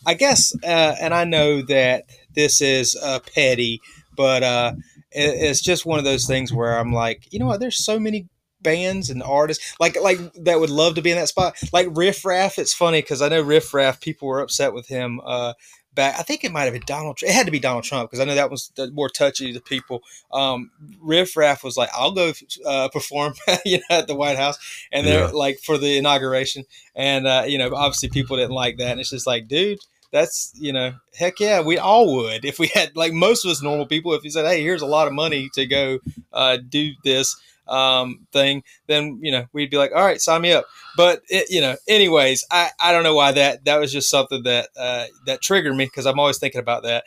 I 0.07 0.15
guess, 0.15 0.55
uh, 0.63 0.95
and 0.99 1.13
I 1.13 1.23
know 1.23 1.61
that 1.61 2.05
this 2.33 2.61
is 2.61 2.95
uh, 2.95 3.19
petty, 3.35 3.79
but 4.17 4.41
uh, 4.41 4.73
it, 5.11 5.35
it's 5.35 5.61
just 5.61 5.85
one 5.85 5.99
of 5.99 6.03
those 6.03 6.25
things 6.25 6.51
where 6.51 6.79
I'm 6.79 6.93
like, 6.93 7.31
you 7.31 7.37
know 7.37 7.45
what? 7.45 7.59
There's 7.59 7.85
so 7.85 7.99
many 7.99 8.27
bands 8.61 9.11
and 9.11 9.21
artists 9.21 9.75
like 9.79 9.95
like 10.01 10.17
that 10.33 10.59
would 10.59 10.71
love 10.71 10.95
to 10.95 11.03
be 11.03 11.11
in 11.11 11.17
that 11.17 11.27
spot. 11.27 11.55
Like 11.71 11.87
Riff 11.91 12.25
Raff. 12.25 12.57
It's 12.57 12.73
funny 12.73 13.03
because 13.03 13.21
I 13.21 13.29
know 13.29 13.41
Riff 13.43 13.71
Raff. 13.71 14.01
People 14.01 14.29
were 14.29 14.39
upset 14.39 14.73
with 14.73 14.87
him. 14.87 15.21
Uh, 15.23 15.53
back. 15.95 16.15
I 16.19 16.23
think 16.23 16.43
it 16.43 16.51
might 16.51 16.63
have 16.63 16.73
been 16.73 16.83
Donald. 16.85 17.17
Tr- 17.17 17.25
It 17.25 17.31
had 17.31 17.45
to 17.45 17.51
be 17.51 17.59
Donald 17.59 17.83
Trump 17.85 18.09
because 18.09 18.19
I 18.19 18.25
know 18.25 18.35
that 18.35 18.51
was 18.51 18.71
the 18.75 18.91
more 18.91 19.09
touchy 19.09 19.53
to 19.53 19.61
people. 19.61 20.03
Um, 20.31 20.71
Riff 21.01 21.35
Raff 21.37 21.63
was 21.63 21.77
like, 21.77 21.89
"I'll 21.95 22.11
go 22.11 22.33
uh, 22.65 22.89
perform," 22.89 23.33
you 23.65 23.77
know, 23.89 23.97
at 23.97 24.07
the 24.07 24.15
White 24.15 24.37
House, 24.37 24.57
and 24.91 25.07
they're 25.07 25.25
Yeah. 25.25 25.31
like 25.31 25.59
for 25.59 25.77
the 25.77 25.97
inauguration, 25.97 26.65
and 26.95 27.25
uh, 27.25 27.45
you 27.47 27.57
know, 27.57 27.73
obviously 27.73 28.09
people 28.09 28.37
didn't 28.37 28.51
like 28.51 28.77
that, 28.77 28.91
and 28.91 28.99
it's 28.99 29.09
just 29.09 29.27
like, 29.27 29.47
dude. 29.47 29.79
That's 30.11 30.53
you 30.55 30.71
know, 30.71 30.93
heck 31.17 31.41
yeah, 31.41 31.59
we 31.59 31.77
all 31.77 32.15
would 32.15 32.45
if 32.45 32.57
we 32.57 32.67
had 32.67 32.95
like 32.95 33.11
most 33.11 33.43
of 33.43 33.51
us 33.51 33.61
normal 33.61 33.85
people. 33.85 34.13
If 34.13 34.23
you 34.23 34.29
said, 34.29 34.45
"Hey, 34.45 34.61
here's 34.61 34.81
a 34.81 34.85
lot 34.85 35.07
of 35.07 35.13
money 35.13 35.49
to 35.55 35.65
go 35.65 35.99
uh, 36.31 36.57
do 36.69 36.91
this 37.03 37.35
um, 37.67 38.27
thing," 38.31 38.63
then 38.87 39.19
you 39.21 39.31
know 39.31 39.45
we'd 39.53 39.69
be 39.69 39.77
like, 39.77 39.91
"All 39.95 40.03
right, 40.03 40.21
sign 40.21 40.41
me 40.41 40.53
up." 40.53 40.65
But 40.97 41.21
it, 41.29 41.49
you 41.49 41.61
know, 41.61 41.75
anyways, 41.87 42.45
I, 42.51 42.69
I 42.79 42.91
don't 42.91 43.03
know 43.03 43.15
why 43.15 43.31
that 43.33 43.65
that 43.65 43.79
was 43.79 43.91
just 43.91 44.09
something 44.09 44.43
that 44.43 44.69
uh, 44.77 45.05
that 45.25 45.41
triggered 45.41 45.75
me 45.75 45.85
because 45.85 46.05
I'm 46.05 46.19
always 46.19 46.37
thinking 46.37 46.61
about 46.61 46.83
that, 46.83 47.03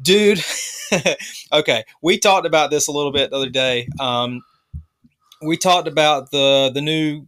dude. 0.00 0.42
okay, 1.52 1.84
we 2.02 2.18
talked 2.18 2.46
about 2.46 2.70
this 2.70 2.88
a 2.88 2.92
little 2.92 3.12
bit 3.12 3.30
the 3.30 3.36
other 3.36 3.50
day. 3.50 3.88
Um, 4.00 4.42
we 5.42 5.56
talked 5.56 5.88
about 5.88 6.30
the 6.30 6.70
the 6.72 6.80
new 6.80 7.26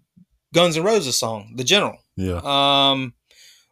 Guns 0.54 0.76
N' 0.76 0.84
Roses 0.84 1.18
song, 1.18 1.54
"The 1.56 1.64
General." 1.64 1.98
Yeah. 2.16 2.40
Um, 2.44 3.14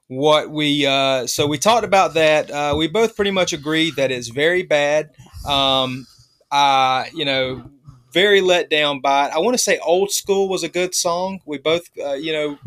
what 0.09 0.51
we 0.51 0.87
uh, 0.87 1.27
so 1.27 1.47
we 1.47 1.59
talked 1.59 1.85
about 1.85 2.14
that. 2.14 2.51
Uh, 2.51 2.75
we 2.77 2.88
both 2.88 3.14
pretty 3.14 3.31
much 3.31 3.53
agreed 3.53 3.97
that 3.97 4.11
it's 4.11 4.29
very 4.29 4.62
bad. 4.62 5.11
Um, 5.47 6.07
uh, 6.51 7.05
you 7.14 7.25
know, 7.25 7.71
very 8.12 8.40
let 8.40 8.71
down 8.71 9.01
by 9.01 9.27
it. 9.29 9.33
I 9.35 9.38
want 9.38 9.55
to 9.55 9.62
say 9.62 9.79
"Old 9.79 10.11
School" 10.11 10.49
was 10.49 10.62
a 10.62 10.68
good 10.68 10.94
song. 10.94 11.40
We 11.44 11.59
both, 11.59 11.88
uh, 12.03 12.14
you 12.14 12.33
know, 12.33 12.59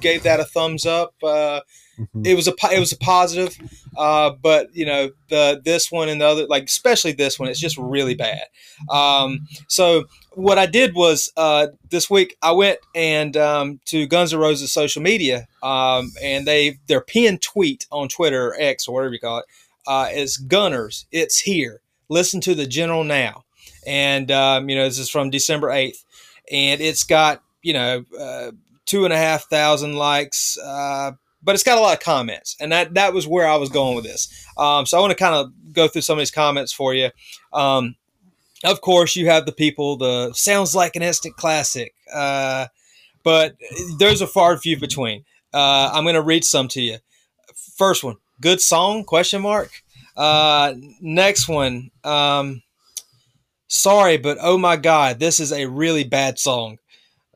gave 0.00 0.22
that 0.24 0.40
a 0.40 0.44
thumbs 0.44 0.86
up. 0.86 1.14
Uh, 1.22 1.60
Mhm. 1.98 2.26
it 2.26 2.34
was 2.34 2.48
a 2.48 2.54
it 2.72 2.80
was 2.80 2.90
a 2.92 2.96
positive, 2.96 3.54
uh, 3.98 4.30
but 4.42 4.74
you 4.74 4.86
know 4.86 5.10
the 5.28 5.60
this 5.62 5.92
one 5.92 6.08
and 6.08 6.20
the 6.22 6.26
other, 6.26 6.46
like 6.46 6.64
especially 6.64 7.12
this 7.12 7.38
one, 7.38 7.50
it's 7.50 7.60
just 7.60 7.76
really 7.76 8.14
bad. 8.14 8.44
Um, 8.88 9.46
so 9.68 10.04
what 10.32 10.58
I 10.58 10.64
did 10.64 10.94
was 10.94 11.30
uh, 11.36 11.66
this 11.90 12.08
week 12.08 12.34
I 12.40 12.52
went 12.52 12.78
and 12.94 13.36
um, 13.36 13.78
to 13.86 14.06
Guns 14.06 14.32
N' 14.32 14.40
Roses 14.40 14.72
social 14.72 15.02
media, 15.02 15.46
um, 15.62 16.12
and 16.22 16.46
they 16.46 16.78
their 16.86 17.02
pinned 17.02 17.42
tweet 17.42 17.86
on 17.92 18.08
Twitter 18.08 18.48
or 18.48 18.56
X 18.58 18.88
or 18.88 18.94
whatever 18.94 19.12
you 19.12 19.20
call 19.20 19.38
it 19.40 19.44
uh, 19.86 20.08
is 20.12 20.38
Gunners, 20.38 21.06
it's 21.12 21.40
here. 21.40 21.82
Listen 22.08 22.40
to 22.40 22.54
the 22.54 22.66
General 22.66 23.04
now, 23.04 23.41
and 23.86 24.30
um, 24.30 24.68
you 24.68 24.76
know 24.76 24.84
this 24.84 24.98
is 24.98 25.10
from 25.10 25.30
December 25.30 25.70
eighth, 25.70 26.04
and 26.50 26.80
it's 26.80 27.04
got 27.04 27.42
you 27.62 27.72
know 27.72 28.04
uh, 28.18 28.52
two 28.86 29.04
and 29.04 29.12
a 29.12 29.16
half 29.16 29.44
thousand 29.44 29.94
likes. 29.94 30.58
Uh, 30.58 31.12
but 31.44 31.54
it's 31.54 31.64
got 31.64 31.78
a 31.78 31.80
lot 31.80 31.94
of 31.94 32.00
comments, 32.00 32.56
and 32.60 32.70
that 32.72 32.94
that 32.94 33.12
was 33.12 33.26
where 33.26 33.48
I 33.48 33.56
was 33.56 33.68
going 33.68 33.96
with 33.96 34.04
this. 34.04 34.28
Um, 34.56 34.86
so 34.86 34.96
I 34.96 35.00
want 35.00 35.10
to 35.10 35.16
kind 35.16 35.34
of 35.34 35.52
go 35.72 35.88
through 35.88 36.02
some 36.02 36.18
of 36.18 36.20
these 36.20 36.30
comments 36.30 36.72
for 36.72 36.94
you. 36.94 37.10
Um, 37.52 37.96
of 38.64 38.80
course, 38.80 39.16
you 39.16 39.26
have 39.26 39.46
the 39.46 39.52
people. 39.52 39.96
The 39.96 40.32
sounds 40.34 40.74
like 40.74 40.94
an 40.94 41.02
instant 41.02 41.36
classic, 41.36 41.94
uh, 42.12 42.68
but 43.24 43.56
there's 43.98 44.20
a 44.20 44.26
far 44.26 44.56
few 44.56 44.78
between. 44.78 45.24
Uh, 45.52 45.90
I'm 45.92 46.04
going 46.04 46.14
to 46.14 46.22
read 46.22 46.44
some 46.44 46.68
to 46.68 46.80
you. 46.80 46.98
First 47.76 48.04
one, 48.04 48.16
good 48.40 48.60
song? 48.60 49.04
Question 49.04 49.42
mark. 49.42 49.82
Uh, 50.16 50.74
next 51.00 51.48
one. 51.48 51.90
Um, 52.04 52.62
sorry, 53.72 54.18
but 54.18 54.38
oh 54.40 54.58
my 54.58 54.76
god, 54.76 55.18
this 55.18 55.40
is 55.40 55.52
a 55.52 55.66
really 55.66 56.04
bad 56.04 56.38
song. 56.38 56.78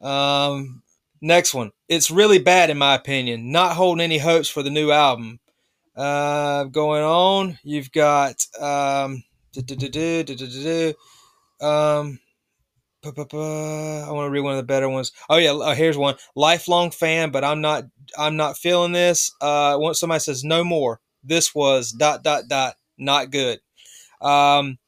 Um, 0.01 0.83
next 1.21 1.55
one. 1.55 1.73
It's 1.89 2.11
really 2.11 2.39
bad 2.39 2.71
in 2.71 2.79
my 2.79 2.95
opinion. 2.95 3.51
Not 3.51 3.75
holding 3.75 4.05
any 4.05 4.19
hopes 4.19 4.49
for 4.49 4.63
the 4.63 4.71
new 4.71 4.91
album. 4.91 5.41
Uh, 5.97 6.65
going 6.65 7.03
on, 7.03 7.59
you've 7.65 7.91
got 7.91 8.45
um, 8.61 9.25
I 13.03 14.11
want 14.11 14.27
to 14.27 14.31
read 14.31 14.41
one 14.41 14.53
of 14.53 14.59
the 14.59 14.63
better 14.65 14.89
ones. 14.91 15.13
Oh 15.31 15.39
yeah, 15.39 15.53
uh, 15.53 15.75
here's 15.75 15.97
one. 15.97 16.17
Lifelong 16.35 16.91
fan, 16.91 17.31
but 17.31 17.45
I'm 17.45 17.63
not. 17.63 17.85
I'm 18.19 18.37
not 18.37 18.59
feeling 18.59 18.93
this. 18.93 19.33
Uh, 19.41 19.77
once 19.81 20.01
somebody 20.01 20.21
says 20.21 20.45
no 20.45 20.65
more, 20.65 21.01
this 21.25 21.55
was 21.55 21.93
dot 21.93 22.23
dot 22.23 22.45
dot 22.49 22.75
not 22.99 23.31
good. 23.31 23.61
Um, 24.21 24.79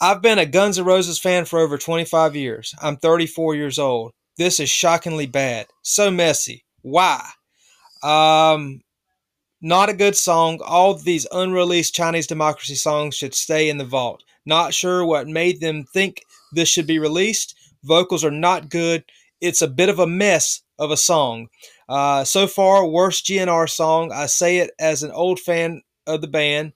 I've 0.00 0.20
been 0.20 0.38
a 0.38 0.46
Guns 0.46 0.78
N' 0.78 0.84
Roses 0.84 1.18
fan 1.18 1.46
for 1.46 1.58
over 1.58 1.78
25 1.78 2.36
years. 2.36 2.74
I'm 2.82 2.96
34 2.96 3.54
years 3.54 3.78
old. 3.78 4.12
This 4.36 4.60
is 4.60 4.68
shockingly 4.68 5.26
bad. 5.26 5.66
So 5.82 6.10
messy. 6.10 6.64
Why? 6.82 7.26
Um, 8.02 8.82
not 9.62 9.88
a 9.88 9.94
good 9.94 10.14
song. 10.14 10.60
All 10.62 10.94
these 10.94 11.26
unreleased 11.32 11.94
Chinese 11.94 12.26
democracy 12.26 12.74
songs 12.74 13.14
should 13.14 13.34
stay 13.34 13.70
in 13.70 13.78
the 13.78 13.84
vault. 13.84 14.22
Not 14.44 14.74
sure 14.74 15.04
what 15.04 15.28
made 15.28 15.60
them 15.60 15.84
think 15.92 16.22
this 16.52 16.68
should 16.68 16.86
be 16.86 16.98
released. 16.98 17.56
Vocals 17.82 18.24
are 18.24 18.30
not 18.30 18.68
good. 18.68 19.02
It's 19.40 19.62
a 19.62 19.68
bit 19.68 19.88
of 19.88 19.98
a 19.98 20.06
mess 20.06 20.62
of 20.78 20.90
a 20.90 20.96
song. 20.96 21.48
Uh, 21.88 22.22
so 22.24 22.46
far, 22.46 22.86
worst 22.86 23.24
GNR 23.24 23.68
song. 23.68 24.12
I 24.12 24.26
say 24.26 24.58
it 24.58 24.72
as 24.78 25.02
an 25.02 25.10
old 25.10 25.40
fan 25.40 25.82
of 26.06 26.20
the 26.20 26.28
band. 26.28 26.74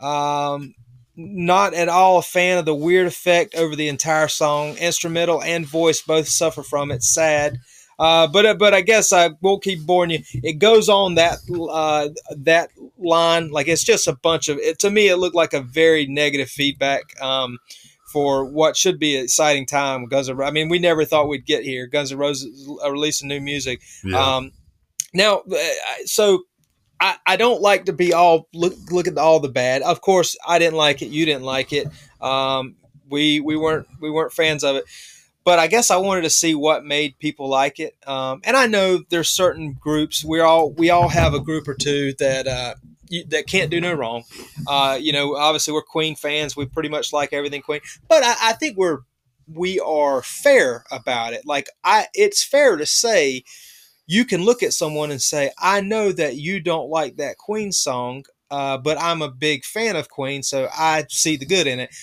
Um, 0.00 0.74
not 1.20 1.74
at 1.74 1.88
all 1.88 2.18
a 2.18 2.22
fan 2.22 2.58
of 2.58 2.64
the 2.64 2.74
weird 2.74 3.06
effect 3.06 3.54
over 3.54 3.76
the 3.76 3.88
entire 3.88 4.28
song. 4.28 4.76
Instrumental 4.76 5.42
and 5.42 5.66
voice 5.66 6.02
both 6.02 6.28
suffer 6.28 6.62
from 6.62 6.90
it. 6.90 7.02
Sad. 7.02 7.58
Uh, 7.98 8.26
but 8.26 8.46
uh, 8.46 8.54
but 8.54 8.72
I 8.72 8.80
guess 8.80 9.12
I 9.12 9.30
won't 9.42 9.62
keep 9.62 9.84
boring 9.84 10.10
you. 10.10 10.20
It 10.32 10.54
goes 10.54 10.88
on 10.88 11.16
that 11.16 11.38
uh, 11.70 12.08
that 12.34 12.70
line 12.98 13.50
like 13.50 13.68
it's 13.68 13.84
just 13.84 14.08
a 14.08 14.14
bunch 14.14 14.48
of 14.48 14.56
it. 14.56 14.78
To 14.78 14.90
me, 14.90 15.08
it 15.08 15.18
looked 15.18 15.36
like 15.36 15.52
a 15.52 15.60
very 15.60 16.06
negative 16.06 16.48
feedback 16.48 17.02
um, 17.20 17.58
for 18.10 18.46
what 18.46 18.78
should 18.78 18.98
be 18.98 19.18
an 19.18 19.24
exciting 19.24 19.66
time. 19.66 20.06
Guns 20.06 20.30
N' 20.30 20.40
I 20.40 20.50
mean, 20.50 20.70
we 20.70 20.78
never 20.78 21.04
thought 21.04 21.28
we'd 21.28 21.44
get 21.44 21.62
here. 21.62 21.86
Guns 21.86 22.10
N' 22.10 22.16
Roses 22.16 22.66
uh, 22.82 22.90
releasing 22.90 23.28
new 23.28 23.40
music. 23.40 23.82
Yeah. 24.02 24.36
Um, 24.36 24.52
now, 25.12 25.42
uh, 25.52 25.58
so 26.06 26.44
I, 27.00 27.16
I 27.26 27.36
don't 27.36 27.62
like 27.62 27.86
to 27.86 27.92
be 27.92 28.12
all 28.12 28.48
look 28.52 28.74
look 28.90 29.08
at 29.08 29.16
all 29.16 29.40
the 29.40 29.48
bad. 29.48 29.82
Of 29.82 30.00
course, 30.00 30.36
I 30.46 30.58
didn't 30.58 30.76
like 30.76 31.02
it. 31.02 31.06
You 31.06 31.24
didn't 31.24 31.44
like 31.44 31.72
it. 31.72 31.88
Um, 32.20 32.76
we 33.08 33.40
we 33.40 33.56
weren't 33.56 33.86
we 34.00 34.10
weren't 34.10 34.32
fans 34.32 34.64
of 34.64 34.76
it. 34.76 34.84
But 35.42 35.58
I 35.58 35.68
guess 35.68 35.90
I 35.90 35.96
wanted 35.96 36.22
to 36.22 36.30
see 36.30 36.54
what 36.54 36.84
made 36.84 37.18
people 37.18 37.48
like 37.48 37.80
it. 37.80 37.96
Um, 38.06 38.42
and 38.44 38.56
I 38.56 38.66
know 38.66 39.02
there's 39.08 39.30
certain 39.30 39.72
groups. 39.72 40.22
We 40.22 40.40
all 40.40 40.70
we 40.70 40.90
all 40.90 41.08
have 41.08 41.32
a 41.32 41.40
group 41.40 41.66
or 41.66 41.74
two 41.74 42.12
that 42.18 42.46
uh, 42.46 42.74
you, 43.08 43.24
that 43.28 43.46
can't 43.46 43.70
do 43.70 43.80
no 43.80 43.94
wrong. 43.94 44.24
Uh, 44.66 44.98
you 45.00 45.12
know, 45.12 45.36
obviously 45.36 45.72
we're 45.72 45.82
Queen 45.82 46.14
fans. 46.14 46.56
We 46.56 46.66
pretty 46.66 46.90
much 46.90 47.12
like 47.12 47.32
everything 47.32 47.62
Queen. 47.62 47.80
But 48.06 48.22
I, 48.22 48.34
I 48.42 48.52
think 48.52 48.76
we're 48.76 48.98
we 49.52 49.80
are 49.80 50.22
fair 50.22 50.84
about 50.90 51.32
it. 51.32 51.46
Like 51.46 51.68
I, 51.82 52.06
it's 52.14 52.44
fair 52.44 52.76
to 52.76 52.86
say 52.86 53.44
you 54.10 54.24
can 54.24 54.44
look 54.44 54.64
at 54.64 54.72
someone 54.72 55.12
and 55.12 55.22
say, 55.22 55.52
I 55.56 55.82
know 55.82 56.10
that 56.10 56.34
you 56.34 56.58
don't 56.58 56.90
like 56.90 57.18
that 57.18 57.38
Queen 57.38 57.70
song, 57.70 58.24
uh, 58.50 58.76
but 58.76 59.00
I'm 59.00 59.22
a 59.22 59.30
big 59.30 59.64
fan 59.64 59.94
of 59.94 60.08
Queen, 60.08 60.42
so 60.42 60.68
I 60.76 61.04
see 61.08 61.36
the 61.36 61.46
good 61.46 61.68
in 61.68 61.78
it. 61.78 61.94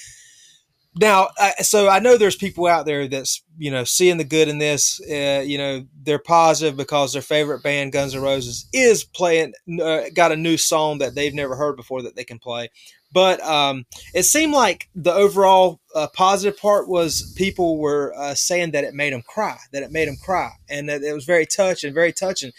Now, 0.96 1.28
so 1.60 1.90
I 1.90 2.00
know 2.00 2.18
there's 2.18 2.38
people 2.38 2.66
out 2.66 2.86
there 2.86 3.10
that's 3.10 3.44
you 3.58 3.70
know 3.70 3.84
seeing 3.84 4.18
the 4.18 4.24
good 4.24 4.48
in 4.48 4.58
this. 4.58 5.02
Uh, 5.02 5.44
you 5.46 5.58
know 5.58 5.86
they're 6.02 6.18
positive 6.18 6.78
because 6.78 7.12
their 7.12 7.22
favorite 7.22 7.62
band, 7.62 7.92
Guns 7.92 8.16
N' 8.16 8.22
Roses, 8.22 8.68
is 8.72 9.04
playing 9.04 9.54
uh, 9.84 10.04
got 10.16 10.32
a 10.32 10.38
new 10.38 10.56
song 10.56 11.00
that 11.00 11.14
they've 11.14 11.36
never 11.36 11.58
heard 11.58 11.76
before 11.76 12.02
that 12.04 12.16
they 12.16 12.24
can 12.24 12.40
play. 12.40 12.70
But 13.12 13.42
um, 13.42 13.86
it 14.14 14.24
seemed 14.24 14.54
like 14.54 14.90
the 14.94 15.14
overall 15.14 15.80
uh, 15.96 16.08
positive 16.14 16.60
part 16.60 16.90
was 16.90 17.34
people 17.38 17.78
were 17.80 18.14
uh, 18.18 18.36
saying 18.36 18.72
that 18.72 18.84
it 18.84 18.94
made 18.94 19.14
them 19.14 19.24
cry, 19.28 19.58
that 19.72 19.84
it 19.84 19.92
made 19.92 20.08
them 20.08 20.18
cry, 20.24 20.52
and 20.70 20.90
that 20.90 21.02
it 21.02 21.14
was 21.14 21.26
very 21.26 21.46
touching, 21.46 21.94
very 21.94 22.12
touching. 22.12 22.52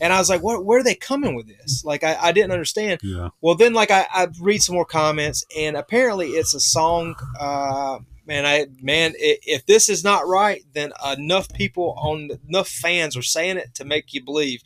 And 0.00 0.12
I 0.12 0.18
was 0.18 0.28
like, 0.28 0.42
what, 0.42 0.64
where 0.64 0.80
are 0.80 0.84
they 0.84 0.94
coming 0.94 1.34
with 1.34 1.48
this? 1.48 1.82
Like, 1.84 2.04
I, 2.04 2.16
I 2.20 2.32
didn't 2.32 2.52
understand. 2.52 3.00
Yeah. 3.02 3.30
Well, 3.40 3.54
then, 3.54 3.72
like, 3.72 3.90
I, 3.90 4.06
I 4.12 4.28
read 4.40 4.62
some 4.62 4.74
more 4.74 4.84
comments, 4.84 5.44
and 5.56 5.76
apparently 5.76 6.28
it's 6.28 6.54
a 6.54 6.60
song. 6.60 7.16
Uh, 7.38 8.00
man, 8.26 8.44
I 8.44 8.66
man, 8.80 9.14
if 9.16 9.66
this 9.66 9.88
is 9.88 10.04
not 10.04 10.26
right, 10.26 10.62
then 10.74 10.92
enough 11.12 11.52
people 11.52 11.94
on 11.98 12.30
enough 12.48 12.68
fans 12.68 13.16
are 13.16 13.22
saying 13.22 13.56
it 13.56 13.74
to 13.74 13.84
make 13.84 14.12
you 14.12 14.22
believe. 14.22 14.60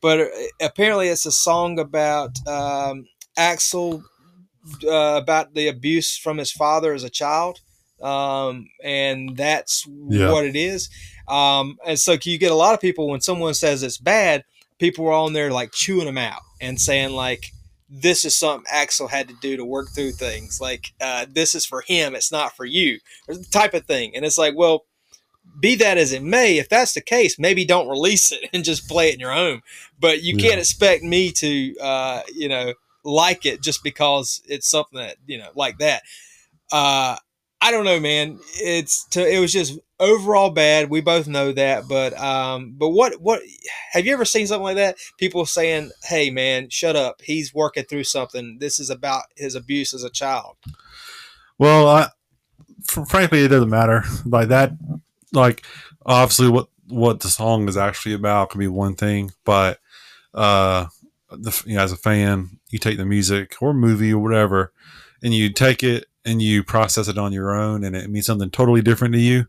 But 0.00 0.20
uh, 0.20 0.26
apparently, 0.60 1.08
it's 1.08 1.26
a 1.26 1.32
song 1.32 1.78
about 1.78 2.38
um, 2.46 3.06
Axl 3.36 4.02
uh, 4.84 5.18
about 5.20 5.54
the 5.54 5.68
abuse 5.68 6.16
from 6.16 6.38
his 6.38 6.52
father 6.52 6.92
as 6.92 7.04
a 7.04 7.10
child, 7.10 7.60
um, 8.02 8.68
and 8.82 9.36
that's 9.36 9.86
yeah. 10.08 10.30
what 10.30 10.44
it 10.44 10.56
is. 10.56 10.88
Um, 11.28 11.78
and 11.86 11.98
so 11.98 12.16
you 12.22 12.38
get 12.38 12.52
a 12.52 12.56
lot 12.56 12.74
of 12.74 12.80
people 12.80 13.08
when 13.08 13.20
someone 13.20 13.54
says 13.54 13.82
it's 13.82 13.98
bad, 13.98 14.44
people 14.78 15.06
are 15.06 15.12
on 15.12 15.32
there 15.32 15.50
like 15.50 15.72
chewing 15.72 16.06
them 16.06 16.18
out 16.18 16.40
and 16.60 16.80
saying 16.80 17.12
like 17.12 17.52
this 17.90 18.24
is 18.24 18.36
something 18.36 18.70
Axl 18.72 19.08
had 19.08 19.28
to 19.28 19.34
do 19.40 19.56
to 19.56 19.64
work 19.64 19.88
through 19.94 20.12
things. 20.12 20.60
Like 20.60 20.92
uh, 21.00 21.26
this 21.28 21.54
is 21.54 21.64
for 21.66 21.82
him, 21.82 22.14
it's 22.14 22.32
not 22.32 22.56
for 22.56 22.64
you, 22.64 22.98
type 23.50 23.74
of 23.74 23.86
thing. 23.86 24.12
And 24.14 24.24
it's 24.24 24.38
like, 24.38 24.54
well, 24.56 24.84
be 25.60 25.74
that 25.76 25.98
as 25.98 26.12
it 26.12 26.22
may, 26.22 26.58
if 26.58 26.68
that's 26.68 26.94
the 26.94 27.00
case, 27.00 27.38
maybe 27.38 27.64
don't 27.64 27.88
release 27.88 28.30
it 28.30 28.48
and 28.52 28.64
just 28.64 28.88
play 28.88 29.08
it 29.08 29.14
in 29.14 29.20
your 29.20 29.32
home. 29.32 29.62
But 29.98 30.22
you 30.22 30.34
yeah. 30.36 30.48
can't 30.48 30.60
expect 30.60 31.02
me 31.02 31.32
to, 31.32 31.76
uh, 31.78 32.22
you 32.32 32.48
know, 32.48 32.74
like 33.08 33.46
it 33.46 33.62
just 33.62 33.82
because 33.82 34.42
it's 34.46 34.68
something 34.68 34.98
that 34.98 35.16
you 35.26 35.38
know 35.38 35.48
like 35.54 35.78
that. 35.78 36.02
Uh, 36.70 37.16
I 37.60 37.70
don't 37.72 37.84
know, 37.84 37.98
man. 37.98 38.38
It's 38.56 39.06
to, 39.08 39.26
it 39.26 39.40
was 39.40 39.52
just 39.52 39.78
overall 39.98 40.50
bad. 40.50 40.90
We 40.90 41.00
both 41.00 41.26
know 41.26 41.50
that, 41.52 41.88
but 41.88 42.16
um, 42.18 42.74
but 42.76 42.90
what 42.90 43.20
what 43.20 43.42
have 43.92 44.06
you 44.06 44.12
ever 44.12 44.24
seen 44.24 44.46
something 44.46 44.62
like 44.62 44.76
that? 44.76 44.96
People 45.18 45.44
saying, 45.46 45.90
"Hey, 46.04 46.30
man, 46.30 46.68
shut 46.70 46.94
up. 46.94 47.20
He's 47.22 47.54
working 47.54 47.84
through 47.84 48.04
something. 48.04 48.58
This 48.60 48.78
is 48.78 48.90
about 48.90 49.24
his 49.36 49.54
abuse 49.54 49.92
as 49.92 50.04
a 50.04 50.10
child." 50.10 50.56
Well, 51.58 51.88
I, 51.88 52.08
frankly, 53.08 53.44
it 53.44 53.48
doesn't 53.48 53.70
matter. 53.70 54.04
Like 54.24 54.48
that, 54.48 54.72
like 55.32 55.64
obviously, 56.06 56.48
what 56.48 56.68
what 56.86 57.20
the 57.20 57.28
song 57.28 57.68
is 57.68 57.76
actually 57.76 58.14
about 58.14 58.50
can 58.50 58.60
be 58.60 58.68
one 58.68 58.94
thing, 58.94 59.32
but 59.44 59.80
uh, 60.32 60.86
the, 61.30 61.62
you 61.66 61.76
know, 61.76 61.82
as 61.82 61.92
a 61.92 61.96
fan, 61.96 62.57
you 62.70 62.78
take 62.78 62.98
the 62.98 63.04
music 63.04 63.56
or 63.60 63.72
movie 63.72 64.12
or 64.12 64.22
whatever, 64.22 64.72
and 65.22 65.34
you 65.34 65.52
take 65.52 65.82
it 65.82 66.06
and 66.24 66.42
you 66.42 66.62
process 66.62 67.08
it 67.08 67.18
on 67.18 67.32
your 67.32 67.54
own, 67.54 67.84
and 67.84 67.96
it 67.96 68.10
means 68.10 68.26
something 68.26 68.50
totally 68.50 68.82
different 68.82 69.14
to 69.14 69.20
you. 69.20 69.46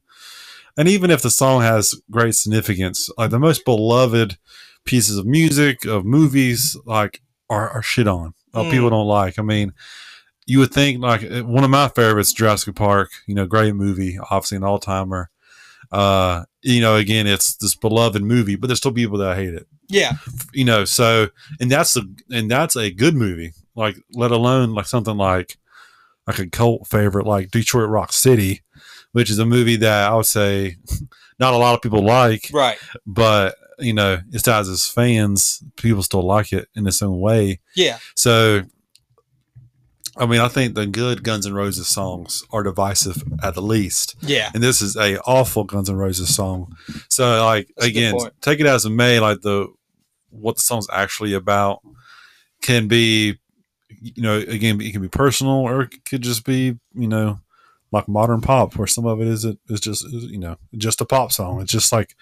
And 0.77 0.87
even 0.87 1.11
if 1.11 1.21
the 1.21 1.29
song 1.29 1.61
has 1.61 1.93
great 2.09 2.35
significance, 2.35 3.09
like 3.17 3.31
the 3.31 3.39
most 3.39 3.65
beloved 3.65 4.37
pieces 4.85 5.17
of 5.17 5.25
music 5.25 5.85
of 5.85 6.05
movies, 6.05 6.77
like 6.85 7.21
are, 7.49 7.69
are 7.69 7.81
shit 7.81 8.07
on. 8.07 8.33
Mm. 8.53 8.71
People 8.71 8.89
don't 8.89 9.07
like. 9.07 9.37
I 9.37 9.41
mean, 9.41 9.73
you 10.45 10.59
would 10.59 10.71
think 10.71 11.01
like 11.01 11.21
one 11.43 11.63
of 11.63 11.69
my 11.69 11.89
favorites, 11.89 12.33
Jurassic 12.33 12.75
Park. 12.75 13.09
You 13.27 13.35
know, 13.35 13.45
great 13.45 13.75
movie, 13.75 14.17
obviously 14.31 14.57
an 14.57 14.63
all 14.63 14.79
timer. 14.79 15.29
Uh, 15.91 16.45
you 16.61 16.81
know, 16.81 16.95
again, 16.95 17.27
it's 17.27 17.55
this 17.57 17.75
beloved 17.75 18.21
movie, 18.21 18.55
but 18.55 18.67
there's 18.67 18.79
still 18.79 18.91
people 18.91 19.17
that 19.19 19.37
hate 19.37 19.53
it. 19.53 19.67
Yeah. 19.87 20.13
You 20.53 20.65
know, 20.65 20.85
so 20.85 21.29
and 21.59 21.71
that's 21.71 21.95
a 21.95 22.03
and 22.29 22.49
that's 22.49 22.75
a 22.75 22.91
good 22.91 23.15
movie. 23.15 23.53
Like 23.75 23.97
let 24.13 24.31
alone 24.31 24.73
like 24.73 24.85
something 24.85 25.17
like 25.17 25.57
like 26.27 26.39
a 26.39 26.49
cult 26.49 26.87
favorite 26.87 27.25
like 27.25 27.51
Detroit 27.51 27.89
Rock 27.89 28.11
City, 28.11 28.61
which 29.13 29.29
is 29.29 29.39
a 29.39 29.45
movie 29.45 29.77
that 29.77 30.11
I 30.11 30.15
would 30.15 30.25
say 30.25 30.77
not 31.39 31.53
a 31.53 31.57
lot 31.57 31.75
of 31.75 31.81
people 31.81 32.03
like. 32.03 32.49
Right. 32.53 32.77
But 33.05 33.55
you 33.79 33.93
know, 33.93 34.19
it's 34.31 34.47
as 34.47 34.87
fans, 34.87 35.63
people 35.77 36.03
still 36.03 36.23
like 36.23 36.51
it 36.51 36.67
in 36.75 36.85
its 36.85 37.01
own 37.01 37.19
way. 37.19 37.61
Yeah. 37.75 37.97
So 38.15 38.63
I 40.19 40.25
mean, 40.25 40.41
I 40.41 40.49
think 40.49 40.75
the 40.75 40.85
good 40.85 41.23
Guns 41.23 41.47
N' 41.47 41.53
Roses 41.53 41.87
songs 41.87 42.43
are 42.51 42.61
divisive 42.61 43.23
at 43.41 43.55
the 43.55 43.61
least. 43.61 44.15
Yeah. 44.21 44.51
And 44.53 44.61
this 44.61 44.81
is 44.81 44.97
a 44.97 45.19
awful 45.21 45.63
Guns 45.63 45.89
N' 45.89 45.95
Roses 45.95 46.35
song. 46.35 46.75
So 47.07 47.43
like 47.45 47.69
That's 47.77 47.87
again, 47.87 48.15
take 48.41 48.59
it 48.59 48.65
as 48.65 48.85
it 48.85 48.89
may, 48.89 49.19
like 49.19 49.41
the 49.41 49.67
what 50.29 50.57
the 50.57 50.61
song's 50.61 50.87
actually 50.91 51.33
about 51.33 51.79
can 52.61 52.87
be, 52.87 53.39
you 54.01 54.21
know, 54.21 54.37
again, 54.37 54.81
it 54.81 54.91
can 54.91 55.01
be 55.01 55.07
personal 55.07 55.53
or 55.53 55.83
it 55.83 56.03
could 56.05 56.21
just 56.21 56.45
be, 56.45 56.77
you 56.93 57.07
know, 57.07 57.39
like 57.91 58.07
modern 58.07 58.41
pop, 58.41 58.75
where 58.75 58.87
some 58.87 59.05
of 59.05 59.21
it 59.21 59.27
is 59.27 59.45
is 59.45 59.79
just 59.79 60.07
you 60.11 60.37
know 60.37 60.57
just 60.77 61.01
a 61.01 61.05
pop 61.05 61.31
song. 61.31 61.61
It's 61.61 61.71
just 61.71 61.91
like 61.91 62.15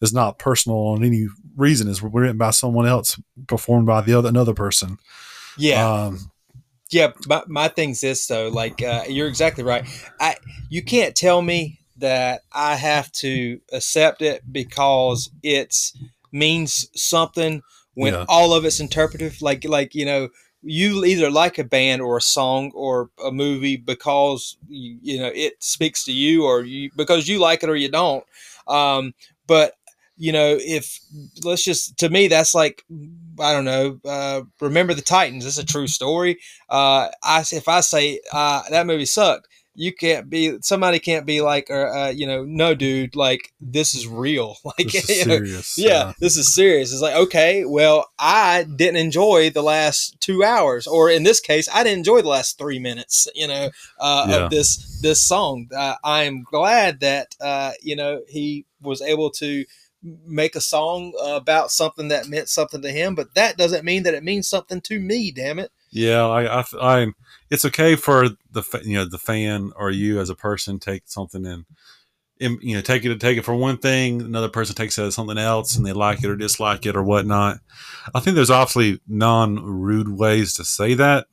it's 0.00 0.12
not 0.12 0.38
personal 0.38 0.78
on 0.78 1.04
any 1.04 1.26
reason. 1.56 1.88
It's 1.88 2.02
written 2.02 2.38
by 2.38 2.50
someone 2.50 2.86
else, 2.86 3.20
performed 3.46 3.86
by 3.86 4.00
the 4.00 4.14
other 4.14 4.28
another 4.28 4.54
person. 4.54 4.98
Yeah. 5.58 5.86
Um, 5.86 6.30
yeah, 6.94 7.10
my, 7.26 7.42
my 7.48 7.68
thing's 7.68 8.00
this 8.00 8.24
though. 8.28 8.48
Like 8.48 8.80
uh, 8.80 9.02
you're 9.08 9.26
exactly 9.26 9.64
right. 9.64 9.84
I 10.20 10.36
you 10.68 10.82
can't 10.82 11.16
tell 11.16 11.42
me 11.42 11.80
that 11.96 12.42
I 12.52 12.76
have 12.76 13.10
to 13.12 13.60
accept 13.72 14.22
it 14.22 14.42
because 14.50 15.28
it's 15.42 15.92
means 16.30 16.88
something 16.94 17.62
when 17.94 18.14
yeah. 18.14 18.24
all 18.28 18.54
of 18.54 18.64
it's 18.64 18.78
interpretive. 18.78 19.42
Like 19.42 19.64
like 19.64 19.96
you 19.96 20.06
know 20.06 20.28
you 20.62 21.04
either 21.04 21.32
like 21.32 21.58
a 21.58 21.64
band 21.64 22.00
or 22.00 22.16
a 22.16 22.22
song 22.22 22.70
or 22.76 23.10
a 23.22 23.32
movie 23.32 23.76
because 23.76 24.56
you, 24.68 24.96
you 25.02 25.18
know 25.18 25.32
it 25.34 25.54
speaks 25.58 26.04
to 26.04 26.12
you 26.12 26.44
or 26.44 26.62
you 26.62 26.90
because 26.96 27.26
you 27.26 27.40
like 27.40 27.64
it 27.64 27.68
or 27.68 27.76
you 27.76 27.90
don't. 27.90 28.24
Um, 28.68 29.14
but 29.48 29.74
you 30.16 30.30
know, 30.30 30.56
if 30.60 31.00
let's 31.42 31.64
just 31.64 31.98
to 31.98 32.08
me, 32.08 32.28
that's 32.28 32.54
like 32.54 32.84
I 33.40 33.52
don't 33.52 33.64
know. 33.64 34.00
Uh, 34.04 34.42
remember 34.60 34.94
the 34.94 35.02
Titans? 35.02 35.44
It's 35.46 35.58
a 35.58 35.64
true 35.66 35.86
story. 35.86 36.38
Uh, 36.68 37.08
I 37.22 37.40
if 37.52 37.68
I 37.68 37.80
say 37.80 38.20
uh, 38.32 38.62
that 38.70 38.86
movie 38.86 39.06
sucked, 39.06 39.48
you 39.74 39.92
can't 39.92 40.30
be 40.30 40.58
somebody 40.60 40.98
can't 40.98 41.26
be 41.26 41.40
like 41.40 41.68
uh, 41.70 41.74
uh, 42.06 42.12
you 42.14 42.26
know 42.26 42.44
no 42.44 42.74
dude 42.74 43.16
like 43.16 43.52
this 43.60 43.94
is 43.94 44.06
real 44.06 44.56
like 44.64 44.76
This 44.92 45.10
is 45.10 45.18
you 45.18 45.26
know, 45.26 45.36
serious. 45.36 45.78
yeah, 45.78 46.12
this 46.20 46.36
is 46.36 46.54
serious 46.54 46.92
it's 46.92 47.02
like 47.02 47.16
okay 47.16 47.64
well 47.64 48.08
i 48.18 48.64
didn't 48.76 48.96
enjoy 48.96 49.50
the 49.50 49.62
last 49.62 50.16
two 50.20 50.44
hours 50.44 50.86
or 50.86 51.10
in 51.10 51.24
this 51.24 51.40
case 51.40 51.68
i 51.74 51.82
didn't 51.82 51.98
enjoy 51.98 52.22
the 52.22 52.28
last 52.28 52.56
three 52.56 52.78
minutes 52.78 53.26
you 53.34 53.48
know 53.48 53.68
uh, 53.98 54.26
Yeah. 54.28 54.36
of 54.44 54.50
this 54.50 55.00
this 55.02 55.26
song 55.26 55.68
uh, 55.76 55.96
i'm 56.04 56.44
glad 56.50 57.00
that 57.00 57.34
uh, 57.40 57.72
you 57.82 57.96
know 57.96 58.20
he 58.28 58.66
was 58.80 59.02
able 59.02 59.30
to 59.30 59.64
make 60.26 60.54
a 60.54 60.60
song 60.60 61.12
about 61.24 61.70
something 61.70 62.08
that 62.08 62.28
meant 62.28 62.48
something 62.48 62.82
to 62.82 62.90
him 62.90 63.14
but 63.14 63.34
that 63.34 63.56
doesn't 63.56 63.84
mean 63.84 64.02
that 64.02 64.14
it 64.14 64.22
means 64.24 64.48
something 64.48 64.80
to 64.80 65.00
me 65.00 65.30
damn 65.30 65.58
it 65.58 65.70
Yeah, 65.90 66.26
I, 66.26 66.60
I, 66.60 66.64
I, 66.80 67.06
it's 67.50 67.64
okay 67.64 67.96
for 67.96 68.28
the 68.50 68.82
you 68.84 68.94
know 68.94 69.04
the 69.08 69.18
fan 69.18 69.72
or 69.76 69.90
you 69.90 70.20
as 70.20 70.28
a 70.28 70.34
person 70.34 70.78
take 70.78 71.04
something 71.06 71.46
and, 71.46 71.64
you 72.40 72.74
know 72.74 72.80
take 72.80 73.04
it 73.04 73.20
take 73.20 73.38
it 73.38 73.44
for 73.44 73.54
one 73.54 73.78
thing, 73.78 74.20
another 74.20 74.48
person 74.48 74.74
takes 74.74 74.98
it 74.98 75.04
as 75.04 75.14
something 75.14 75.38
else, 75.38 75.76
and 75.76 75.86
they 75.86 75.92
like 75.92 76.22
it 76.22 76.30
or 76.30 76.36
dislike 76.36 76.84
it 76.84 76.96
or 76.96 77.02
whatnot. 77.02 77.58
I 78.14 78.20
think 78.20 78.34
there's 78.34 78.50
obviously 78.50 79.00
non 79.06 79.56
rude 79.56 80.08
ways 80.08 80.54
to 80.54 80.64
say 80.64 80.94
that. 80.94 81.26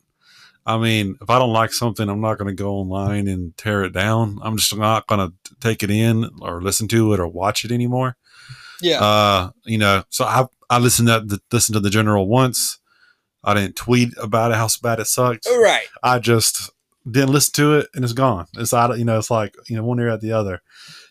I 0.65 0.78
mean, 0.78 1.17
if 1.19 1.30
I 1.30 1.39
don't 1.39 1.53
like 1.53 1.74
something, 1.74 2.07
I'm 2.07 2.22
not 2.22 2.38
going 2.38 2.55
to 2.55 2.63
go 2.63 2.76
online 2.76 3.28
and 3.28 3.57
tear 3.57 3.84
it 3.84 3.93
down. 3.93 4.38
I'm 4.43 4.57
just 4.57 4.78
not 4.78 5.07
going 5.07 5.28
to 5.28 5.55
take 5.59 5.82
it 5.82 5.89
in 5.89 6.30
or 6.39 6.61
listen 6.61 6.88
to 6.89 7.13
it 7.13 7.19
or 7.19 7.28
watch 7.28 7.65
it 7.65 7.72
anymore. 7.72 8.15
Yeah 8.82 8.99
Uh, 9.03 9.49
you 9.65 9.77
know, 9.77 10.03
so 10.09 10.25
I 10.25 10.45
I 10.69 10.79
listened 10.79 11.07
to 11.09 11.19
the, 11.21 11.39
listened 11.51 11.73
to 11.75 11.79
the 11.79 11.89
general 11.89 12.27
once. 12.27 12.79
I 13.43 13.53
didn't 13.55 13.75
tweet 13.75 14.13
about 14.21 14.51
it 14.51 14.55
how 14.55 14.67
bad 14.84 14.99
it 14.99 15.07
sucked. 15.07 15.47
right 15.47 15.88
I 16.03 16.19
just 16.19 16.69
didn't 17.09 17.32
listen 17.32 17.53
to 17.53 17.77
it 17.79 17.88
and 17.95 18.03
it's 18.03 18.13
gone. 18.13 18.45
It's 18.57 18.73
out. 18.73 18.97
You 18.97 19.05
know, 19.05 19.17
it's 19.17 19.32
like 19.32 19.55
you 19.67 19.75
know 19.75 19.84
one 19.84 19.99
ear 19.99 20.09
at 20.09 20.21
the 20.21 20.32
other. 20.34 20.61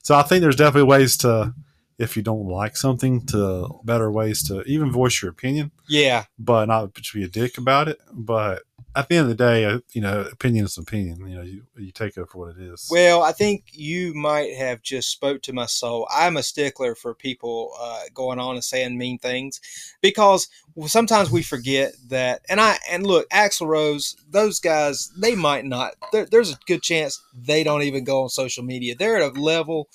So 0.02 0.14
I 0.14 0.22
think 0.22 0.40
there's 0.40 0.56
definitely 0.56 0.88
ways 0.88 1.16
to, 1.18 1.52
if 1.98 2.16
you 2.16 2.22
don't 2.22 2.46
like 2.46 2.76
something, 2.76 3.26
to 3.26 3.80
better 3.84 4.10
ways 4.10 4.42
to 4.48 4.62
even 4.62 4.90
voice 4.92 5.20
your 5.20 5.30
opinion, 5.30 5.72
yeah 5.88 6.24
but 6.38 6.66
not 6.66 6.94
to 6.94 7.18
be 7.18 7.24
a 7.24 7.28
dick 7.28 7.58
about 7.58 7.88
it. 7.88 7.98
But 8.12 8.62
at 8.96 9.08
the 9.08 9.16
end 9.16 9.30
of 9.30 9.36
the 9.36 9.44
day, 9.44 9.64
uh, 9.64 9.80
you 9.92 10.00
know, 10.00 10.22
opinion 10.22 10.64
is 10.64 10.76
opinion. 10.76 11.26
You 11.28 11.36
know, 11.36 11.42
you 11.42 11.62
you 11.76 11.92
take 11.92 12.16
it 12.16 12.28
for 12.28 12.38
what 12.38 12.56
it 12.56 12.62
is. 12.62 12.88
Well, 12.90 13.22
I 13.22 13.32
think 13.32 13.64
you 13.72 14.14
might 14.14 14.54
have 14.54 14.82
just 14.82 15.10
spoke 15.10 15.42
to 15.42 15.52
my 15.52 15.66
soul. 15.66 16.08
I'm 16.14 16.36
a 16.36 16.42
stickler 16.42 16.94
for 16.94 17.14
people 17.14 17.72
uh, 17.80 18.02
going 18.14 18.38
on 18.38 18.54
and 18.54 18.64
saying 18.64 18.98
mean 18.98 19.18
things 19.18 19.60
because 20.00 20.48
sometimes 20.86 21.30
we 21.30 21.42
forget 21.42 21.92
that. 22.08 22.42
And 22.48 22.60
I 22.60 22.78
and 22.90 23.06
look, 23.06 23.28
Axl 23.30 23.66
Rose, 23.66 24.16
those 24.28 24.60
guys, 24.60 25.10
they 25.16 25.34
might 25.34 25.64
not. 25.64 25.94
There's 26.12 26.52
a 26.52 26.58
good 26.66 26.82
chance 26.82 27.22
they 27.34 27.62
don't 27.62 27.82
even 27.82 28.04
go 28.04 28.22
on 28.24 28.28
social 28.28 28.64
media. 28.64 28.94
They're 28.94 29.16
at 29.16 29.36
a 29.36 29.40
level 29.40 29.88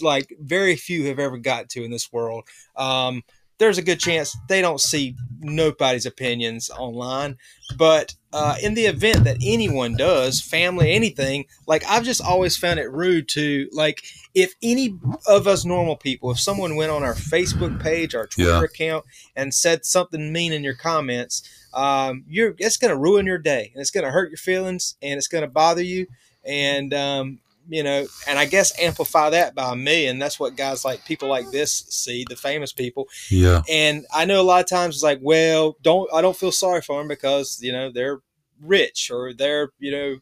like 0.00 0.36
very 0.40 0.76
few 0.76 1.06
have 1.06 1.18
ever 1.18 1.38
got 1.38 1.68
to 1.70 1.84
in 1.84 1.90
this 1.90 2.12
world. 2.12 2.44
Um, 2.76 3.22
there's 3.62 3.78
a 3.78 3.82
good 3.82 4.00
chance 4.00 4.36
they 4.48 4.60
don't 4.60 4.80
see 4.80 5.14
nobody's 5.38 6.04
opinions 6.04 6.68
online. 6.68 7.38
But 7.78 8.16
uh, 8.32 8.56
in 8.60 8.74
the 8.74 8.86
event 8.86 9.22
that 9.22 9.36
anyone 9.40 9.96
does, 9.96 10.40
family, 10.40 10.90
anything, 10.90 11.44
like 11.68 11.84
I've 11.88 12.02
just 12.02 12.20
always 12.20 12.56
found 12.56 12.80
it 12.80 12.90
rude 12.90 13.28
to 13.30 13.68
like 13.72 14.02
if 14.34 14.54
any 14.64 14.98
of 15.28 15.46
us 15.46 15.64
normal 15.64 15.94
people, 15.94 16.32
if 16.32 16.40
someone 16.40 16.74
went 16.74 16.90
on 16.90 17.04
our 17.04 17.14
Facebook 17.14 17.80
page, 17.80 18.16
our 18.16 18.26
Twitter 18.26 18.50
Yeah. 18.50 18.64
account, 18.64 19.04
and 19.36 19.54
said 19.54 19.84
something 19.84 20.32
mean 20.32 20.52
in 20.52 20.64
your 20.64 20.74
comments, 20.74 21.48
um, 21.72 22.24
you're 22.28 22.56
it's 22.58 22.76
going 22.76 22.90
to 22.90 22.96
ruin 22.96 23.26
your 23.26 23.38
day 23.38 23.70
and 23.74 23.80
it's 23.80 23.92
going 23.92 24.04
to 24.04 24.10
hurt 24.10 24.30
your 24.30 24.38
feelings 24.38 24.96
and 25.00 25.18
it's 25.18 25.28
going 25.28 25.42
to 25.42 25.48
bother 25.50 25.84
you 25.84 26.08
and 26.44 26.92
um, 26.92 27.38
you 27.68 27.82
know, 27.82 28.06
and 28.26 28.38
I 28.38 28.46
guess 28.46 28.78
amplify 28.80 29.30
that 29.30 29.54
by 29.54 29.72
a 29.72 29.76
million. 29.76 30.18
That's 30.18 30.38
what 30.38 30.56
guys 30.56 30.84
like 30.84 31.04
people 31.04 31.28
like 31.28 31.50
this 31.50 31.84
see, 31.88 32.24
the 32.28 32.36
famous 32.36 32.72
people. 32.72 33.08
yeah, 33.30 33.62
And 33.68 34.06
I 34.12 34.24
know 34.24 34.40
a 34.40 34.42
lot 34.42 34.62
of 34.62 34.68
times 34.68 34.96
it's 34.96 35.04
like, 35.04 35.20
well, 35.22 35.76
don't 35.82 36.12
I 36.12 36.20
don't 36.20 36.36
feel 36.36 36.52
sorry 36.52 36.82
for 36.82 36.98
them 36.98 37.08
because 37.08 37.60
you 37.62 37.72
know 37.72 37.90
they're 37.90 38.20
rich 38.60 39.10
or 39.10 39.32
they're 39.32 39.70
you 39.78 39.90
know 39.90 40.16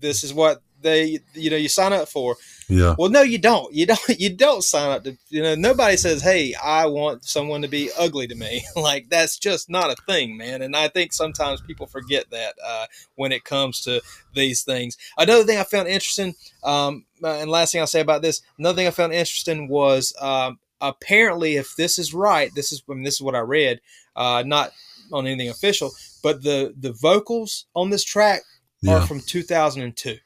this 0.00 0.24
is 0.24 0.34
what 0.34 0.62
they 0.82 1.20
you 1.34 1.50
know 1.50 1.56
you 1.56 1.68
sign 1.68 1.92
up 1.92 2.08
for. 2.08 2.36
yeah, 2.68 2.94
Well, 2.96 3.10
no, 3.10 3.22
you 3.22 3.38
don't. 3.38 3.72
You 3.72 3.86
don't. 3.86 4.00
You 4.18 4.34
don't 4.34 4.62
sign 4.62 4.90
up 4.90 5.04
to. 5.04 5.16
You 5.28 5.42
know, 5.42 5.54
nobody 5.54 5.96
says, 5.96 6.22
"Hey, 6.22 6.54
I 6.54 6.86
want 6.86 7.24
someone 7.24 7.62
to 7.62 7.68
be 7.68 7.90
ugly 7.98 8.26
to 8.26 8.34
me." 8.34 8.64
like 8.76 9.08
that's 9.08 9.38
just 9.38 9.68
not 9.68 9.90
a 9.90 9.96
thing, 10.06 10.36
man. 10.36 10.62
And 10.62 10.76
I 10.76 10.88
think 10.88 11.12
sometimes 11.12 11.60
people 11.60 11.86
forget 11.86 12.30
that 12.30 12.54
uh, 12.64 12.86
when 13.16 13.32
it 13.32 13.44
comes 13.44 13.80
to 13.82 14.02
these 14.34 14.62
things. 14.62 14.96
Another 15.18 15.44
thing 15.44 15.58
I 15.58 15.64
found 15.64 15.88
interesting, 15.88 16.34
um, 16.64 17.04
uh, 17.22 17.38
and 17.40 17.50
last 17.50 17.72
thing 17.72 17.80
I'll 17.80 17.86
say 17.86 18.00
about 18.00 18.22
this, 18.22 18.42
another 18.58 18.76
thing 18.76 18.86
I 18.86 18.90
found 18.90 19.12
interesting 19.12 19.68
was 19.68 20.14
um, 20.20 20.58
apparently, 20.80 21.56
if 21.56 21.74
this 21.76 21.98
is 21.98 22.12
right, 22.14 22.50
this 22.54 22.72
is 22.72 22.82
I 22.88 22.94
mean, 22.94 23.04
this 23.04 23.14
is 23.14 23.22
what 23.22 23.34
I 23.34 23.40
read, 23.40 23.80
uh, 24.16 24.42
not 24.46 24.72
on 25.12 25.26
anything 25.26 25.48
official, 25.48 25.90
but 26.22 26.42
the 26.42 26.74
the 26.78 26.92
vocals 26.92 27.66
on 27.74 27.90
this 27.90 28.04
track 28.04 28.42
are 28.88 29.00
from 29.06 29.20
2002. 29.20 30.18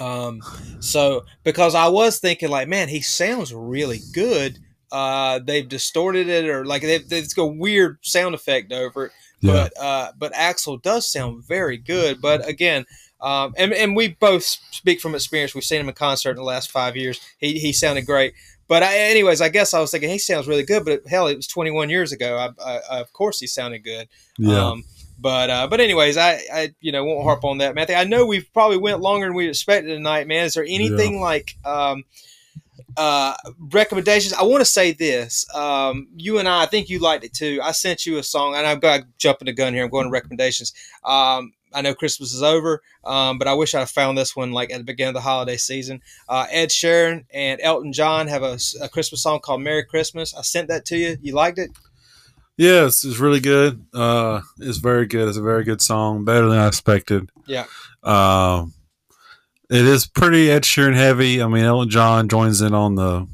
Um, 0.00 0.40
so 0.80 1.24
because 1.44 1.74
I 1.74 1.88
was 1.88 2.18
thinking 2.18 2.50
like, 2.50 2.68
man, 2.68 2.88
he 2.88 3.00
sounds 3.00 3.52
really 3.52 4.00
good. 4.12 4.58
Uh, 4.90 5.40
they've 5.44 5.68
distorted 5.68 6.28
it 6.28 6.48
or 6.48 6.64
like 6.64 6.82
they've, 6.82 7.06
they've 7.08 7.34
got 7.34 7.42
a 7.42 7.46
weird 7.46 7.98
sound 8.02 8.34
effect 8.34 8.72
over 8.72 9.06
it. 9.06 9.12
yeah. 9.40 9.52
But 9.52 9.82
uh, 9.82 10.12
but 10.18 10.32
Axl 10.32 10.80
does 10.82 11.10
sound 11.10 11.44
very 11.44 11.76
good. 11.76 12.20
But 12.20 12.48
again, 12.48 12.86
um, 13.20 13.54
and 13.56 13.72
and 13.72 13.96
we 13.96 14.08
both 14.08 14.44
speak 14.44 15.00
from 15.00 15.14
experience. 15.14 15.54
We've 15.54 15.64
seen 15.64 15.80
him 15.80 15.88
in 15.88 15.94
concert 15.94 16.30
in 16.30 16.36
the 16.36 16.42
last 16.42 16.70
five 16.70 16.96
years. 16.96 17.20
He 17.38 17.58
he 17.58 17.72
sounded 17.72 18.06
great. 18.06 18.34
But 18.68 18.82
I, 18.82 18.98
anyways, 18.98 19.40
I 19.40 19.48
guess 19.48 19.72
I 19.72 19.80
was 19.80 19.90
thinking 19.90 20.10
he 20.10 20.18
sounds 20.18 20.46
really 20.46 20.62
good. 20.62 20.84
But 20.84 21.06
hell, 21.06 21.26
it 21.26 21.36
was 21.36 21.46
21 21.46 21.88
years 21.88 22.12
ago. 22.12 22.36
I, 22.36 22.78
I, 22.90 23.00
of 23.00 23.12
course, 23.14 23.40
he 23.40 23.46
sounded 23.46 23.82
good. 23.82 24.08
yeah. 24.38 24.68
Um, 24.68 24.84
but 25.18 25.50
uh, 25.50 25.66
but 25.66 25.80
anyways, 25.80 26.16
I, 26.16 26.40
I 26.52 26.74
you 26.80 26.92
know 26.92 27.04
won't 27.04 27.24
harp 27.24 27.44
on 27.44 27.58
that, 27.58 27.74
Matthew. 27.74 27.96
I 27.96 28.04
know 28.04 28.24
we've 28.24 28.50
probably 28.52 28.78
went 28.78 29.00
longer 29.00 29.26
than 29.26 29.34
we 29.34 29.48
expected 29.48 29.88
tonight, 29.88 30.28
man. 30.28 30.44
Is 30.44 30.54
there 30.54 30.64
anything 30.64 31.20
like 31.20 31.56
um, 31.64 32.04
uh, 32.96 33.34
recommendations? 33.72 34.32
I 34.32 34.44
want 34.44 34.60
to 34.60 34.64
say 34.64 34.92
this. 34.92 35.46
Um, 35.54 36.08
you 36.16 36.38
and 36.38 36.48
I, 36.48 36.62
I 36.62 36.66
think 36.66 36.88
you 36.88 37.00
liked 37.00 37.24
it 37.24 37.34
too. 37.34 37.60
I 37.62 37.72
sent 37.72 38.06
you 38.06 38.18
a 38.18 38.22
song, 38.22 38.54
and 38.54 38.66
I've 38.66 38.80
got 38.80 39.02
jumping 39.18 39.46
the 39.46 39.52
gun 39.52 39.74
here. 39.74 39.84
I'm 39.84 39.90
going 39.90 40.06
to 40.06 40.10
recommendations. 40.10 40.72
Um, 41.04 41.52
I 41.74 41.82
know 41.82 41.94
Christmas 41.94 42.32
is 42.32 42.42
over, 42.42 42.82
um, 43.04 43.38
but 43.38 43.48
I 43.48 43.54
wish 43.54 43.74
I 43.74 43.84
found 43.84 44.16
this 44.16 44.34
one 44.34 44.52
like 44.52 44.70
at 44.70 44.78
the 44.78 44.84
beginning 44.84 45.10
of 45.10 45.14
the 45.14 45.20
holiday 45.20 45.56
season. 45.56 46.00
Uh, 46.28 46.46
Ed 46.50 46.70
Sheeran 46.70 47.24
and 47.32 47.60
Elton 47.60 47.92
John 47.92 48.28
have 48.28 48.42
a, 48.42 48.58
a 48.80 48.88
Christmas 48.88 49.22
song 49.22 49.40
called 49.40 49.62
"Merry 49.62 49.84
Christmas." 49.84 50.34
I 50.34 50.42
sent 50.42 50.68
that 50.68 50.84
to 50.86 50.96
you. 50.96 51.18
You 51.20 51.34
liked 51.34 51.58
it? 51.58 51.70
Yeah, 52.58 52.86
it's, 52.86 53.04
it's 53.04 53.18
really 53.18 53.40
good. 53.40 53.86
Uh, 53.94 54.40
it's 54.58 54.78
very 54.78 55.06
good. 55.06 55.28
It's 55.28 55.38
a 55.38 55.42
very 55.42 55.62
good 55.64 55.80
song, 55.80 56.24
better 56.24 56.48
than 56.48 56.58
I 56.58 56.66
expected. 56.66 57.30
Yeah. 57.46 57.64
Um, 58.02 58.74
it 59.70 59.84
is 59.86 60.06
pretty 60.06 60.50
Ed 60.50 60.64
Sheeran 60.64 60.94
heavy. 60.94 61.40
I 61.40 61.46
mean, 61.46 61.64
Elton 61.64 61.88
John 61.88 62.28
joins 62.28 62.60
in 62.60 62.74
on 62.74 62.96
the. 62.96 63.26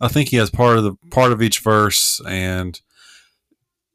I 0.00 0.08
think 0.08 0.28
he 0.28 0.36
has 0.36 0.50
part 0.50 0.78
of 0.78 0.84
the 0.84 0.94
part 1.10 1.32
of 1.32 1.42
each 1.42 1.60
verse 1.60 2.20
and 2.28 2.78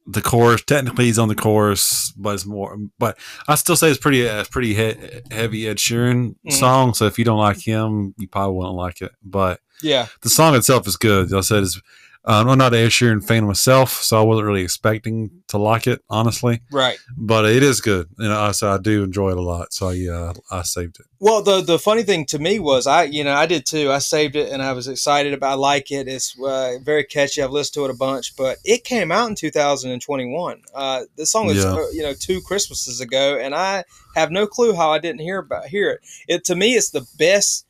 the 0.08 0.22
chorus. 0.22 0.64
Technically, 0.64 1.06
he's 1.06 1.20
on 1.20 1.28
the 1.30 1.36
chorus, 1.36 2.12
but 2.18 2.34
it's 2.34 2.46
more. 2.46 2.76
But 2.98 3.18
I 3.48 3.56
still 3.56 3.76
say 3.78 3.90
it's 3.92 4.00
pretty, 4.00 4.28
uh, 4.28 4.44
pretty 4.52 4.74
he- 4.74 5.22
heavy 5.32 5.68
Ed 5.68 5.78
Sheeran 5.78 6.36
Mhm. 6.48 6.52
song. 6.54 6.94
So 6.96 7.06
if 7.06 7.18
you 7.20 7.24
don't 7.26 7.38
like 7.40 7.60
him, 7.66 8.14
you 8.18 8.28
probably 8.28 8.56
won't 8.58 8.76
like 8.76 9.02
it. 9.02 9.12
But 9.24 9.60
Yeah. 9.82 10.08
the 10.22 10.30
song 10.30 10.56
itself 10.56 10.88
is 10.88 10.98
good. 10.98 11.28
As 11.28 11.34
I 11.34 11.42
said, 11.42 11.64
is 11.64 11.80
um, 12.26 12.50
I'm 12.50 12.58
not 12.58 12.74
an 12.74 12.80
Ed 12.80 12.90
Sheeran 12.90 13.26
fan 13.26 13.46
myself, 13.46 13.92
so 14.04 14.20
I 14.20 14.22
wasn't 14.24 14.48
really 14.48 14.62
expecting 14.62 15.32
to 15.48 15.58
like 15.58 15.88
it, 15.88 16.02
honestly. 16.10 16.62
Right. 16.72 16.98
But 17.18 17.46
it 17.46 17.64
is 17.64 17.80
good, 17.82 18.10
and 18.18 18.32
I 18.34 18.52
so 18.52 18.72
I 18.72 18.78
do 18.78 19.04
enjoy 19.04 19.32
it 19.32 19.38
a 19.38 19.42
lot. 19.42 19.74
So 19.74 19.90
yeah, 19.90 20.34
I 20.52 20.64
saved 20.64 21.00
it. 21.00 21.06
Well, 21.20 21.42
the 21.42 21.62
the 21.62 21.80
funny 21.80 22.04
thing 22.04 22.26
to 22.28 22.40
me 22.40 22.60
was 22.60 22.88
I, 22.88 23.04
you 23.04 23.24
know, 23.24 23.34
I 23.34 23.46
did 23.46 23.66
too. 23.66 23.92
I 23.92 24.00
saved 24.00 24.36
it 24.36 24.52
and 24.52 24.62
I 24.62 24.74
was 24.74 24.88
excited 24.88 25.34
about. 25.34 25.52
I 25.52 25.56
like 25.56 25.92
it. 25.92 26.08
It's 26.08 26.38
uh, 26.40 26.74
very 26.84 27.04
catchy. 27.04 27.42
I've 27.42 27.52
listened 27.52 27.74
to 27.76 27.86
it 27.86 27.92
a 27.92 27.98
bunch, 27.98 28.36
but 28.36 28.58
it 28.64 28.84
came 28.84 29.12
out 29.12 29.30
in 29.30 29.36
2021. 29.36 30.62
Uh, 30.74 31.02
the 31.16 31.26
song 31.26 31.50
is, 31.50 31.58
Yeah. 31.64 31.74
uh, 31.74 31.86
you 31.94 32.04
know, 32.04 32.14
two 32.14 32.42
Christmases 32.42 33.02
ago, 33.02 33.38
and 33.42 33.56
I 33.56 33.84
have 34.16 34.30
no 34.32 34.46
clue 34.46 34.74
how 34.74 34.92
I 34.92 35.00
didn't 35.00 35.22
hear 35.22 35.40
about 35.40 35.66
hear 35.68 35.90
it. 35.92 36.02
It 36.28 36.46
to 36.46 36.56
me, 36.56 36.76
it's 36.76 36.90
the 36.92 37.06
best 37.18 37.66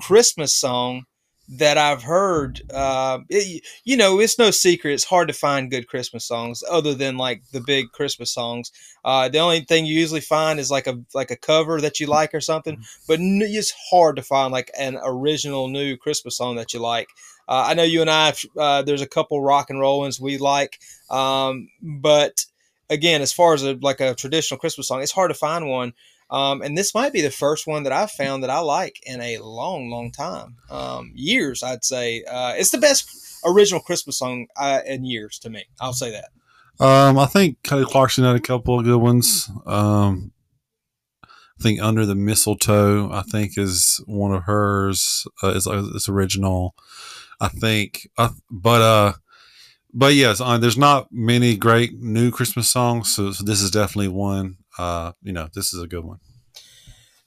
Christmas 0.00 0.52
song 0.54 1.04
that 1.58 1.76
I've 1.76 2.02
heard, 2.02 2.62
uh, 2.72 3.18
it, 3.28 3.62
you 3.84 3.96
know, 3.96 4.20
it's 4.20 4.38
no 4.38 4.50
secret. 4.50 4.94
It's 4.94 5.04
hard 5.04 5.28
to 5.28 5.34
find 5.34 5.70
good 5.70 5.86
Christmas 5.86 6.24
songs 6.24 6.64
other 6.70 6.94
than 6.94 7.18
like 7.18 7.42
the 7.52 7.60
big 7.60 7.92
Christmas 7.92 8.30
songs. 8.30 8.72
Uh, 9.04 9.28
the 9.28 9.38
only 9.38 9.60
thing 9.60 9.84
you 9.84 9.98
usually 9.98 10.22
find 10.22 10.58
is 10.58 10.70
like 10.70 10.86
a 10.86 10.98
like 11.14 11.30
a 11.30 11.36
cover 11.36 11.80
that 11.80 12.00
you 12.00 12.06
like 12.06 12.32
or 12.32 12.40
something. 12.40 12.76
Mm-hmm. 12.76 13.04
But 13.06 13.18
it's 13.20 13.74
hard 13.90 14.16
to 14.16 14.22
find 14.22 14.50
like 14.50 14.70
an 14.78 14.98
original 15.04 15.68
new 15.68 15.96
Christmas 15.96 16.38
song 16.38 16.56
that 16.56 16.72
you 16.72 16.80
like. 16.80 17.08
Uh, 17.46 17.66
I 17.68 17.74
know 17.74 17.82
you 17.82 18.00
and 18.00 18.10
I. 18.10 18.32
Uh, 18.58 18.82
there's 18.82 19.02
a 19.02 19.06
couple 19.06 19.42
rock 19.42 19.68
and 19.68 19.78
roll 19.78 20.00
ones 20.00 20.20
we 20.20 20.38
like, 20.38 20.78
um, 21.10 21.68
but 21.82 22.46
again, 22.88 23.20
as 23.20 23.32
far 23.32 23.52
as 23.52 23.62
a, 23.62 23.74
like 23.74 24.00
a 24.00 24.14
traditional 24.14 24.58
Christmas 24.58 24.88
song, 24.88 25.02
it's 25.02 25.12
hard 25.12 25.30
to 25.30 25.34
find 25.34 25.68
one. 25.68 25.92
Um, 26.32 26.62
and 26.62 26.76
this 26.76 26.94
might 26.94 27.12
be 27.12 27.20
the 27.20 27.30
first 27.30 27.66
one 27.66 27.82
that 27.82 27.92
I've 27.92 28.10
found 28.10 28.42
that 28.42 28.50
I 28.50 28.60
like 28.60 28.98
in 29.04 29.20
a 29.20 29.36
long, 29.38 29.90
long 29.90 30.10
time. 30.10 30.56
Um, 30.70 31.12
years, 31.14 31.62
I'd 31.62 31.84
say. 31.84 32.24
Uh, 32.24 32.54
it's 32.56 32.70
the 32.70 32.78
best 32.78 33.06
original 33.44 33.82
Christmas 33.82 34.18
song 34.18 34.46
uh, 34.56 34.80
in 34.86 35.04
years 35.04 35.38
to 35.40 35.50
me. 35.50 35.66
I'll 35.78 35.92
say 35.92 36.10
that. 36.10 36.84
Um, 36.84 37.18
I 37.18 37.26
think 37.26 37.62
Kelly 37.62 37.84
Clarkson 37.84 38.24
had 38.24 38.34
a 38.34 38.40
couple 38.40 38.78
of 38.78 38.86
good 38.86 38.96
ones. 38.96 39.50
Um, 39.66 40.32
I 41.22 41.62
think 41.62 41.82
Under 41.82 42.06
the 42.06 42.14
Mistletoe, 42.14 43.12
I 43.12 43.22
think, 43.22 43.58
is 43.58 44.02
one 44.06 44.32
of 44.32 44.44
hers. 44.44 45.26
Uh, 45.42 45.48
is, 45.48 45.66
is 45.66 46.08
original. 46.08 46.74
I 47.40 47.48
think, 47.48 48.08
uh, 48.16 48.30
but 48.50 48.80
uh, 48.80 49.12
but 49.92 50.14
yes, 50.14 50.40
uh, 50.40 50.58
there's 50.58 50.78
not 50.78 51.08
many 51.12 51.56
great 51.56 52.00
new 52.00 52.30
Christmas 52.30 52.70
songs, 52.70 53.14
so, 53.14 53.32
so, 53.32 53.44
this 53.44 53.60
is 53.60 53.70
definitely 53.70 54.08
one. 54.08 54.56
Uh, 54.78 55.12
you 55.22 55.32
know, 55.32 55.48
this 55.54 55.72
is 55.72 55.82
a 55.82 55.86
good 55.86 56.04
one. 56.04 56.18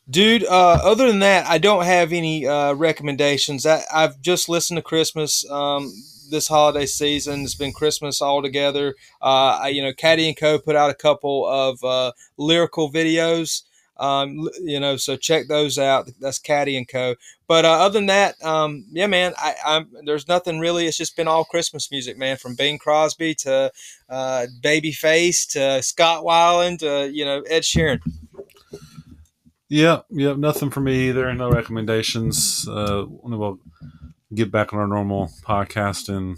Dude, 0.08 0.46
uh, 0.46 0.80
other 0.84 1.08
than 1.08 1.20
that, 1.20 1.48
I 1.48 1.58
don't 1.58 1.84
have 1.84 2.14
any 2.14 2.46
uh, 2.46 2.74
recommendations. 2.74 3.66
I, 3.66 3.82
have 3.92 4.22
just 4.22 4.48
listened 4.48 4.78
to 4.78 4.84
Christmas 4.84 5.50
um, 5.50 5.92
this 6.30 6.48
holiday 6.48 6.86
season. 6.86 7.42
It's 7.42 7.56
been 7.56 7.74
Christmas 7.74 8.22
all 8.22 8.44
together. 8.44 8.96
Uh, 9.20 9.60
I, 9.64 9.68
you 9.70 9.82
know, 9.82 9.94
Caddy 9.94 10.28
and 10.28 10.38
Co. 10.38 10.60
put 10.60 10.76
out 10.76 10.92
a 10.92 10.96
couple 10.96 11.48
of 11.48 11.84
uh, 11.84 12.12
lyrical 12.38 12.92
videos. 12.92 13.64
Um, 13.98 14.50
you 14.62 14.80
know, 14.80 14.98
so 14.98 15.16
check 15.16 15.48
those 15.48 15.78
out. 15.78 16.10
That's 16.20 16.40
Caddy 16.40 16.78
and 16.78 16.88
Co. 16.88 17.16
But 17.48 17.66
uh, 17.66 17.72
other 17.72 17.94
than 17.94 18.08
that, 18.08 18.44
um, 18.44 18.86
yeah, 18.92 19.08
man, 19.08 19.34
I, 19.38 19.56
I'm 19.66 19.90
there's 20.06 20.28
nothing 20.28 20.60
really. 20.60 20.88
It's 20.88 20.98
just 20.98 21.16
been 21.16 21.28
all 21.28 21.46
Christmas 21.46 21.92
music, 21.92 22.18
man, 22.18 22.38
from 22.38 22.56
Bing 22.56 22.78
Crosby 22.78 23.36
to 23.36 23.72
uh, 24.10 24.46
Babyface 24.62 25.48
to 25.52 25.82
Scott 25.82 26.24
Weiland 26.24 26.80
to 26.80 27.10
you 27.12 27.26
know 27.26 27.42
Ed 27.42 27.64
Sheeran. 27.64 28.00
Yeah, 29.70 30.02
yeah, 30.10 30.34
nothing 30.34 30.70
for 30.70 30.82
me 30.82 31.10
either. 31.10 31.34
No 31.34 31.50
recommendations. 31.50 32.68
Uh, 32.68 33.06
we'll 33.08 33.60
get 34.34 34.52
back 34.52 34.74
on 34.74 34.80
our 34.80 34.88
normal 34.88 35.32
podcasting 35.44 36.38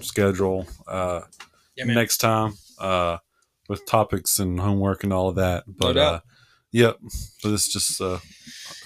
schedule 0.00 0.66
uh, 0.86 1.22
yeah, 1.76 1.84
next 1.84 2.18
time 2.18 2.54
uh, 2.78 3.18
with 3.68 3.86
topics 3.86 4.38
and 4.38 4.60
homework 4.60 5.04
and 5.04 5.12
all 5.12 5.28
of 5.28 5.36
that. 5.36 5.64
But 5.66 5.96
no 5.96 6.02
uh, 6.02 6.20
Yep. 6.76 6.98
So 7.38 7.50
this 7.50 7.68
is 7.68 7.72
just 7.72 8.00
a 8.02 8.20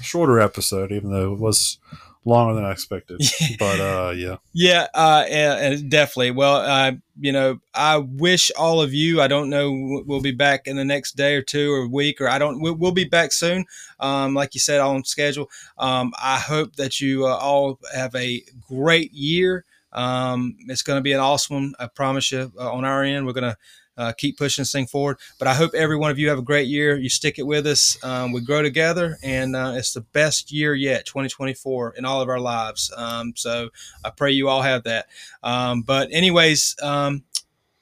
shorter 0.00 0.38
episode, 0.38 0.92
even 0.92 1.10
though 1.10 1.32
it 1.32 1.40
was 1.40 1.78
longer 2.24 2.54
than 2.54 2.64
I 2.64 2.70
expected. 2.70 3.20
but 3.58 3.80
uh, 3.80 4.10
yeah. 4.10 4.36
Yeah, 4.52 4.86
uh, 4.94 5.24
and, 5.28 5.74
and 5.74 5.90
definitely. 5.90 6.30
Well, 6.30 6.56
uh, 6.58 6.92
you 7.18 7.32
know, 7.32 7.58
I 7.74 7.96
wish 7.96 8.52
all 8.56 8.80
of 8.80 8.94
you. 8.94 9.20
I 9.20 9.26
don't 9.26 9.50
know. 9.50 10.04
We'll 10.06 10.20
be 10.20 10.30
back 10.30 10.68
in 10.68 10.76
the 10.76 10.84
next 10.84 11.16
day 11.16 11.34
or 11.34 11.42
two 11.42 11.72
or 11.72 11.88
week, 11.88 12.20
or 12.20 12.28
I 12.28 12.38
don't. 12.38 12.60
We'll, 12.60 12.74
we'll 12.74 12.92
be 12.92 13.06
back 13.06 13.32
soon. 13.32 13.64
Um, 13.98 14.34
like 14.34 14.54
you 14.54 14.60
said, 14.60 14.80
on 14.80 15.02
schedule. 15.04 15.50
Um, 15.76 16.12
I 16.22 16.38
hope 16.38 16.76
that 16.76 17.00
you 17.00 17.26
uh, 17.26 17.34
all 17.34 17.80
have 17.92 18.14
a 18.14 18.40
great 18.68 19.12
year. 19.12 19.64
Um, 19.92 20.56
it's 20.68 20.82
going 20.82 20.98
to 20.98 21.02
be 21.02 21.12
an 21.12 21.18
awesome 21.18 21.56
one. 21.56 21.74
I 21.80 21.88
promise 21.88 22.30
you. 22.30 22.52
Uh, 22.56 22.72
on 22.72 22.84
our 22.84 23.02
end, 23.02 23.26
we're 23.26 23.32
going 23.32 23.50
to 23.50 23.56
uh, 24.00 24.12
keep 24.12 24.38
pushing 24.38 24.62
this 24.62 24.72
thing 24.72 24.86
forward. 24.86 25.18
But 25.38 25.46
I 25.48 25.54
hope 25.54 25.74
every 25.74 25.96
one 25.96 26.10
of 26.10 26.18
you 26.18 26.28
have 26.30 26.38
a 26.38 26.42
great 26.42 26.68
year. 26.68 26.96
You 26.96 27.10
stick 27.10 27.38
it 27.38 27.46
with 27.46 27.66
us. 27.66 28.02
Um, 28.02 28.32
we 28.32 28.40
grow 28.40 28.62
together, 28.62 29.18
and 29.22 29.54
uh, 29.54 29.74
it's 29.76 29.92
the 29.92 30.00
best 30.00 30.50
year 30.50 30.74
yet, 30.74 31.04
2024, 31.04 31.94
in 31.96 32.04
all 32.04 32.20
of 32.22 32.28
our 32.28 32.40
lives. 32.40 32.90
Um, 32.96 33.34
so 33.36 33.68
I 34.04 34.10
pray 34.10 34.32
you 34.32 34.48
all 34.48 34.62
have 34.62 34.84
that. 34.84 35.06
Um, 35.42 35.82
but 35.82 36.08
anyways, 36.10 36.76
um, 36.82 37.24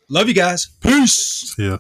love 0.09 0.29
you 0.29 0.35
guys. 0.35 0.69
Peace. 0.81 1.55
Yeah. 1.59 1.79